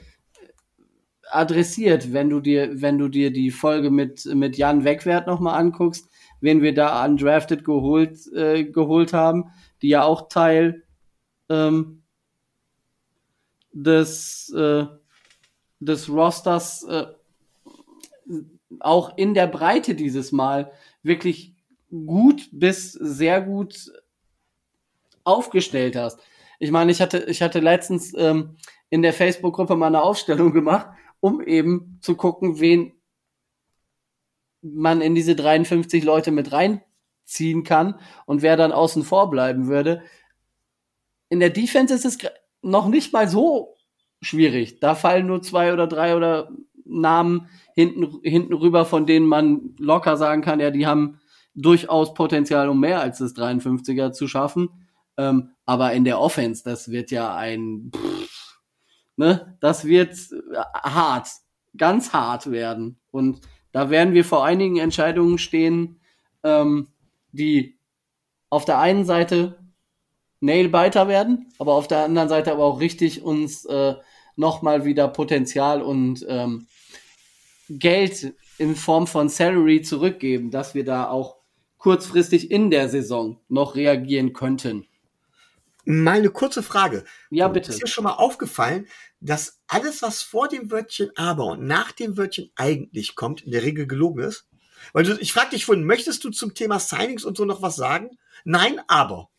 adressiert, 1.31 2.11
wenn 2.11 2.29
du 2.29 2.41
dir, 2.41 2.81
wenn 2.81 2.97
du 2.97 3.07
dir 3.07 3.31
die 3.31 3.51
Folge 3.51 3.89
mit, 3.89 4.25
mit 4.25 4.57
Jan 4.57 4.83
Wegwert 4.83 5.27
nochmal 5.27 5.59
anguckst, 5.59 6.09
wen 6.43 6.61
wir 6.61 6.73
da 6.73 7.03
undrafted 7.05 7.63
geholt, 7.63 8.27
äh, 8.33 8.65
geholt 8.65 9.13
haben, 9.13 9.51
die 9.81 9.87
ja 9.87 10.03
auch 10.03 10.27
Teil 10.27 10.83
ähm, 11.49 12.03
des, 13.71 14.53
äh, 14.53 14.85
des 15.79 16.09
Rosters 16.09 16.83
äh, 16.83 17.05
auch 18.79 19.17
in 19.17 19.33
der 19.33 19.47
Breite 19.47 19.95
dieses 19.95 20.33
Mal 20.33 20.71
wirklich 21.01 21.55
gut 21.89 22.49
bis 22.51 22.91
sehr 22.91 23.41
gut 23.41 23.91
aufgestellt 25.23 25.95
hast. 25.95 26.19
Ich 26.59 26.71
meine, 26.71 26.91
ich 26.91 26.99
hatte, 26.99 27.19
ich 27.19 27.41
hatte 27.41 27.61
letztens 27.61 28.13
ähm, 28.17 28.57
in 28.89 29.01
der 29.01 29.13
Facebook-Gruppe 29.13 29.77
mal 29.77 29.87
eine 29.87 30.03
Aufstellung 30.03 30.51
gemacht, 30.51 30.87
um 31.21 31.41
eben 31.41 31.99
zu 32.01 32.15
gucken, 32.15 32.59
wen 32.59 32.91
man 34.63 35.01
in 35.01 35.15
diese 35.15 35.35
53 35.35 36.03
Leute 36.03 36.31
mit 36.31 36.51
reinziehen 36.51 37.63
kann 37.63 37.95
und 38.25 38.41
wer 38.41 38.57
dann 38.57 38.71
außen 38.71 39.03
vor 39.03 39.29
bleiben 39.29 39.67
würde. 39.67 40.01
In 41.29 41.39
der 41.39 41.49
Defense 41.49 41.93
ist 41.93 42.05
es 42.05 42.17
noch 42.61 42.87
nicht 42.87 43.13
mal 43.13 43.27
so 43.27 43.75
schwierig. 44.21 44.79
Da 44.79 44.95
fallen 44.95 45.27
nur 45.27 45.41
zwei 45.41 45.73
oder 45.73 45.87
drei 45.87 46.15
oder 46.15 46.49
Namen 46.85 47.49
hinten, 47.75 48.19
hinten 48.23 48.53
rüber, 48.53 48.85
von 48.85 49.05
denen 49.05 49.25
man 49.25 49.75
locker 49.77 50.17
sagen 50.17 50.41
kann, 50.41 50.59
ja, 50.59 50.71
die 50.71 50.85
haben 50.85 51.19
durchaus 51.55 52.13
Potenzial, 52.13 52.69
um 52.69 52.79
mehr 52.79 53.01
als 53.01 53.19
das 53.19 53.35
53er 53.35 54.11
zu 54.11 54.27
schaffen. 54.27 54.69
Ähm, 55.17 55.51
aber 55.65 55.93
in 55.93 56.03
der 56.03 56.19
Offense, 56.19 56.63
das 56.63 56.89
wird 56.89 57.11
ja 57.11 57.35
ein, 57.35 57.91
pff, 57.95 58.59
ne, 59.15 59.57
das 59.59 59.85
wird 59.85 60.15
hart, 60.55 61.27
ganz 61.77 62.13
hart 62.13 62.49
werden. 62.51 62.99
Und 63.11 63.41
da 63.73 63.89
werden 63.89 64.13
wir 64.13 64.23
vor 64.23 64.45
einigen 64.45 64.77
Entscheidungen 64.77 65.37
stehen, 65.37 65.99
ähm, 66.43 66.87
die 67.33 67.77
auf 68.49 68.63
der 68.63 68.79
einen 68.79 69.03
Seite 69.03 69.57
Nailbiter 70.39 71.07
werden, 71.07 71.51
aber 71.57 71.73
auf 71.73 71.87
der 71.87 72.05
anderen 72.05 72.29
Seite 72.29 72.51
aber 72.51 72.63
auch 72.63 72.79
richtig 72.79 73.23
uns 73.23 73.65
äh, 73.65 73.95
nochmal 74.35 74.85
wieder 74.85 75.07
Potenzial 75.07 75.81
und 75.81 76.25
ähm, 76.29 76.67
Geld 77.69 78.33
in 78.57 78.75
Form 78.75 79.07
von 79.07 79.29
Salary 79.29 79.81
zurückgeben, 79.81 80.51
dass 80.51 80.75
wir 80.75 80.85
da 80.85 81.09
auch 81.09 81.37
kurzfristig 81.77 82.51
in 82.51 82.69
der 82.69 82.89
Saison 82.89 83.39
noch 83.49 83.75
reagieren 83.75 84.33
könnten. 84.33 84.85
Mal 85.85 86.19
eine 86.19 86.29
kurze 86.29 86.63
Frage. 86.63 87.03
Ja, 87.29 87.47
bitte. 87.47 87.71
Ist 87.71 87.81
dir 87.81 87.87
schon 87.87 88.05
mal 88.05 88.13
aufgefallen, 88.13 88.87
dass 89.19 89.61
alles, 89.67 90.01
was 90.01 90.21
vor 90.21 90.47
dem 90.47 90.71
Wörtchen 90.71 91.11
aber 91.15 91.45
und 91.45 91.65
nach 91.65 91.91
dem 91.91 92.17
Wörtchen 92.17 92.51
eigentlich 92.55 93.15
kommt, 93.15 93.41
in 93.41 93.51
der 93.51 93.63
Regel 93.63 93.87
gelogen 93.87 94.23
ist? 94.23 94.47
Weil 94.91 95.03
du, 95.03 95.17
ich 95.19 95.33
frage 95.33 95.51
dich 95.51 95.65
vorhin, 95.65 95.85
möchtest 95.85 96.23
du 96.23 96.29
zum 96.29 96.53
Thema 96.53 96.79
Signings 96.79 97.23
und 97.25 97.37
so 97.37 97.45
noch 97.45 97.61
was 97.61 97.75
sagen? 97.75 98.17
Nein, 98.43 98.81
aber. 98.87 99.29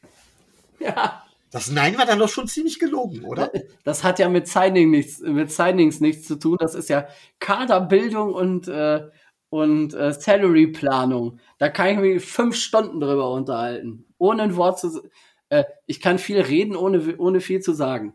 Ja. 0.81 1.23
Das 1.51 1.71
Nein 1.71 1.97
war 1.97 2.05
dann 2.05 2.19
doch 2.19 2.29
schon 2.29 2.49
ziemlich 2.49 2.81
gelogen, 2.81 3.25
oder? 3.25 3.53
Das 3.85 4.03
hat 4.03 4.19
ja 4.19 4.29
mit, 4.29 4.49
Signing 4.49 4.91
nichts, 4.91 5.21
mit 5.21 5.53
Signings 5.53 6.01
nichts 6.01 6.27
zu 6.27 6.37
tun. 6.37 6.57
Das 6.59 6.75
ist 6.75 6.89
ja 6.89 7.07
Kaderbildung 7.39 8.35
und, 8.35 8.67
äh, 8.67 9.09
und 9.51 9.95
äh, 9.95 10.13
Salary-Planung. 10.13 11.39
Da 11.59 11.69
kann 11.69 11.89
ich 11.91 11.99
mich 11.99 12.25
fünf 12.25 12.57
Stunden 12.57 12.99
drüber 12.99 13.31
unterhalten. 13.31 14.05
Ohne 14.19 14.43
ein 14.43 14.57
Wort 14.57 14.81
zu. 14.81 15.09
Äh, 15.55 15.65
ich 15.87 16.01
kann 16.01 16.19
viel 16.19 16.41
reden, 16.41 16.75
ohne, 16.75 17.17
ohne 17.17 17.41
viel 17.41 17.61
zu 17.61 17.73
sagen. 17.73 18.15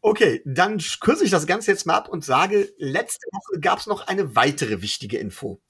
Okay, 0.00 0.40
dann 0.44 0.78
kürze 1.00 1.24
ich 1.24 1.32
das 1.32 1.48
Ganze 1.48 1.72
jetzt 1.72 1.84
mal 1.84 1.96
ab 1.96 2.08
und 2.08 2.24
sage, 2.24 2.72
letzte 2.78 3.26
Woche 3.32 3.60
gab 3.60 3.80
es 3.80 3.88
noch 3.88 4.06
eine 4.06 4.36
weitere 4.36 4.80
wichtige 4.80 5.18
Info. 5.18 5.60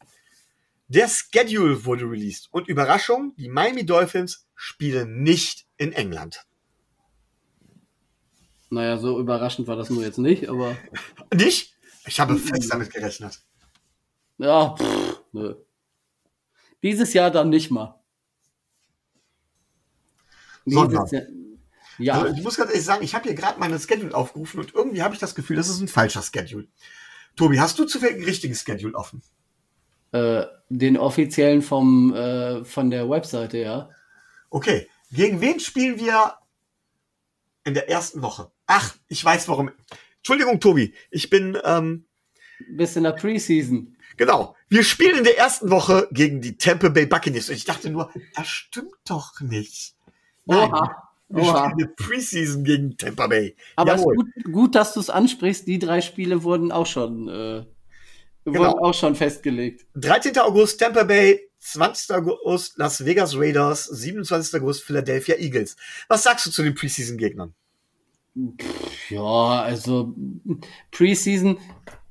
Der 0.88 1.08
Schedule 1.08 1.86
wurde 1.86 2.04
released 2.04 2.48
und 2.50 2.68
Überraschung, 2.68 3.34
die 3.36 3.48
Miami 3.48 3.86
Dolphins 3.86 4.46
spielen 4.54 5.22
nicht 5.22 5.66
in 5.78 5.92
England. 5.92 6.44
Naja, 8.68 8.98
so 8.98 9.18
überraschend 9.18 9.68
war 9.68 9.76
das 9.76 9.88
nur 9.88 10.02
jetzt 10.02 10.18
nicht, 10.18 10.50
aber. 10.50 10.76
Nicht? 11.34 11.74
Ich 12.06 12.20
habe 12.20 12.36
fest 12.36 12.70
damit 12.70 12.92
gerechnet. 12.92 13.40
Ja, 14.36 14.74
pff, 14.76 15.22
nö. 15.32 15.54
Dieses 16.82 17.14
Jahr 17.14 17.30
dann 17.30 17.48
nicht 17.48 17.70
mal. 17.70 17.98
Jahr, 20.70 21.08
ja. 21.98 22.14
Also 22.14 22.34
ich 22.34 22.42
muss 22.42 22.56
ganz 22.56 22.70
ehrlich 22.70 22.84
sagen, 22.84 23.02
ich 23.02 23.14
habe 23.14 23.24
hier 23.24 23.34
gerade 23.34 23.58
meine 23.58 23.78
Schedule 23.78 24.14
aufgerufen 24.14 24.60
und 24.60 24.74
irgendwie 24.74 25.02
habe 25.02 25.14
ich 25.14 25.20
das 25.20 25.34
Gefühl, 25.34 25.56
das 25.56 25.68
ist 25.68 25.80
ein 25.80 25.88
falscher 25.88 26.22
Schedule. 26.22 26.68
Tobi, 27.36 27.60
hast 27.60 27.78
du 27.78 27.84
zufällig 27.84 28.16
einen 28.16 28.24
richtigen 28.24 28.54
Schedule 28.54 28.94
offen? 28.94 29.22
Äh, 30.12 30.44
den 30.68 30.96
offiziellen 30.96 31.62
vom, 31.62 32.14
äh, 32.14 32.64
von 32.64 32.90
der 32.90 33.10
Webseite, 33.10 33.58
ja. 33.58 33.90
Okay. 34.50 34.88
Gegen 35.10 35.40
wen 35.40 35.58
spielen 35.58 35.98
wir 35.98 36.34
in 37.64 37.74
der 37.74 37.88
ersten 37.90 38.22
Woche? 38.22 38.50
Ach, 38.66 38.94
ich 39.08 39.24
weiß 39.24 39.48
warum. 39.48 39.70
Entschuldigung, 40.18 40.60
Tobi, 40.60 40.94
ich 41.10 41.30
bin 41.30 41.58
ähm, 41.64 42.06
bis 42.70 42.96
in 42.96 43.04
der 43.04 43.12
Preseason. 43.12 43.96
Genau. 44.16 44.56
Wir 44.68 44.82
spielen 44.82 45.18
in 45.18 45.24
der 45.24 45.38
ersten 45.38 45.70
Woche 45.70 46.08
gegen 46.10 46.40
die 46.40 46.58
Tampa 46.58 46.88
Bay 46.88 47.06
Buccaneers. 47.06 47.48
Und 47.48 47.54
ich 47.54 47.64
dachte 47.64 47.88
nur, 47.88 48.12
das 48.34 48.48
stimmt 48.48 48.94
doch 49.06 49.40
nicht. 49.40 49.94
Nein, 50.48 50.72
Oha. 50.72 51.08
Wir 51.28 51.42
Oha. 51.42 51.70
spielen 51.70 51.72
eine 51.72 51.94
Preseason 51.94 52.64
gegen 52.64 52.96
Tampa 52.96 53.26
Bay. 53.26 53.54
Aber 53.76 53.94
es 53.94 54.00
ist 54.00 54.06
gut, 54.06 54.28
gut, 54.50 54.74
dass 54.74 54.94
du 54.94 55.00
es 55.00 55.10
ansprichst. 55.10 55.66
Die 55.66 55.78
drei 55.78 56.00
Spiele 56.00 56.42
wurden 56.42 56.72
auch 56.72 56.86
schon, 56.86 57.28
äh, 57.28 57.64
genau. 58.44 58.60
wurden 58.60 58.78
auch 58.80 58.94
schon 58.94 59.14
festgelegt. 59.14 59.86
13. 59.94 60.38
August 60.38 60.80
Tampa 60.80 61.04
Bay, 61.04 61.50
20. 61.60 62.16
August 62.16 62.78
Las 62.78 63.04
Vegas 63.04 63.36
Raiders, 63.36 63.84
27. 63.84 64.62
August 64.62 64.84
Philadelphia 64.84 65.36
Eagles. 65.36 65.76
Was 66.08 66.22
sagst 66.22 66.46
du 66.46 66.50
zu 66.50 66.62
den 66.62 66.74
Preseason-Gegnern? 66.74 67.52
Ja, 69.10 69.62
also 69.62 70.14
Preseason 70.92 71.58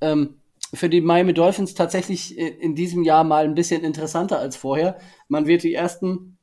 ähm, 0.01 0.35
für 0.73 0.89
die 0.89 1.01
Miami 1.01 1.33
Dolphins 1.33 1.73
tatsächlich 1.73 2.38
in 2.38 2.75
diesem 2.75 3.03
Jahr 3.03 3.23
mal 3.23 3.45
ein 3.45 3.55
bisschen 3.55 3.83
interessanter 3.83 4.38
als 4.38 4.57
vorher. 4.57 4.99
Man 5.27 5.47
wird 5.47 5.63
die 5.63 5.73
ersten 5.73 6.36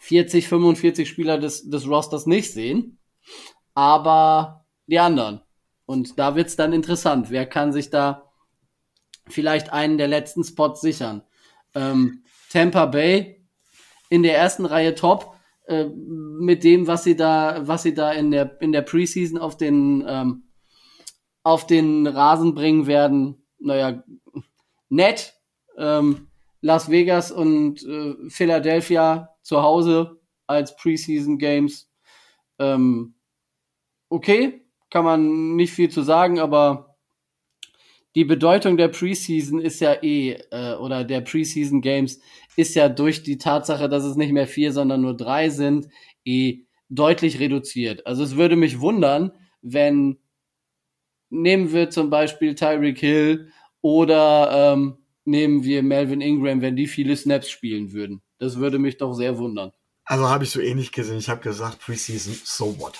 40, 0.00 0.48
45 0.48 1.08
Spieler 1.08 1.38
des, 1.38 1.68
des 1.68 1.86
Rosters 1.86 2.26
nicht 2.26 2.52
sehen, 2.52 2.98
aber 3.74 4.66
die 4.86 4.98
anderen. 4.98 5.42
Und 5.86 6.18
da 6.18 6.34
wird's 6.34 6.56
dann 6.56 6.72
interessant. 6.72 7.30
Wer 7.30 7.46
kann 7.46 7.72
sich 7.72 7.90
da 7.90 8.30
vielleicht 9.28 9.72
einen 9.72 9.98
der 9.98 10.08
letzten 10.08 10.42
Spots 10.42 10.80
sichern? 10.80 11.22
Ähm, 11.74 12.24
Tampa 12.50 12.86
Bay 12.86 13.46
in 14.08 14.22
der 14.22 14.36
ersten 14.36 14.64
Reihe 14.64 14.94
top. 14.94 15.34
Äh, 15.66 15.86
mit 15.94 16.64
dem, 16.64 16.86
was 16.86 17.04
sie 17.04 17.14
da, 17.14 17.60
was 17.66 17.82
sie 17.82 17.94
da 17.94 18.12
in 18.12 18.30
der, 18.30 18.60
in 18.60 18.72
der 18.72 18.82
Preseason 18.82 19.38
auf 19.38 19.56
den, 19.56 20.04
ähm, 20.06 20.44
auf 21.42 21.66
den 21.66 22.06
Rasen 22.06 22.54
bringen 22.54 22.86
werden, 22.86 23.46
naja, 23.58 24.02
nett. 24.88 25.34
Ähm, 25.76 26.28
Las 26.62 26.90
Vegas 26.90 27.32
und 27.32 27.82
äh, 27.84 28.14
Philadelphia 28.28 29.29
zu 29.42 29.62
Hause 29.62 30.20
als 30.46 30.76
Preseason 30.76 31.38
Games. 31.38 31.90
Ähm, 32.58 33.14
okay, 34.08 34.64
kann 34.90 35.04
man 35.04 35.56
nicht 35.56 35.72
viel 35.72 35.88
zu 35.88 36.02
sagen, 36.02 36.40
aber 36.40 36.96
die 38.16 38.24
Bedeutung 38.24 38.76
der 38.76 38.88
Preseason 38.88 39.60
ist 39.60 39.80
ja 39.80 39.94
eh, 40.02 40.32
äh, 40.50 40.74
oder 40.74 41.04
der 41.04 41.20
Preseason 41.20 41.80
Games 41.80 42.20
ist 42.56 42.74
ja 42.74 42.88
durch 42.88 43.22
die 43.22 43.38
Tatsache, 43.38 43.88
dass 43.88 44.04
es 44.04 44.16
nicht 44.16 44.32
mehr 44.32 44.48
vier, 44.48 44.72
sondern 44.72 45.02
nur 45.02 45.16
drei 45.16 45.48
sind, 45.48 45.88
eh 46.24 46.64
deutlich 46.88 47.38
reduziert. 47.38 48.06
Also 48.06 48.24
es 48.24 48.36
würde 48.36 48.56
mich 48.56 48.80
wundern, 48.80 49.32
wenn 49.62 50.18
nehmen 51.30 51.72
wir 51.72 51.90
zum 51.90 52.10
Beispiel 52.10 52.56
Tyreek 52.56 52.98
Hill 52.98 53.52
oder 53.80 54.72
ähm, 54.74 54.98
nehmen 55.24 55.62
wir 55.62 55.84
Melvin 55.84 56.20
Ingram, 56.20 56.60
wenn 56.60 56.74
die 56.74 56.88
viele 56.88 57.16
Snaps 57.16 57.48
spielen 57.48 57.92
würden. 57.92 58.20
Das 58.40 58.56
würde 58.56 58.78
mich 58.78 58.96
doch 58.96 59.12
sehr 59.12 59.38
wundern. 59.38 59.70
Also 60.04 60.28
habe 60.28 60.42
ich 60.42 60.50
so 60.50 60.60
ähnlich 60.60 60.90
gesehen. 60.90 61.18
Ich 61.18 61.28
habe 61.28 61.42
gesagt, 61.42 61.78
Preseason, 61.80 62.36
so 62.42 62.76
what. 62.80 62.98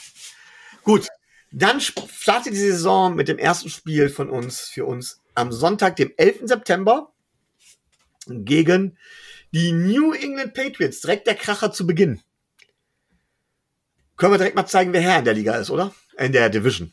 Gut, 0.84 1.08
dann 1.50 1.80
startet 1.80 2.52
die 2.52 2.58
Saison 2.58 3.16
mit 3.16 3.26
dem 3.26 3.38
ersten 3.38 3.70
Spiel 3.70 4.10
von 4.10 4.30
uns 4.30 4.60
für 4.60 4.84
uns 4.84 5.20
am 5.34 5.50
Sonntag, 5.50 5.96
dem 5.96 6.12
11. 6.16 6.42
September 6.44 7.10
gegen 8.28 8.96
die 9.52 9.72
New 9.72 10.12
England 10.12 10.54
Patriots. 10.54 11.00
Direkt 11.00 11.26
der 11.26 11.34
Kracher 11.34 11.72
zu 11.72 11.86
Beginn. 11.86 12.20
Können 14.16 14.34
wir 14.34 14.38
direkt 14.38 14.56
mal 14.56 14.66
zeigen, 14.66 14.92
wer 14.92 15.00
Herr 15.00 15.18
in 15.18 15.24
der 15.24 15.34
Liga 15.34 15.56
ist, 15.56 15.70
oder? 15.70 15.94
In 16.18 16.32
der 16.32 16.50
Division. 16.50 16.92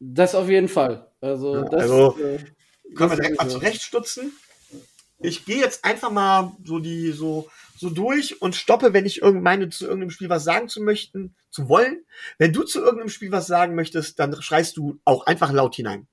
Das 0.00 0.34
auf 0.34 0.48
jeden 0.48 0.68
Fall. 0.68 1.10
Also, 1.20 1.62
das, 1.62 1.82
also 1.82 2.18
äh, 2.18 2.38
können 2.96 3.10
wir 3.10 3.16
direkt 3.16 3.38
mal 3.38 3.48
zurechtstutzen. 3.48 4.32
Ich 5.22 5.44
gehe 5.44 5.58
jetzt 5.58 5.84
einfach 5.84 6.10
mal 6.10 6.52
so 6.64 6.78
die 6.78 7.12
so 7.12 7.48
so 7.76 7.90
durch 7.90 8.40
und 8.40 8.54
stoppe, 8.54 8.92
wenn 8.92 9.06
ich 9.06 9.22
meine 9.22 9.68
zu 9.68 9.86
irgendeinem 9.86 10.10
Spiel 10.10 10.28
was 10.28 10.44
sagen 10.44 10.68
zu 10.68 10.80
möchten, 10.80 11.34
zu 11.50 11.68
wollen. 11.68 12.04
Wenn 12.38 12.52
du 12.52 12.62
zu 12.62 12.80
irgendeinem 12.80 13.08
Spiel 13.08 13.32
was 13.32 13.46
sagen 13.46 13.74
möchtest, 13.74 14.18
dann 14.18 14.40
schreist 14.40 14.76
du 14.76 15.00
auch 15.04 15.26
einfach 15.26 15.52
laut 15.52 15.74
hinein. 15.74 16.06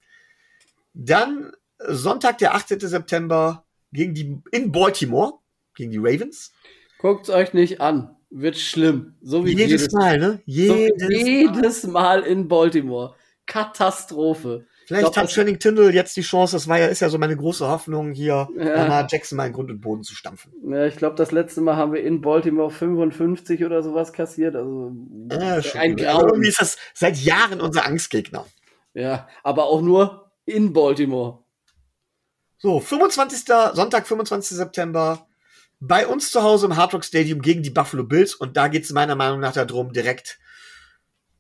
Dann 0.94 1.52
Sonntag, 1.78 2.40
der 2.40 2.56
18. 2.56 2.80
September 2.80 3.66
gegen 3.92 4.14
die 4.14 4.38
in 4.52 4.72
Baltimore 4.72 5.34
gegen 5.76 5.92
die 5.92 6.00
Ravens. 6.00 6.52
Guckt's 7.00 7.30
euch 7.30 7.54
nicht 7.54 7.80
an, 7.80 8.16
wird 8.30 8.58
schlimm, 8.58 9.16
so 9.22 9.46
wie 9.46 9.52
jedes, 9.52 9.82
jedes 9.84 9.94
Mal, 9.94 10.18
ne? 10.20 10.42
Jedes, 10.46 11.02
so 11.02 11.10
jedes 11.10 11.84
Mal. 11.84 11.92
Mal 11.92 12.24
in 12.24 12.48
Baltimore. 12.48 13.16
Katastrophe. 13.46 14.68
Vielleicht 14.90 15.18
hat 15.18 15.30
Channing 15.30 15.60
Tindall 15.60 15.94
jetzt 15.94 16.18
die 16.18 16.24
Chance, 16.24 16.56
das 16.56 16.68
war 16.68 16.80
ja, 16.80 16.88
ist 16.88 17.00
ja 17.00 17.10
so 17.10 17.20
meine 17.20 17.38
große 17.38 17.68
Hoffnung, 17.68 18.12
hier 18.12 18.48
ja. 18.58 19.08
Jackson 19.08 19.38
mal 19.38 19.46
in 19.46 19.54
Grund 19.54 19.70
und 19.70 19.82
Boden 19.82 20.02
zu 20.02 20.16
stampfen. 20.16 20.52
Ja, 20.68 20.88
ich 20.88 20.96
glaube, 20.96 21.16
das 21.16 21.32
letzte 21.32 21.62
Mal 21.62 21.76
haben 21.76 21.94
wir 21.94 22.04
in 22.04 22.22
Baltimore 22.22 22.72
55 22.72 23.64
oder 23.66 23.84
sowas 23.84 24.14
kassiert. 24.14 24.56
Also 24.56 24.92
ja, 25.32 25.62
ein 25.76 25.96
Grauen. 25.96 26.30
Irgendwie 26.30 26.50
ist 26.50 26.60
das 26.60 26.78
seit 26.96 27.18
Jahren 27.18 27.62
unser 27.62 27.86
Angstgegner. 27.86 28.48
Ja, 28.96 29.28
aber 29.44 29.66
auch 29.66 29.82
nur 29.82 30.32
in 30.46 30.74
Baltimore. 30.74 31.44
So, 32.58 32.80
25. 32.80 33.46
Sonntag, 33.74 34.08
25. 34.08 34.58
September. 34.58 35.28
Bei 35.80 36.08
uns 36.08 36.32
zu 36.32 36.42
Hause 36.42 36.66
im 36.66 36.78
Hard 36.78 36.96
Rock 36.96 37.06
Stadium 37.06 37.44
gegen 37.44 37.62
die 37.62 37.70
Buffalo 37.70 38.06
Bills. 38.06 38.34
Und 38.34 38.58
da 38.58 38.70
geht 38.70 38.86
es 38.86 38.92
meiner 38.92 39.16
Meinung 39.16 39.40
nach 39.40 39.54
darum, 39.54 39.94
direkt, 39.94 40.40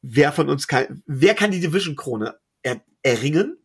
wer 0.04 0.32
von 0.32 0.50
uns 0.50 0.68
kann, 0.68 1.02
wer 1.08 1.34
kann 1.34 1.50
die 1.50 1.60
Division-Krone 1.60 2.36
er, 2.62 2.82
erringen. 3.04 3.58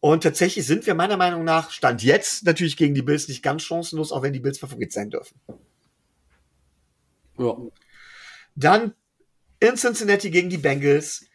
Und 0.00 0.22
tatsächlich 0.22 0.66
sind 0.66 0.86
wir 0.86 0.94
meiner 0.94 1.16
Meinung 1.16 1.44
nach, 1.44 1.70
Stand 1.70 2.02
jetzt, 2.02 2.44
natürlich 2.44 2.76
gegen 2.76 2.94
die 2.94 3.02
Bills 3.02 3.28
nicht 3.28 3.42
ganz 3.42 3.62
chancenlos, 3.62 4.12
auch 4.12 4.22
wenn 4.22 4.32
die 4.32 4.40
Bills 4.40 4.58
Favorit 4.58 4.92
sein 4.92 5.10
dürfen. 5.10 5.40
Ja. 7.38 7.56
Dann 8.54 8.94
in 9.60 9.76
Cincinnati 9.76 10.30
gegen 10.30 10.50
die 10.50 10.58
Bengals. 10.58 11.26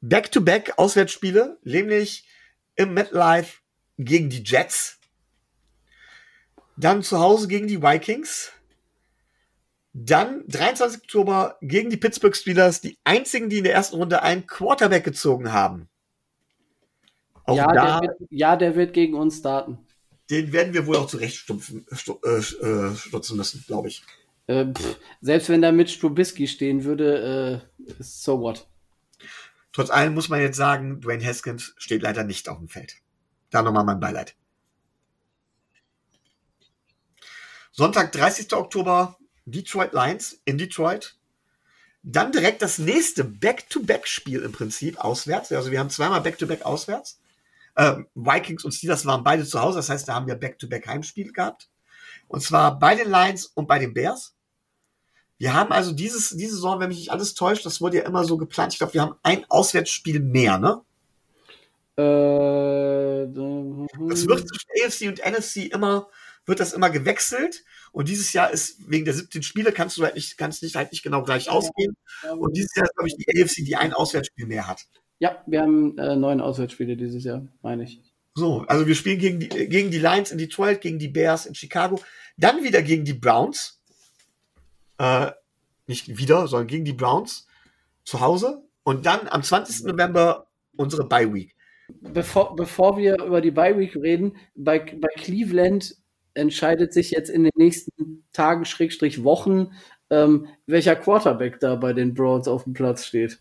Back-to-back 0.00 0.74
Auswärtsspiele, 0.78 1.58
nämlich 1.62 2.26
im 2.74 2.94
MetLife 2.94 3.60
gegen 3.98 4.30
die 4.30 4.42
Jets. 4.42 4.98
Dann 6.76 7.02
zu 7.02 7.20
Hause 7.20 7.48
gegen 7.48 7.68
die 7.68 7.82
Vikings. 7.82 8.52
Dann 9.92 10.42
23. 10.48 11.02
Oktober 11.02 11.58
gegen 11.60 11.90
die 11.90 11.98
Pittsburgh 11.98 12.34
Steelers, 12.34 12.80
die 12.80 12.98
einzigen, 13.04 13.50
die 13.50 13.58
in 13.58 13.64
der 13.64 13.74
ersten 13.74 13.96
Runde 13.96 14.22
einen 14.22 14.46
Quarterback 14.46 15.04
gezogen 15.04 15.52
haben. 15.52 15.88
Auch 17.44 17.56
ja, 17.56 17.72
da, 17.72 18.00
der 18.00 18.08
wird, 18.08 18.30
ja, 18.30 18.56
der 18.56 18.76
wird 18.76 18.92
gegen 18.92 19.14
uns 19.14 19.38
starten. 19.38 19.78
Den 20.30 20.52
werden 20.52 20.72
wir 20.72 20.86
wohl 20.86 20.96
auch 20.96 21.06
zurechtstutzen 21.06 21.86
äh, 21.90 22.26
äh, 22.26 22.96
stutzen 22.96 23.36
müssen, 23.36 23.64
glaube 23.66 23.88
ich. 23.88 24.02
Äh, 24.46 24.66
pff, 24.72 24.96
selbst 25.20 25.48
wenn 25.48 25.62
da 25.62 25.72
mit 25.72 25.90
Strubisky 25.90 26.46
stehen 26.46 26.84
würde, 26.84 27.64
äh, 27.78 27.92
so 28.00 28.40
what. 28.40 28.66
Trotz 29.72 29.90
allem 29.90 30.14
muss 30.14 30.28
man 30.28 30.40
jetzt 30.40 30.56
sagen, 30.56 31.00
Dwayne 31.00 31.24
Haskins 31.24 31.74
steht 31.78 32.02
leider 32.02 32.24
nicht 32.24 32.48
auf 32.48 32.58
dem 32.58 32.68
Feld. 32.68 32.96
Da 33.50 33.62
nochmal 33.62 33.84
mein 33.84 34.00
Beileid. 34.00 34.34
Sonntag, 37.72 38.12
30. 38.12 38.52
Oktober, 38.52 39.16
Detroit 39.46 39.94
Lions 39.94 40.40
in 40.44 40.58
Detroit. 40.58 41.16
Dann 42.02 42.32
direkt 42.32 42.60
das 42.60 42.78
nächste 42.78 43.24
Back-to-Back-Spiel 43.24 44.42
im 44.42 44.52
Prinzip 44.52 44.98
auswärts. 44.98 45.52
Also 45.52 45.70
wir 45.70 45.78
haben 45.78 45.88
zweimal 45.88 46.20
Back-to-Back 46.20 46.66
auswärts. 46.66 47.21
Ähm, 47.76 48.06
Vikings 48.14 48.64
und 48.64 48.72
Steelers 48.72 49.06
waren 49.06 49.24
beide 49.24 49.44
zu 49.44 49.60
Hause, 49.60 49.78
das 49.78 49.88
heißt, 49.88 50.08
da 50.08 50.14
haben 50.14 50.26
wir 50.26 50.34
Back-to-Back 50.34 50.86
Heimspiel 50.86 51.32
gehabt. 51.32 51.68
Und 52.28 52.42
zwar 52.42 52.78
bei 52.78 52.94
den 52.94 53.10
Lions 53.10 53.46
und 53.46 53.66
bei 53.66 53.78
den 53.78 53.94
Bears. 53.94 54.34
Wir 55.38 55.54
haben 55.54 55.72
also 55.72 55.92
dieses, 55.92 56.30
diese 56.30 56.54
Saison, 56.54 56.78
wenn 56.80 56.88
mich 56.88 56.98
nicht 56.98 57.10
alles 57.10 57.34
täuscht, 57.34 57.66
das 57.66 57.80
wurde 57.80 57.98
ja 57.98 58.04
immer 58.04 58.24
so 58.24 58.36
geplant. 58.36 58.72
Ich 58.72 58.78
glaube, 58.78 58.94
wir 58.94 59.02
haben 59.02 59.16
ein 59.22 59.44
Auswärtsspiel 59.48 60.20
mehr, 60.20 60.58
ne? 60.58 60.82
Äh, 61.96 63.26
das 63.28 64.26
wird 64.26 64.48
zwischen 64.48 64.70
AFC 64.82 65.08
und 65.08 65.18
NFC 65.26 65.72
immer, 65.72 66.08
wird 66.46 66.60
das 66.60 66.72
immer 66.72 66.90
gewechselt. 66.90 67.64
Und 67.92 68.08
dieses 68.08 68.32
Jahr 68.32 68.50
ist 68.50 68.88
wegen 68.88 69.04
der 69.04 69.14
17 69.14 69.42
Spiele 69.42 69.72
kannst 69.72 69.98
du 69.98 70.04
halt 70.04 70.14
nicht, 70.14 70.38
kannst 70.38 70.62
nicht 70.62 70.76
halt 70.76 70.92
nicht 70.92 71.02
genau 71.02 71.22
gleich 71.22 71.50
ausgehen. 71.50 71.96
Und 72.38 72.56
dieses 72.56 72.74
Jahr 72.74 72.86
ist, 72.86 72.94
glaube 72.96 73.08
ich, 73.08 73.16
die 73.16 73.42
AFC, 73.42 73.64
die 73.66 73.76
ein 73.76 73.92
Auswärtsspiel 73.92 74.46
mehr 74.46 74.66
hat. 74.66 74.86
Ja, 75.22 75.40
wir 75.46 75.62
haben 75.62 75.96
äh, 75.98 76.16
neun 76.16 76.40
Auswärtsspiele 76.40 76.96
dieses 76.96 77.22
Jahr, 77.22 77.46
meine 77.62 77.84
ich. 77.84 78.02
So, 78.34 78.64
also 78.66 78.88
wir 78.88 78.96
spielen 78.96 79.20
gegen 79.20 79.38
die, 79.38 79.48
gegen 79.48 79.92
die 79.92 80.00
Lions 80.00 80.32
in 80.32 80.38
Detroit, 80.38 80.80
gegen 80.80 80.98
die 80.98 81.06
Bears 81.06 81.46
in 81.46 81.54
Chicago, 81.54 82.00
dann 82.36 82.64
wieder 82.64 82.82
gegen 82.82 83.04
die 83.04 83.12
Browns. 83.12 83.80
Äh, 84.98 85.30
nicht 85.86 86.18
wieder, 86.18 86.48
sondern 86.48 86.66
gegen 86.66 86.84
die 86.84 86.92
Browns 86.92 87.46
zu 88.04 88.18
Hause. 88.18 88.64
Und 88.82 89.06
dann 89.06 89.28
am 89.28 89.44
20. 89.44 89.84
November 89.84 90.48
unsere 90.76 91.06
Bye 91.06 91.32
Week. 91.32 91.54
Bevor, 92.00 92.56
bevor 92.56 92.96
wir 92.96 93.22
über 93.22 93.40
die 93.40 93.52
Bye 93.52 93.78
Week 93.78 93.94
reden, 93.94 94.36
bei, 94.56 94.80
bei 94.80 95.08
Cleveland 95.18 95.94
entscheidet 96.34 96.92
sich 96.92 97.12
jetzt 97.12 97.30
in 97.30 97.44
den 97.44 97.52
nächsten 97.54 98.26
Tagen, 98.32 98.64
Schrägstrich 98.64 99.22
Wochen, 99.22 99.70
ähm, 100.10 100.48
welcher 100.66 100.96
Quarterback 100.96 101.60
da 101.60 101.76
bei 101.76 101.92
den 101.92 102.12
Browns 102.12 102.48
auf 102.48 102.64
dem 102.64 102.72
Platz 102.72 103.06
steht 103.06 103.38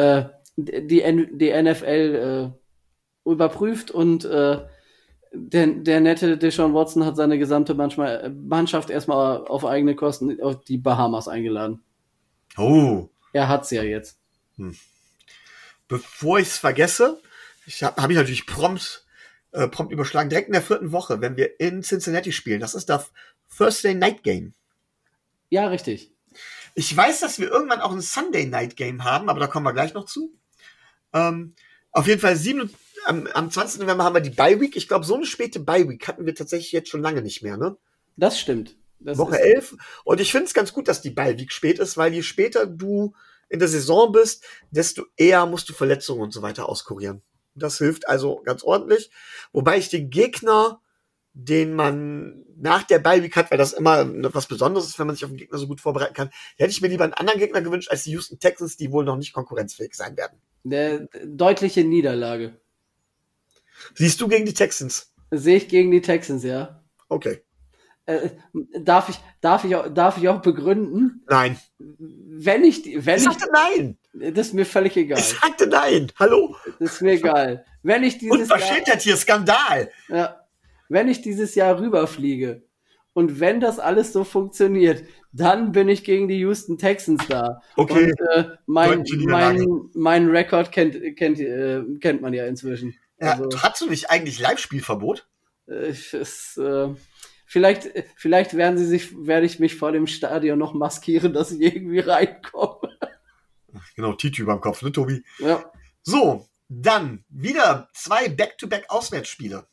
äh, 0.00 0.24
die, 0.56 1.28
die 1.32 1.62
NFL 1.62 2.52
äh, 2.54 3.30
überprüft 3.30 3.90
und 3.90 4.24
äh, 4.24 4.66
der, 5.32 5.66
der 5.66 6.00
nette 6.00 6.36
Deshaun 6.36 6.74
Watson 6.74 7.04
hat 7.04 7.16
seine 7.16 7.38
gesamte 7.38 7.74
manchmal, 7.74 8.30
Mannschaft 8.30 8.90
erstmal 8.90 9.46
auf 9.46 9.64
eigene 9.64 9.94
Kosten 9.94 10.40
auf 10.42 10.64
die 10.64 10.78
Bahamas 10.78 11.28
eingeladen. 11.28 11.82
Oh. 12.56 13.08
Er 13.32 13.48
hat's 13.48 13.70
ja 13.70 13.82
jetzt. 13.82 14.18
Hm. 14.56 14.76
Bevor 15.86 16.38
ich 16.38 16.48
es 16.48 16.58
vergesse, 16.58 17.20
ich 17.66 17.82
habe 17.82 18.02
hab 18.02 18.10
ich 18.10 18.16
natürlich 18.16 18.46
prompt, 18.46 19.06
äh, 19.52 19.68
prompt 19.68 19.92
überschlagen, 19.92 20.30
direkt 20.30 20.48
in 20.48 20.54
der 20.54 20.62
vierten 20.62 20.92
Woche, 20.92 21.20
wenn 21.20 21.36
wir 21.36 21.60
in 21.60 21.82
Cincinnati 21.82 22.32
spielen. 22.32 22.60
Das 22.60 22.74
ist 22.74 22.88
das 22.88 23.12
Thursday 23.56 23.94
Night 23.94 24.22
Game. 24.22 24.54
Ja, 25.48 25.68
richtig. 25.68 26.12
Ich 26.74 26.96
weiß, 26.96 27.20
dass 27.20 27.38
wir 27.38 27.50
irgendwann 27.50 27.80
auch 27.80 27.92
ein 27.92 28.00
Sunday 28.00 28.46
Night 28.46 28.76
Game 28.76 29.04
haben, 29.04 29.28
aber 29.28 29.40
da 29.40 29.46
kommen 29.46 29.66
wir 29.66 29.72
gleich 29.72 29.94
noch 29.94 30.06
zu. 30.06 30.34
Ähm, 31.12 31.54
auf 31.92 32.06
jeden 32.06 32.20
Fall 32.20 32.36
sieben, 32.36 32.72
am, 33.04 33.26
am 33.28 33.50
20. 33.50 33.80
November 33.80 34.04
haben 34.04 34.14
wir 34.14 34.20
die 34.20 34.30
Bye 34.30 34.60
Week. 34.60 34.76
Ich 34.76 34.88
glaube, 34.88 35.04
so 35.04 35.14
eine 35.14 35.26
späte 35.26 35.60
Bye 35.60 35.88
Week 35.88 36.06
hatten 36.06 36.26
wir 36.26 36.34
tatsächlich 36.34 36.72
jetzt 36.72 36.88
schon 36.88 37.02
lange 37.02 37.22
nicht 37.22 37.42
mehr, 37.42 37.56
ne? 37.56 37.76
Das 38.16 38.38
stimmt. 38.38 38.76
Das 39.00 39.18
Woche 39.18 39.40
11. 39.40 39.76
Und 40.04 40.20
ich 40.20 40.30
finde 40.30 40.46
es 40.46 40.54
ganz 40.54 40.72
gut, 40.72 40.86
dass 40.86 41.00
die 41.00 41.10
Bye 41.10 41.38
Week 41.38 41.52
spät 41.52 41.78
ist, 41.78 41.96
weil 41.96 42.12
je 42.12 42.22
später 42.22 42.66
du 42.66 43.14
in 43.48 43.58
der 43.58 43.68
Saison 43.68 44.12
bist, 44.12 44.44
desto 44.70 45.04
eher 45.16 45.46
musst 45.46 45.68
du 45.68 45.72
Verletzungen 45.72 46.22
und 46.22 46.32
so 46.32 46.42
weiter 46.42 46.68
auskurieren. 46.68 47.22
Das 47.54 47.78
hilft 47.78 48.08
also 48.08 48.42
ganz 48.44 48.62
ordentlich. 48.62 49.10
Wobei 49.52 49.78
ich 49.78 49.88
den 49.88 50.10
Gegner 50.10 50.80
den 51.32 51.74
man 51.74 52.44
nach 52.56 52.82
der 52.82 52.98
Bye 52.98 53.28
hat, 53.34 53.50
weil 53.50 53.58
das 53.58 53.72
immer 53.72 54.06
was 54.34 54.46
Besonderes 54.46 54.86
ist, 54.86 54.98
wenn 54.98 55.06
man 55.06 55.16
sich 55.16 55.24
auf 55.24 55.30
den 55.30 55.38
Gegner 55.38 55.58
so 55.58 55.66
gut 55.66 55.80
vorbereiten 55.80 56.14
kann, 56.14 56.30
hätte 56.56 56.70
ich 56.70 56.82
mir 56.82 56.88
lieber 56.88 57.04
einen 57.04 57.14
anderen 57.14 57.38
Gegner 57.38 57.62
gewünscht 57.62 57.90
als 57.90 58.04
die 58.04 58.12
Houston 58.12 58.38
Texans, 58.38 58.76
die 58.76 58.92
wohl 58.92 59.04
noch 59.04 59.16
nicht 59.16 59.32
konkurrenzfähig 59.32 59.94
sein 59.94 60.16
werden. 60.16 60.40
Eine 60.64 61.08
deutliche 61.24 61.84
Niederlage. 61.84 62.60
Siehst 63.94 64.20
du 64.20 64.28
gegen 64.28 64.44
die 64.44 64.52
Texans? 64.52 65.12
Sehe 65.30 65.56
ich 65.56 65.68
gegen 65.68 65.90
die 65.90 66.02
Texans, 66.02 66.42
ja. 66.42 66.84
Okay. 67.08 67.42
Äh, 68.04 68.30
darf 68.80 69.08
ich, 69.08 69.18
darf 69.40 69.64
ich 69.64 69.74
auch, 69.76 69.88
darf 69.88 70.18
ich 70.18 70.28
auch 70.28 70.42
begründen? 70.42 71.24
Nein. 71.28 71.58
Wenn 71.78 72.64
ich, 72.64 72.84
wenn 73.06 73.18
ich 73.18 73.24
sagte 73.24 73.48
nein. 73.52 73.96
Das 74.12 74.48
ist 74.48 74.54
mir 74.54 74.66
völlig 74.66 74.96
egal. 74.96 75.18
Ich 75.18 75.38
sagte 75.40 75.66
nein. 75.66 76.12
Hallo. 76.18 76.56
Das 76.78 76.94
ist 76.94 77.02
mir 77.02 77.12
egal. 77.12 77.64
Wenn 77.82 78.02
ich 78.02 78.18
dieses 78.18 78.38
Unverschämtheit 78.38 79.00
hier, 79.00 79.16
Skandal. 79.16 79.90
Ja 80.08 80.40
wenn 80.90 81.08
ich 81.08 81.22
dieses 81.22 81.54
Jahr 81.54 81.80
rüberfliege 81.80 82.62
und 83.12 83.40
wenn 83.40 83.60
das 83.60 83.78
alles 83.78 84.12
so 84.12 84.24
funktioniert, 84.24 85.04
dann 85.32 85.72
bin 85.72 85.88
ich 85.88 86.04
gegen 86.04 86.28
die 86.28 86.38
Houston 86.40 86.78
Texans 86.78 87.26
da. 87.28 87.62
Okay. 87.76 88.04
Und 88.04 88.20
äh, 88.34 88.44
mein, 88.66 89.04
mein, 89.24 89.66
mein 89.94 90.28
Rekord 90.28 90.72
kennt, 90.72 91.16
kennt, 91.16 91.40
äh, 91.40 91.82
kennt 92.00 92.20
man 92.20 92.34
ja 92.34 92.46
inzwischen. 92.46 92.96
Ja, 93.20 93.32
also, 93.32 93.48
hast 93.62 93.80
du 93.80 93.88
nicht 93.88 94.10
eigentlich 94.10 94.40
Live-Spielverbot? 94.40 95.28
Äh, 95.66 95.92
es, 96.12 96.56
äh, 96.56 96.88
vielleicht, 97.46 97.88
vielleicht 98.16 98.54
werden 98.54 98.76
sie 98.76 98.86
sich, 98.86 99.14
werde 99.26 99.46
ich 99.46 99.60
mich 99.60 99.76
vor 99.76 99.92
dem 99.92 100.08
Stadion 100.08 100.58
noch 100.58 100.74
maskieren, 100.74 101.32
dass 101.32 101.52
ich 101.52 101.60
irgendwie 101.60 102.00
reinkomme. 102.00 102.98
Genau, 103.94 104.14
Titi 104.14 104.42
beim 104.42 104.60
Kopf, 104.60 104.82
ne, 104.82 104.90
Tobi? 104.90 105.22
Ja. 105.38 105.70
So, 106.02 106.48
dann 106.68 107.24
wieder 107.28 107.88
zwei 107.94 108.28
Back-to-Back-Auswärtsspiele. 108.28 109.66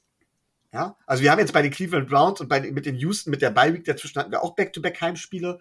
Ja, 0.73 0.97
also 1.05 1.23
wir 1.23 1.31
haben 1.31 1.39
jetzt 1.39 1.53
bei 1.53 1.61
den 1.61 1.71
Cleveland 1.71 2.09
Browns 2.09 2.41
und 2.41 2.49
bei, 2.49 2.59
mit 2.59 2.85
den 2.85 2.95
Houston, 2.95 3.31
mit 3.31 3.41
der 3.41 3.51
Bye 3.51 3.73
Week 3.73 3.85
dazwischen 3.85 4.19
hatten 4.19 4.31
wir 4.31 4.43
auch 4.43 4.55
Back-to-Back 4.55 4.99
Heimspiele. 4.99 5.59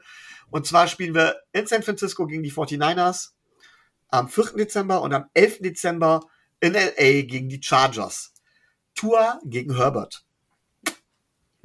Und 0.51 0.67
zwar 0.67 0.89
spielen 0.89 1.15
wir 1.15 1.37
in 1.53 1.67
San 1.67 1.83
Francisco 1.83 2.27
gegen 2.27 2.43
die 2.43 2.53
49ers 2.53 3.31
am 4.09 4.29
4. 4.29 4.55
Dezember 4.57 5.03
und 5.03 5.13
am 5.13 5.29
11. 5.35 5.59
Dezember 5.61 6.21
in 6.61 6.73
LA 6.73 7.23
gegen 7.23 7.49
die 7.49 7.63
Chargers. 7.63 8.33
Tour 8.95 9.41
gegen 9.45 9.77
Herbert. 9.77 10.25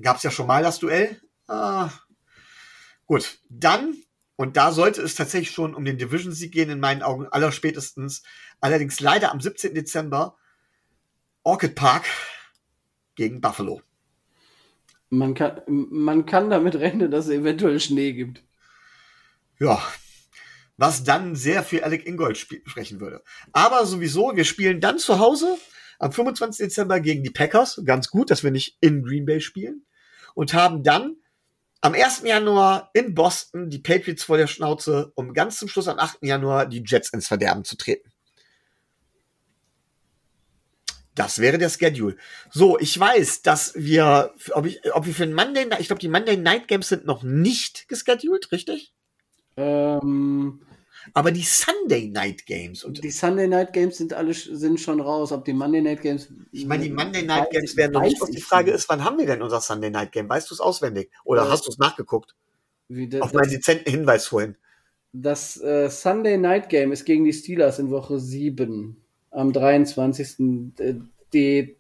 Gab 0.01 0.17
es 0.17 0.23
ja 0.23 0.31
schon 0.31 0.47
mal 0.47 0.63
das 0.63 0.79
Duell. 0.79 1.21
Ah, 1.47 1.89
gut, 3.05 3.39
dann, 3.49 3.95
und 4.35 4.57
da 4.57 4.71
sollte 4.71 5.01
es 5.01 5.15
tatsächlich 5.15 5.51
schon 5.51 5.75
um 5.75 5.85
den 5.85 5.97
Division-Sieg 5.97 6.51
gehen, 6.51 6.69
in 6.69 6.79
meinen 6.79 7.03
Augen 7.03 7.27
allerspätestens. 7.27 8.23
Allerdings 8.59 8.99
leider 8.99 9.31
am 9.31 9.39
17. 9.39 9.73
Dezember 9.73 10.35
Orchid 11.43 11.75
Park 11.75 12.05
gegen 13.15 13.41
Buffalo. 13.41 13.81
Man 15.09 15.33
kann, 15.33 15.61
man 15.67 16.25
kann 16.25 16.49
damit 16.49 16.75
rechnen, 16.75 17.11
dass 17.11 17.25
es 17.25 17.31
eventuell 17.31 17.79
Schnee 17.79 18.13
gibt. 18.13 18.43
Ja, 19.59 19.81
was 20.77 21.03
dann 21.03 21.35
sehr 21.35 21.63
für 21.63 21.83
Alec 21.83 22.07
Ingold 22.07 22.37
sprechen 22.37 22.99
würde. 22.99 23.21
Aber 23.51 23.85
sowieso, 23.85 24.35
wir 24.35 24.45
spielen 24.45 24.81
dann 24.81 24.97
zu 24.97 25.19
Hause 25.19 25.57
am 25.99 26.11
25. 26.11 26.65
Dezember 26.65 26.99
gegen 26.99 27.23
die 27.23 27.29
Packers. 27.29 27.81
Ganz 27.85 28.09
gut, 28.09 28.31
dass 28.31 28.43
wir 28.43 28.51
nicht 28.51 28.77
in 28.81 29.03
Green 29.03 29.25
Bay 29.25 29.41
spielen. 29.41 29.85
Und 30.33 30.53
haben 30.53 30.81
dann 30.81 31.17
am 31.81 31.93
1. 31.93 32.23
Januar 32.23 32.89
in 32.93 33.13
Boston 33.13 33.69
die 33.69 33.79
Patriots 33.79 34.23
vor 34.23 34.37
der 34.37 34.47
Schnauze, 34.47 35.11
um 35.15 35.33
ganz 35.33 35.57
zum 35.57 35.67
Schluss 35.67 35.87
am 35.87 35.99
8. 35.99 36.19
Januar 36.21 36.65
die 36.65 36.83
Jets 36.85 37.09
ins 37.09 37.27
Verderben 37.27 37.63
zu 37.63 37.75
treten. 37.75 38.10
Das 41.15 41.39
wäre 41.39 41.57
der 41.57 41.69
Schedule. 41.69 42.15
So, 42.49 42.79
ich 42.79 42.97
weiß, 42.97 43.41
dass 43.41 43.73
wir, 43.75 44.33
ob, 44.51 44.65
ich, 44.65 44.79
ob 44.93 45.05
wir 45.05 45.13
für 45.13 45.25
den 45.25 45.35
Monday, 45.35 45.67
ich 45.79 45.87
glaube, 45.87 45.99
die 45.99 46.07
Monday 46.07 46.37
Night 46.37 46.67
Games 46.67 46.87
sind 46.87 47.05
noch 47.05 47.23
nicht 47.23 47.87
gescheduled, 47.89 48.51
richtig? 48.51 48.93
Ähm, 49.57 50.61
aber 51.13 51.31
die 51.31 51.43
Sunday 51.43 52.07
Night 52.07 52.45
Games 52.45 52.83
und 52.83 53.03
die 53.03 53.11
Sunday 53.11 53.47
Night 53.47 53.73
Games 53.73 53.97
sind 53.97 54.13
alle 54.13 54.33
sind 54.33 54.79
schon 54.79 55.01
raus. 55.01 55.31
Ob 55.31 55.43
die 55.43 55.53
Monday 55.53 55.81
Night 55.81 56.01
Games. 56.01 56.29
Ich 56.51 56.65
meine, 56.65 56.83
die 56.83 56.91
Monday 56.91 57.23
Night 57.23 57.49
Games 57.49 57.75
werden 57.75 57.93
noch 57.93 58.03
nicht. 58.03 58.17
Die 58.31 58.41
Frage 58.41 58.71
ist, 58.71 58.87
wann 58.87 59.03
haben 59.03 59.17
wir 59.17 59.25
denn 59.25 59.41
unser 59.41 59.59
Sunday 59.59 59.89
Night 59.89 60.11
Game? 60.11 60.29
Weißt 60.29 60.49
du 60.49 60.53
es 60.53 60.61
auswendig? 60.61 61.11
Oder 61.25 61.43
ja. 61.43 61.49
hast 61.49 61.65
du 61.65 61.71
es 61.71 61.77
nachgeguckt? 61.77 62.35
Wie 62.87 63.21
Auf 63.21 63.33
meinen 63.33 63.49
dezenten 63.49 63.89
Hinweis 63.89 64.27
vorhin. 64.27 64.55
Das 65.13 65.59
äh, 65.61 65.89
Sunday 65.89 66.37
Night 66.37 66.69
Game 66.69 66.91
ist 66.91 67.03
gegen 67.03 67.25
die 67.25 67.33
Steelers 67.33 67.79
in 67.79 67.89
Woche 67.89 68.19
7 68.19 69.00
am 69.31 69.51
23. 69.53 70.39
Äh, 70.79 70.95
die, 71.33 71.77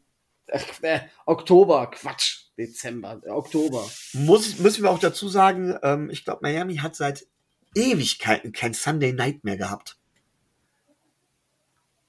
äh, 0.47 0.99
Oktober, 1.25 1.91
Quatsch, 1.91 2.45
Dezember, 2.57 3.21
äh, 3.23 3.29
Oktober. 3.29 3.87
Muss, 4.13 4.59
müssen 4.59 4.83
wir 4.83 4.91
auch 4.91 4.99
dazu 4.99 5.27
sagen, 5.27 5.77
ähm, 5.83 6.09
ich 6.09 6.25
glaube, 6.25 6.39
Miami 6.41 6.77
hat 6.77 6.95
seit 6.95 7.27
Ewigkeiten 7.75 8.51
kein 8.51 8.73
Sunday 8.73 9.13
Night 9.13 9.43
mehr 9.43 9.57
gehabt. 9.57 9.97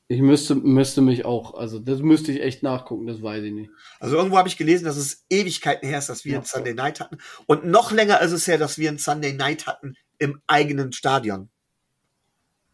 Ich 0.09 0.21
müsste, 0.21 0.57
müsste 0.57 1.01
mich 1.01 1.25
auch, 1.25 1.55
also 1.55 1.79
das 1.79 2.01
müsste 2.01 2.33
ich 2.33 2.43
echt 2.43 2.63
nachgucken, 2.63 3.07
das 3.07 3.23
weiß 3.23 3.45
ich 3.45 3.53
nicht. 3.53 3.71
Also 3.99 4.17
irgendwo 4.17 4.37
habe 4.37 4.49
ich 4.49 4.59
gelesen, 4.59 4.85
dass 4.85 4.97
es 4.97 5.25
Ewigkeiten 5.31 5.89
her 5.89 6.01
ist, 6.01 6.11
dass 6.11 6.27
wir 6.27 6.35
ja. 6.35 6.39
ein 6.41 6.45
Sunday 6.45 6.75
Night 6.75 7.01
hatten. 7.01 7.17
Und 7.47 7.65
noch 7.65 7.93
länger 7.93 8.21
ist 8.21 8.33
es 8.33 8.47
her, 8.47 8.59
dass 8.59 8.77
wir 8.77 8.91
ein 8.91 8.99
Sunday 8.99 9.33
Night 9.33 9.67
hatten 9.67 9.95
im 10.19 10.43
eigenen 10.47 10.93
Stadion. 10.93 11.49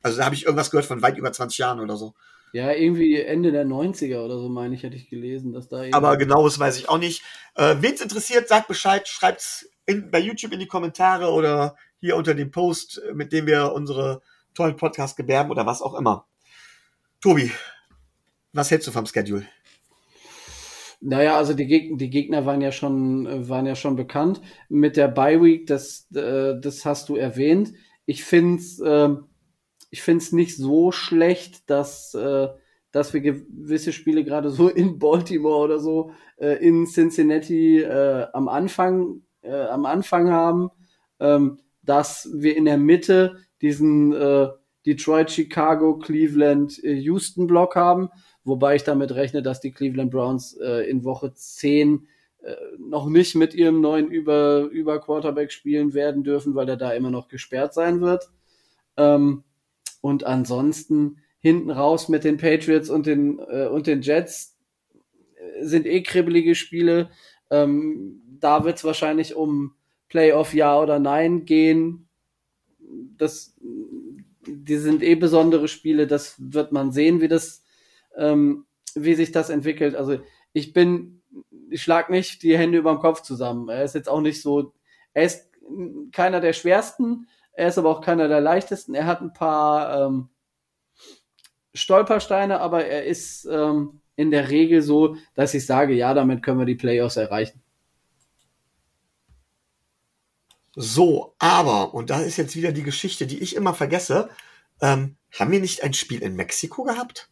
Also 0.02 0.18
da 0.18 0.24
habe 0.24 0.34
ich 0.34 0.46
irgendwas 0.46 0.70
gehört 0.70 0.86
von 0.86 1.02
weit 1.02 1.16
über 1.16 1.32
20 1.32 1.58
Jahren 1.58 1.80
oder 1.80 1.96
so. 1.96 2.14
Ja, 2.52 2.72
irgendwie 2.72 3.20
Ende 3.20 3.52
der 3.52 3.66
90er 3.66 4.24
oder 4.24 4.38
so, 4.38 4.48
meine 4.48 4.74
ich, 4.74 4.82
hätte 4.82 4.96
ich 4.96 5.10
gelesen, 5.10 5.52
dass 5.52 5.68
da. 5.68 5.84
Aber 5.92 6.16
genaues 6.16 6.58
weiß 6.58 6.78
ich 6.78 6.88
auch 6.88 6.98
nicht. 6.98 7.22
Äh, 7.54 7.76
Wen 7.80 7.94
es 7.94 8.00
interessiert, 8.00 8.48
sagt 8.48 8.68
Bescheid, 8.68 9.06
schreibt 9.06 9.40
es 9.40 9.70
bei 10.10 10.18
YouTube 10.18 10.52
in 10.52 10.60
die 10.60 10.66
Kommentare 10.66 11.30
oder 11.30 11.76
hier 12.00 12.16
unter 12.16 12.34
dem 12.34 12.50
Post, 12.50 13.02
äh, 13.08 13.14
mit 13.14 13.32
dem 13.32 13.46
wir 13.46 13.72
unsere 13.72 14.22
tollen 14.54 14.76
Podcasts 14.76 15.16
gewerben 15.16 15.50
oder 15.50 15.66
was 15.66 15.82
auch 15.82 15.94
immer. 15.94 16.26
Tobi, 17.20 17.50
was 18.52 18.70
hältst 18.70 18.88
du 18.88 18.92
vom 18.92 19.06
Schedule? 19.06 19.46
Naja, 21.00 21.36
also 21.36 21.54
die, 21.54 21.66
Geg 21.66 21.96
die 21.98 22.10
Gegner 22.10 22.44
waren 22.44 22.60
ja 22.60 22.72
schon, 22.72 23.48
waren 23.48 23.66
ja 23.66 23.76
schon 23.76 23.94
bekannt. 23.94 24.40
Mit 24.68 24.96
der 24.96 25.08
Bye 25.08 25.40
Week, 25.40 25.66
das, 25.66 26.08
äh, 26.12 26.58
das 26.60 26.84
hast 26.84 27.08
du 27.08 27.16
erwähnt. 27.16 27.72
Ich 28.04 28.24
finde 28.24 28.60
es 28.60 28.80
äh, 28.80 29.10
ich 29.90 30.02
find's 30.02 30.32
nicht 30.32 30.56
so 30.56 30.92
schlecht, 30.92 31.68
dass, 31.70 32.14
äh, 32.14 32.48
dass 32.92 33.12
wir 33.14 33.20
gewisse 33.20 33.92
Spiele 33.92 34.24
gerade 34.24 34.50
so 34.50 34.68
in 34.68 34.98
Baltimore 34.98 35.64
oder 35.64 35.78
so 35.78 36.12
äh, 36.36 36.64
in 36.64 36.86
Cincinnati 36.86 37.80
äh, 37.80 38.26
am 38.32 38.48
Anfang 38.48 39.22
äh, 39.42 39.52
am 39.52 39.86
Anfang 39.86 40.30
haben. 40.30 40.70
Ähm, 41.20 41.58
dass 41.82 42.28
wir 42.34 42.54
in 42.54 42.66
der 42.66 42.76
Mitte 42.76 43.38
diesen 43.62 44.12
äh, 44.12 44.48
Detroit, 44.86 45.30
Chicago, 45.30 45.98
Cleveland, 45.98 46.82
äh, 46.84 46.94
Houston 46.94 47.46
Block 47.46 47.76
haben, 47.76 48.10
wobei 48.44 48.76
ich 48.76 48.84
damit 48.84 49.14
rechne, 49.14 49.42
dass 49.42 49.60
die 49.60 49.72
Cleveland 49.72 50.10
Browns 50.10 50.54
äh, 50.60 50.88
in 50.88 51.04
Woche 51.04 51.32
10 51.32 52.06
äh, 52.42 52.54
noch 52.78 53.08
nicht 53.08 53.34
mit 53.34 53.54
ihrem 53.54 53.80
neuen 53.80 54.10
über, 54.10 54.68
über 54.70 55.02
spielen 55.48 55.94
werden 55.94 56.24
dürfen, 56.24 56.54
weil 56.54 56.68
er 56.68 56.76
da 56.76 56.92
immer 56.92 57.10
noch 57.10 57.28
gesperrt 57.28 57.72
sein 57.72 58.02
wird. 58.02 58.30
Ähm, 58.98 59.44
und 60.00 60.24
ansonsten 60.24 61.18
hinten 61.40 61.70
raus 61.70 62.08
mit 62.08 62.24
den 62.24 62.36
Patriots 62.36 62.90
und 62.90 63.06
den, 63.06 63.38
äh, 63.38 63.68
und 63.68 63.86
den 63.86 64.02
Jets 64.02 64.56
äh, 65.36 65.64
sind 65.64 65.86
eh 65.86 66.02
kribbelige 66.02 66.54
Spiele. 66.54 67.10
Ähm, 67.50 68.22
da 68.40 68.64
wird 68.64 68.78
es 68.78 68.84
wahrscheinlich 68.84 69.34
um 69.34 69.74
Playoff 70.08 70.54
ja 70.54 70.80
oder 70.80 70.98
nein 70.98 71.44
gehen. 71.44 72.08
Das, 73.16 73.56
die 74.46 74.76
sind 74.76 75.02
eh 75.02 75.14
besondere 75.14 75.68
Spiele, 75.68 76.06
das 76.06 76.34
wird 76.38 76.72
man 76.72 76.92
sehen, 76.92 77.20
wie 77.20 77.28
das, 77.28 77.62
ähm, 78.16 78.66
wie 78.94 79.14
sich 79.14 79.32
das 79.32 79.50
entwickelt. 79.50 79.94
Also 79.94 80.18
ich 80.52 80.72
bin, 80.72 81.22
ich 81.70 81.82
schlag 81.82 82.10
nicht 82.10 82.42
die 82.42 82.56
Hände 82.56 82.78
über 82.78 82.92
dem 82.92 83.00
Kopf 83.00 83.22
zusammen. 83.22 83.68
Er 83.68 83.84
ist 83.84 83.94
jetzt 83.94 84.08
auch 84.08 84.20
nicht 84.20 84.40
so, 84.40 84.72
er 85.12 85.24
ist 85.24 85.50
keiner 86.12 86.40
der 86.40 86.54
schwersten, 86.54 87.28
er 87.58 87.68
ist 87.68 87.78
aber 87.78 87.90
auch 87.90 88.00
keiner 88.00 88.28
der 88.28 88.40
leichtesten. 88.40 88.94
Er 88.94 89.06
hat 89.06 89.20
ein 89.20 89.32
paar 89.32 90.06
ähm, 90.06 90.28
Stolpersteine, 91.74 92.60
aber 92.60 92.86
er 92.86 93.04
ist 93.04 93.46
ähm, 93.46 94.00
in 94.14 94.30
der 94.30 94.48
Regel 94.48 94.80
so, 94.80 95.16
dass 95.34 95.54
ich 95.54 95.66
sage, 95.66 95.92
ja, 95.92 96.14
damit 96.14 96.44
können 96.44 96.60
wir 96.60 96.66
die 96.66 96.76
Playoffs 96.76 97.16
erreichen. 97.16 97.60
So, 100.76 101.34
aber, 101.40 101.94
und 101.94 102.10
da 102.10 102.20
ist 102.20 102.36
jetzt 102.36 102.54
wieder 102.54 102.70
die 102.70 102.84
Geschichte, 102.84 103.26
die 103.26 103.40
ich 103.40 103.56
immer 103.56 103.74
vergesse, 103.74 104.28
ähm, 104.80 105.16
haben 105.36 105.50
wir 105.50 105.60
nicht 105.60 105.82
ein 105.82 105.94
Spiel 105.94 106.22
in 106.22 106.36
Mexiko 106.36 106.84
gehabt? 106.84 107.28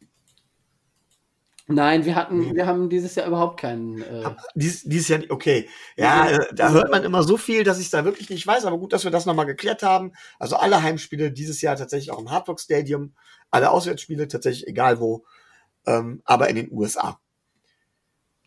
Nein, 1.68 2.04
wir 2.04 2.14
hatten, 2.14 2.54
wir 2.54 2.66
haben 2.66 2.88
dieses 2.88 3.16
Jahr 3.16 3.26
überhaupt 3.26 3.58
keinen. 3.60 4.00
Äh 4.00 4.30
Dies, 4.54 4.84
dieses 4.84 5.08
Jahr, 5.08 5.20
okay. 5.30 5.68
Ja, 5.96 6.30
äh, 6.30 6.54
da 6.54 6.70
hört 6.70 6.90
man 6.92 7.02
immer 7.02 7.24
so 7.24 7.36
viel, 7.36 7.64
dass 7.64 7.80
ich 7.80 7.90
da 7.90 8.04
wirklich 8.04 8.30
nicht 8.30 8.46
weiß, 8.46 8.64
aber 8.66 8.78
gut, 8.78 8.92
dass 8.92 9.02
wir 9.02 9.10
das 9.10 9.26
nochmal 9.26 9.46
geklärt 9.46 9.82
haben. 9.82 10.12
Also 10.38 10.56
alle 10.56 10.82
Heimspiele 10.82 11.32
dieses 11.32 11.60
Jahr 11.62 11.76
tatsächlich 11.76 12.12
auch 12.12 12.20
im 12.20 12.30
Hardrock 12.30 12.60
Stadium, 12.60 13.14
alle 13.50 13.70
Auswärtsspiele 13.70 14.28
tatsächlich 14.28 14.68
egal 14.68 15.00
wo, 15.00 15.24
ähm, 15.86 16.22
aber 16.24 16.48
in 16.48 16.56
den 16.56 16.70
USA. 16.70 17.18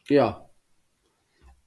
Ja, 0.08 0.50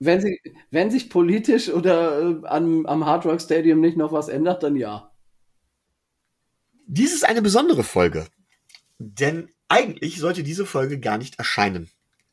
wenn, 0.04 0.20
sie, 0.20 0.40
wenn 0.70 0.90
sich 0.90 1.10
politisch 1.10 1.68
oder 1.68 2.20
äh, 2.22 2.46
am, 2.46 2.86
am 2.86 3.06
Hard 3.06 3.24
Rock 3.24 3.40
Stadium 3.40 3.80
nicht 3.80 3.96
noch 3.96 4.12
was 4.12 4.28
ändert, 4.28 4.62
dann 4.62 4.74
ja. 4.74 5.12
Dies 6.86 7.14
ist 7.14 7.24
eine 7.24 7.40
besondere 7.40 7.84
Folge. 7.84 8.26
Denn 8.98 9.51
eigentlich 9.72 10.18
sollte 10.18 10.42
diese 10.42 10.66
Folge 10.66 11.00
gar 11.00 11.16
nicht 11.16 11.38
erscheinen. 11.38 11.90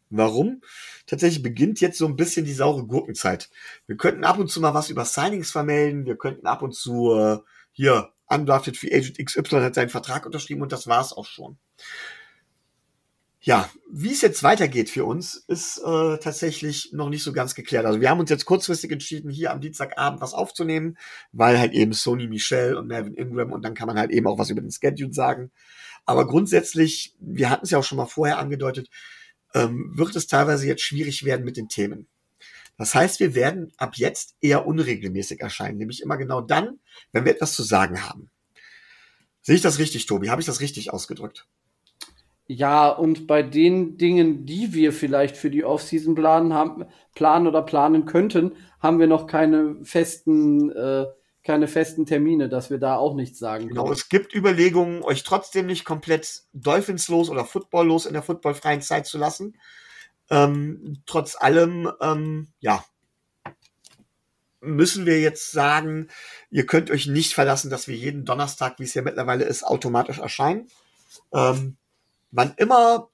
Warum? 0.10 0.62
Tatsächlich 1.06 1.42
beginnt 1.42 1.80
jetzt 1.80 1.98
so 1.98 2.06
ein 2.06 2.18
bisschen 2.18 2.46
die 2.46 2.54
saure 2.54 2.86
Gurkenzeit. 2.86 3.50
Wir 3.88 3.96
könnten 3.96 4.26
ab 4.26 4.40
und 4.40 4.50
zu 4.50 4.60
mal 4.60 4.74
was 4.74 4.90
über 4.90 5.06
Signings 5.06 5.50
vermelden. 5.50 6.06
Wir 6.06 6.18
könnten 6.18 6.48
ab 6.48 6.64
und 6.64 6.76
zu 6.76 7.14
äh, 7.14 7.38
hier 7.72 8.10
Undrafted 8.28 8.76
Free 8.76 8.94
Agent 8.94 9.24
XY 9.24 9.62
hat 9.62 9.76
seinen 9.76 9.90
Vertrag 9.90 10.26
unterschrieben 10.26 10.62
und 10.62 10.72
das 10.74 10.88
war's 10.88 11.14
auch 11.14 11.26
schon. 11.26 11.58
Ja, 13.42 13.70
wie 13.90 14.12
es 14.12 14.22
jetzt 14.22 14.44
weitergeht 14.44 14.90
für 14.90 15.06
uns, 15.06 15.36
ist 15.48 15.78
äh, 15.78 16.18
tatsächlich 16.18 16.92
noch 16.92 17.10
nicht 17.10 17.24
so 17.24 17.32
ganz 17.32 17.56
geklärt. 17.56 17.86
Also 17.86 18.02
wir 18.02 18.10
haben 18.10 18.20
uns 18.20 18.30
jetzt 18.30 18.44
kurzfristig 18.44 18.92
entschieden, 18.92 19.32
hier 19.32 19.52
am 19.52 19.62
Dienstagabend 19.62 20.20
was 20.20 20.34
aufzunehmen, 20.34 20.98
weil 21.32 21.58
halt 21.58 21.72
eben 21.72 21.94
Sony 21.94 22.28
Michel 22.28 22.76
und 22.76 22.88
Melvin 22.88 23.16
Ingram 23.16 23.54
und 23.54 23.64
dann 23.64 23.76
kann 23.76 23.88
man 23.88 23.98
halt 23.98 24.12
eben 24.12 24.28
auch 24.28 24.38
was 24.38 24.50
über 24.50 24.60
den 24.60 24.72
Schedule 24.72 25.14
sagen. 25.14 25.52
Aber 26.10 26.26
grundsätzlich, 26.26 27.14
wir 27.20 27.52
hatten 27.52 27.66
es 27.66 27.70
ja 27.70 27.78
auch 27.78 27.84
schon 27.84 28.00
mal 28.00 28.08
vorher 28.08 28.40
angedeutet, 28.40 28.90
ähm, 29.54 29.92
wird 29.96 30.16
es 30.16 30.26
teilweise 30.26 30.66
jetzt 30.66 30.82
schwierig 30.82 31.24
werden 31.24 31.46
mit 31.46 31.56
den 31.56 31.70
Themen. 31.70 32.08
Das 32.80 32.96
heißt, 32.96 33.20
wir 33.20 33.36
werden 33.36 33.72
ab 33.78 33.96
jetzt 33.96 34.36
eher 34.42 34.66
unregelmäßig 34.66 35.40
erscheinen, 35.40 35.78
nämlich 35.78 36.02
immer 36.02 36.18
genau 36.18 36.42
dann, 36.42 36.80
wenn 37.12 37.26
wir 37.26 37.32
etwas 37.32 37.54
zu 37.54 37.62
sagen 37.62 38.10
haben. 38.10 38.32
Sehe 39.44 39.54
ich 39.54 39.62
das 39.62 39.78
richtig, 39.78 40.08
Tobi? 40.08 40.32
Habe 40.32 40.42
ich 40.42 40.48
das 40.48 40.62
richtig 40.62 40.92
ausgedrückt? 40.92 41.46
Ja, 42.48 42.90
und 42.90 43.28
bei 43.28 43.44
den 43.44 43.98
Dingen, 43.98 44.48
die 44.48 44.74
wir 44.74 44.94
vielleicht 44.94 45.38
für 45.38 45.52
die 45.52 45.64
Offseason 45.64 46.16
planen, 46.16 46.56
haben, 46.56 46.86
planen 47.14 47.46
oder 47.46 47.62
planen 47.62 48.06
könnten, 48.06 48.54
haben 48.80 48.98
wir 48.98 49.06
noch 49.06 49.28
keine 49.28 49.76
festen, 49.84 50.72
äh, 50.72 51.06
keine 51.50 51.68
festen 51.68 52.06
Termine, 52.06 52.48
dass 52.48 52.70
wir 52.70 52.78
da 52.78 52.98
auch 52.98 53.16
nichts 53.16 53.40
sagen 53.40 53.64
können. 53.64 53.70
Genau, 53.70 53.92
es 53.92 54.08
gibt 54.08 54.36
Überlegungen, 54.36 55.02
euch 55.02 55.24
trotzdem 55.24 55.66
nicht 55.66 55.84
komplett 55.84 56.44
Dolphinslos 56.54 57.28
oder 57.32 57.44
Footballlos 57.44 58.06
in 58.06 58.14
der 58.14 58.22
footballfreien 58.22 58.84
Zeit 58.84 59.08
zu 59.08 59.18
lassen. 59.18 59.58
Ähm, 60.30 61.02
trotz 61.08 61.36
allem, 61.36 61.92
ähm, 62.02 62.50
ja, 62.60 62.86
müssen 64.62 65.08
wir 65.08 65.20
jetzt 65.22 65.52
sagen, 65.52 66.10
ihr 66.52 66.68
könnt 66.68 66.92
euch 66.92 67.08
nicht 67.08 67.34
verlassen, 67.34 67.72
dass 67.72 67.88
wir 67.88 67.96
jeden 67.96 68.26
Donnerstag, 68.26 68.78
wie 68.78 68.84
es 68.84 68.94
ja 68.94 69.02
mittlerweile 69.02 69.46
ist, 69.46 69.64
automatisch 69.64 70.20
erscheinen. 70.20 70.68
Ähm, 71.34 71.78
wann 72.30 72.54
immer 72.58 73.10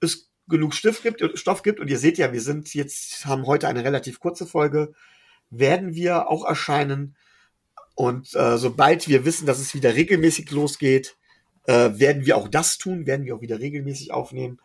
es 0.00 0.30
genug 0.48 0.72
Stift 0.72 1.02
gibt, 1.02 1.22
Stoff 1.38 1.62
gibt, 1.62 1.78
und 1.78 1.90
ihr 1.90 1.98
seht 1.98 2.16
ja, 2.16 2.32
wir 2.32 2.40
sind 2.40 2.72
jetzt, 2.72 3.26
haben 3.26 3.44
heute 3.44 3.68
eine 3.68 3.84
relativ 3.84 4.18
kurze 4.18 4.46
Folge, 4.46 4.94
werden 5.50 5.94
wir 5.94 6.30
auch 6.30 6.46
erscheinen. 6.46 7.16
Und 8.00 8.34
äh, 8.34 8.56
sobald 8.56 9.08
wir 9.08 9.26
wissen, 9.26 9.44
dass 9.44 9.58
es 9.58 9.74
wieder 9.74 9.94
regelmäßig 9.94 10.50
losgeht, 10.52 11.18
äh, 11.66 11.90
werden 11.92 12.24
wir 12.24 12.38
auch 12.38 12.48
das 12.48 12.78
tun, 12.78 13.04
werden 13.04 13.26
wir 13.26 13.36
auch 13.36 13.42
wieder 13.42 13.60
regelmäßig 13.60 14.10
aufnehmen. 14.10 14.58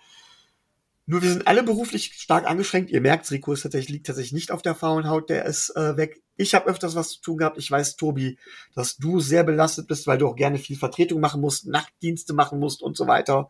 Nur 1.06 1.22
wir 1.22 1.30
sind 1.30 1.46
alle 1.46 1.62
beruflich 1.62 2.14
stark 2.14 2.50
angeschränkt. 2.50 2.92
Ihr 2.92 3.02
merkt, 3.02 3.30
Rico 3.30 3.52
ist 3.52 3.64
tatsächlich, 3.64 3.90
liegt 3.90 4.08
tatsächlich 4.08 4.32
nicht 4.32 4.52
auf 4.52 4.62
der 4.62 4.74
faulen 4.74 5.10
Haut, 5.10 5.30
der 5.30 5.44
ist 5.44 5.70
äh, 5.76 5.98
weg. 5.98 6.22
Ich 6.38 6.56
habe 6.56 6.70
öfters 6.70 6.96
was 6.96 7.10
zu 7.10 7.20
tun 7.20 7.40
gehabt. 7.40 7.58
Ich 7.58 7.70
weiß, 7.70 7.98
Tobi, 7.98 8.40
dass 8.74 8.96
du 8.96 9.20
sehr 9.20 9.44
belastet 9.44 9.90
bist, 9.90 10.08
weil 10.08 10.18
du 10.18 10.30
auch 10.30 10.38
gerne 10.38 10.58
viel 10.58 10.78
Vertretung 10.78 11.20
machen 11.20 11.42
musst, 11.42 11.68
Nachtdienste 11.68 12.32
machen 12.32 12.58
musst 12.58 12.82
und 12.82 12.96
so 12.96 13.06
weiter. 13.06 13.50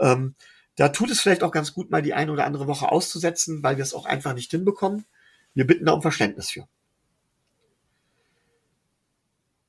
Ähm, 0.00 0.36
da 0.76 0.88
tut 0.88 1.10
es 1.10 1.20
vielleicht 1.20 1.42
auch 1.42 1.52
ganz 1.52 1.74
gut, 1.74 1.90
mal 1.90 2.00
die 2.00 2.14
eine 2.14 2.32
oder 2.32 2.46
andere 2.46 2.66
Woche 2.66 2.90
auszusetzen, 2.90 3.62
weil 3.62 3.76
wir 3.76 3.84
es 3.84 3.92
auch 3.92 4.06
einfach 4.06 4.32
nicht 4.32 4.50
hinbekommen. 4.52 5.04
Wir 5.52 5.66
bitten 5.66 5.84
da 5.84 5.92
um 5.92 6.00
Verständnis 6.00 6.48
für. 6.48 6.66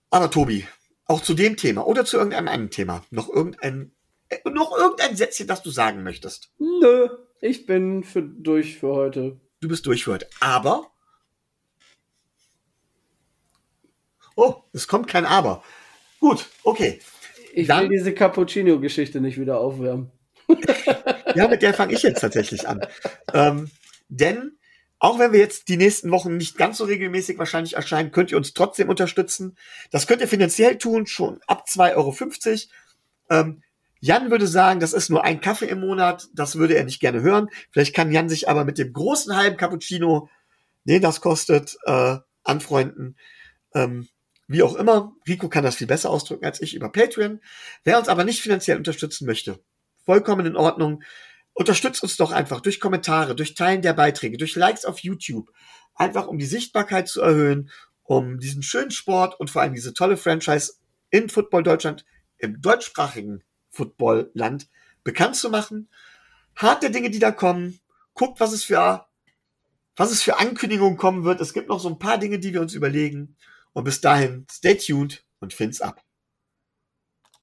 Aber 0.09 0.31
Tobi, 0.31 0.67
auch 1.05 1.21
zu 1.21 1.33
dem 1.33 1.57
Thema 1.57 1.85
oder 1.85 2.05
zu 2.05 2.17
irgendeinem 2.17 2.47
anderen 2.47 2.71
Thema, 2.71 3.03
noch 3.11 3.29
irgendein, 3.29 3.91
äh, 4.29 4.37
noch 4.49 4.75
irgendein 4.77 5.15
Sätzchen, 5.15 5.47
das 5.47 5.61
du 5.61 5.69
sagen 5.69 6.03
möchtest? 6.03 6.51
Nö, 6.57 7.09
ich 7.41 7.65
bin 7.65 8.03
für, 8.03 8.23
durch 8.23 8.77
für 8.77 8.89
heute. 8.89 9.39
Du 9.61 9.67
bist 9.67 9.85
durch 9.85 10.03
für 10.03 10.13
heute. 10.13 10.27
Aber. 10.39 10.91
Oh, 14.35 14.55
es 14.73 14.87
kommt 14.87 15.07
kein 15.07 15.25
Aber. 15.25 15.63
Gut, 16.19 16.47
okay. 16.63 16.99
Ich 17.53 17.67
Dann, 17.67 17.83
will 17.83 17.97
diese 17.97 18.13
Cappuccino-Geschichte 18.13 19.21
nicht 19.21 19.39
wieder 19.39 19.59
aufwärmen. 19.59 20.11
ja, 21.35 21.47
mit 21.47 21.61
der 21.61 21.73
fange 21.73 21.93
ich 21.93 22.03
jetzt 22.03 22.21
tatsächlich 22.21 22.67
an. 22.67 22.81
Ähm, 23.33 23.69
denn 24.07 24.58
auch 24.99 25.17
wenn 25.17 25.31
wir 25.31 25.39
jetzt 25.39 25.69
die 25.69 25.77
nächsten 25.77 26.11
Wochen 26.11 26.35
nicht 26.37 26.57
ganz 26.57 26.77
so 26.77 26.83
regelmäßig 26.83 27.37
wahrscheinlich 27.37 27.75
erscheinen, 27.75 28.11
könnt 28.11 28.31
ihr 28.31 28.37
uns 28.37 28.53
trotzdem 28.53 28.89
unterstützen. 28.89 29.57
Das 29.91 30.07
könnt 30.07 30.21
ihr 30.21 30.27
finanziell 30.27 30.77
tun, 30.77 31.07
schon 31.07 31.39
ab 31.47 31.65
2,50 31.67 31.95
Euro. 31.95 32.15
Ähm, 33.29 33.63
Jan 34.01 34.31
würde 34.31 34.47
sagen, 34.47 34.79
das 34.79 34.93
ist 34.93 35.09
nur 35.09 35.23
ein 35.23 35.41
Kaffee 35.41 35.67
im 35.67 35.79
Monat. 35.81 36.27
Das 36.33 36.57
würde 36.57 36.75
er 36.75 36.83
nicht 36.83 36.99
gerne 36.99 37.21
hören. 37.21 37.49
Vielleicht 37.71 37.95
kann 37.95 38.11
Jan 38.11 38.29
sich 38.29 38.49
aber 38.49 38.65
mit 38.65 38.77
dem 38.77 38.93
großen 38.93 39.35
halben 39.35 39.57
Cappuccino, 39.57 40.29
nee, 40.83 40.99
das 40.99 41.21
kostet, 41.21 41.77
äh, 41.85 42.17
anfreunden. 42.43 43.17
Ähm, 43.73 44.07
wie 44.47 44.63
auch 44.63 44.75
immer. 44.75 45.13
Rico 45.27 45.47
kann 45.47 45.63
das 45.63 45.75
viel 45.75 45.87
besser 45.87 46.09
ausdrücken 46.09 46.45
als 46.45 46.61
ich 46.61 46.75
über 46.75 46.91
Patreon. 46.91 47.39
Wer 47.83 47.99
uns 47.99 48.07
aber 48.09 48.23
nicht 48.23 48.41
finanziell 48.41 48.77
unterstützen 48.77 49.25
möchte, 49.25 49.59
vollkommen 50.05 50.45
in 50.45 50.57
Ordnung. 50.57 51.03
Unterstützt 51.53 52.03
uns 52.03 52.17
doch 52.17 52.31
einfach 52.31 52.61
durch 52.61 52.79
Kommentare, 52.79 53.35
durch 53.35 53.55
Teilen 53.55 53.81
der 53.81 53.93
Beiträge, 53.93 54.37
durch 54.37 54.55
Likes 54.55 54.85
auf 54.85 54.99
YouTube. 54.99 55.51
Einfach 55.95 56.27
um 56.27 56.37
die 56.37 56.45
Sichtbarkeit 56.45 57.07
zu 57.07 57.21
erhöhen, 57.21 57.69
um 58.03 58.39
diesen 58.39 58.63
schönen 58.63 58.91
Sport 58.91 59.39
und 59.39 59.49
vor 59.49 59.61
allem 59.61 59.73
diese 59.73 59.93
tolle 59.93 60.17
Franchise 60.17 60.73
in 61.09 61.29
Football 61.29 61.63
Deutschland, 61.63 62.05
im 62.37 62.61
deutschsprachigen 62.61 63.43
Footballland 63.69 64.67
bekannt 65.03 65.35
zu 65.35 65.49
machen. 65.49 65.89
Hart 66.55 66.83
der 66.83 66.89
Dinge, 66.89 67.09
die 67.09 67.19
da 67.19 67.31
kommen. 67.31 67.79
Guckt, 68.13 68.39
was 68.39 68.53
es 68.53 68.63
für, 68.63 69.05
was 69.95 70.11
es 70.11 70.21
für 70.21 70.39
Ankündigungen 70.39 70.97
kommen 70.97 71.23
wird. 71.23 71.41
Es 71.41 71.53
gibt 71.53 71.69
noch 71.69 71.79
so 71.79 71.89
ein 71.89 71.99
paar 71.99 72.17
Dinge, 72.17 72.39
die 72.39 72.53
wir 72.53 72.61
uns 72.61 72.73
überlegen. 72.73 73.35
Und 73.73 73.83
bis 73.83 74.01
dahin, 74.01 74.45
stay 74.51 74.75
tuned 74.75 75.23
und 75.39 75.53
find's 75.53 75.81
ab. 75.81 76.01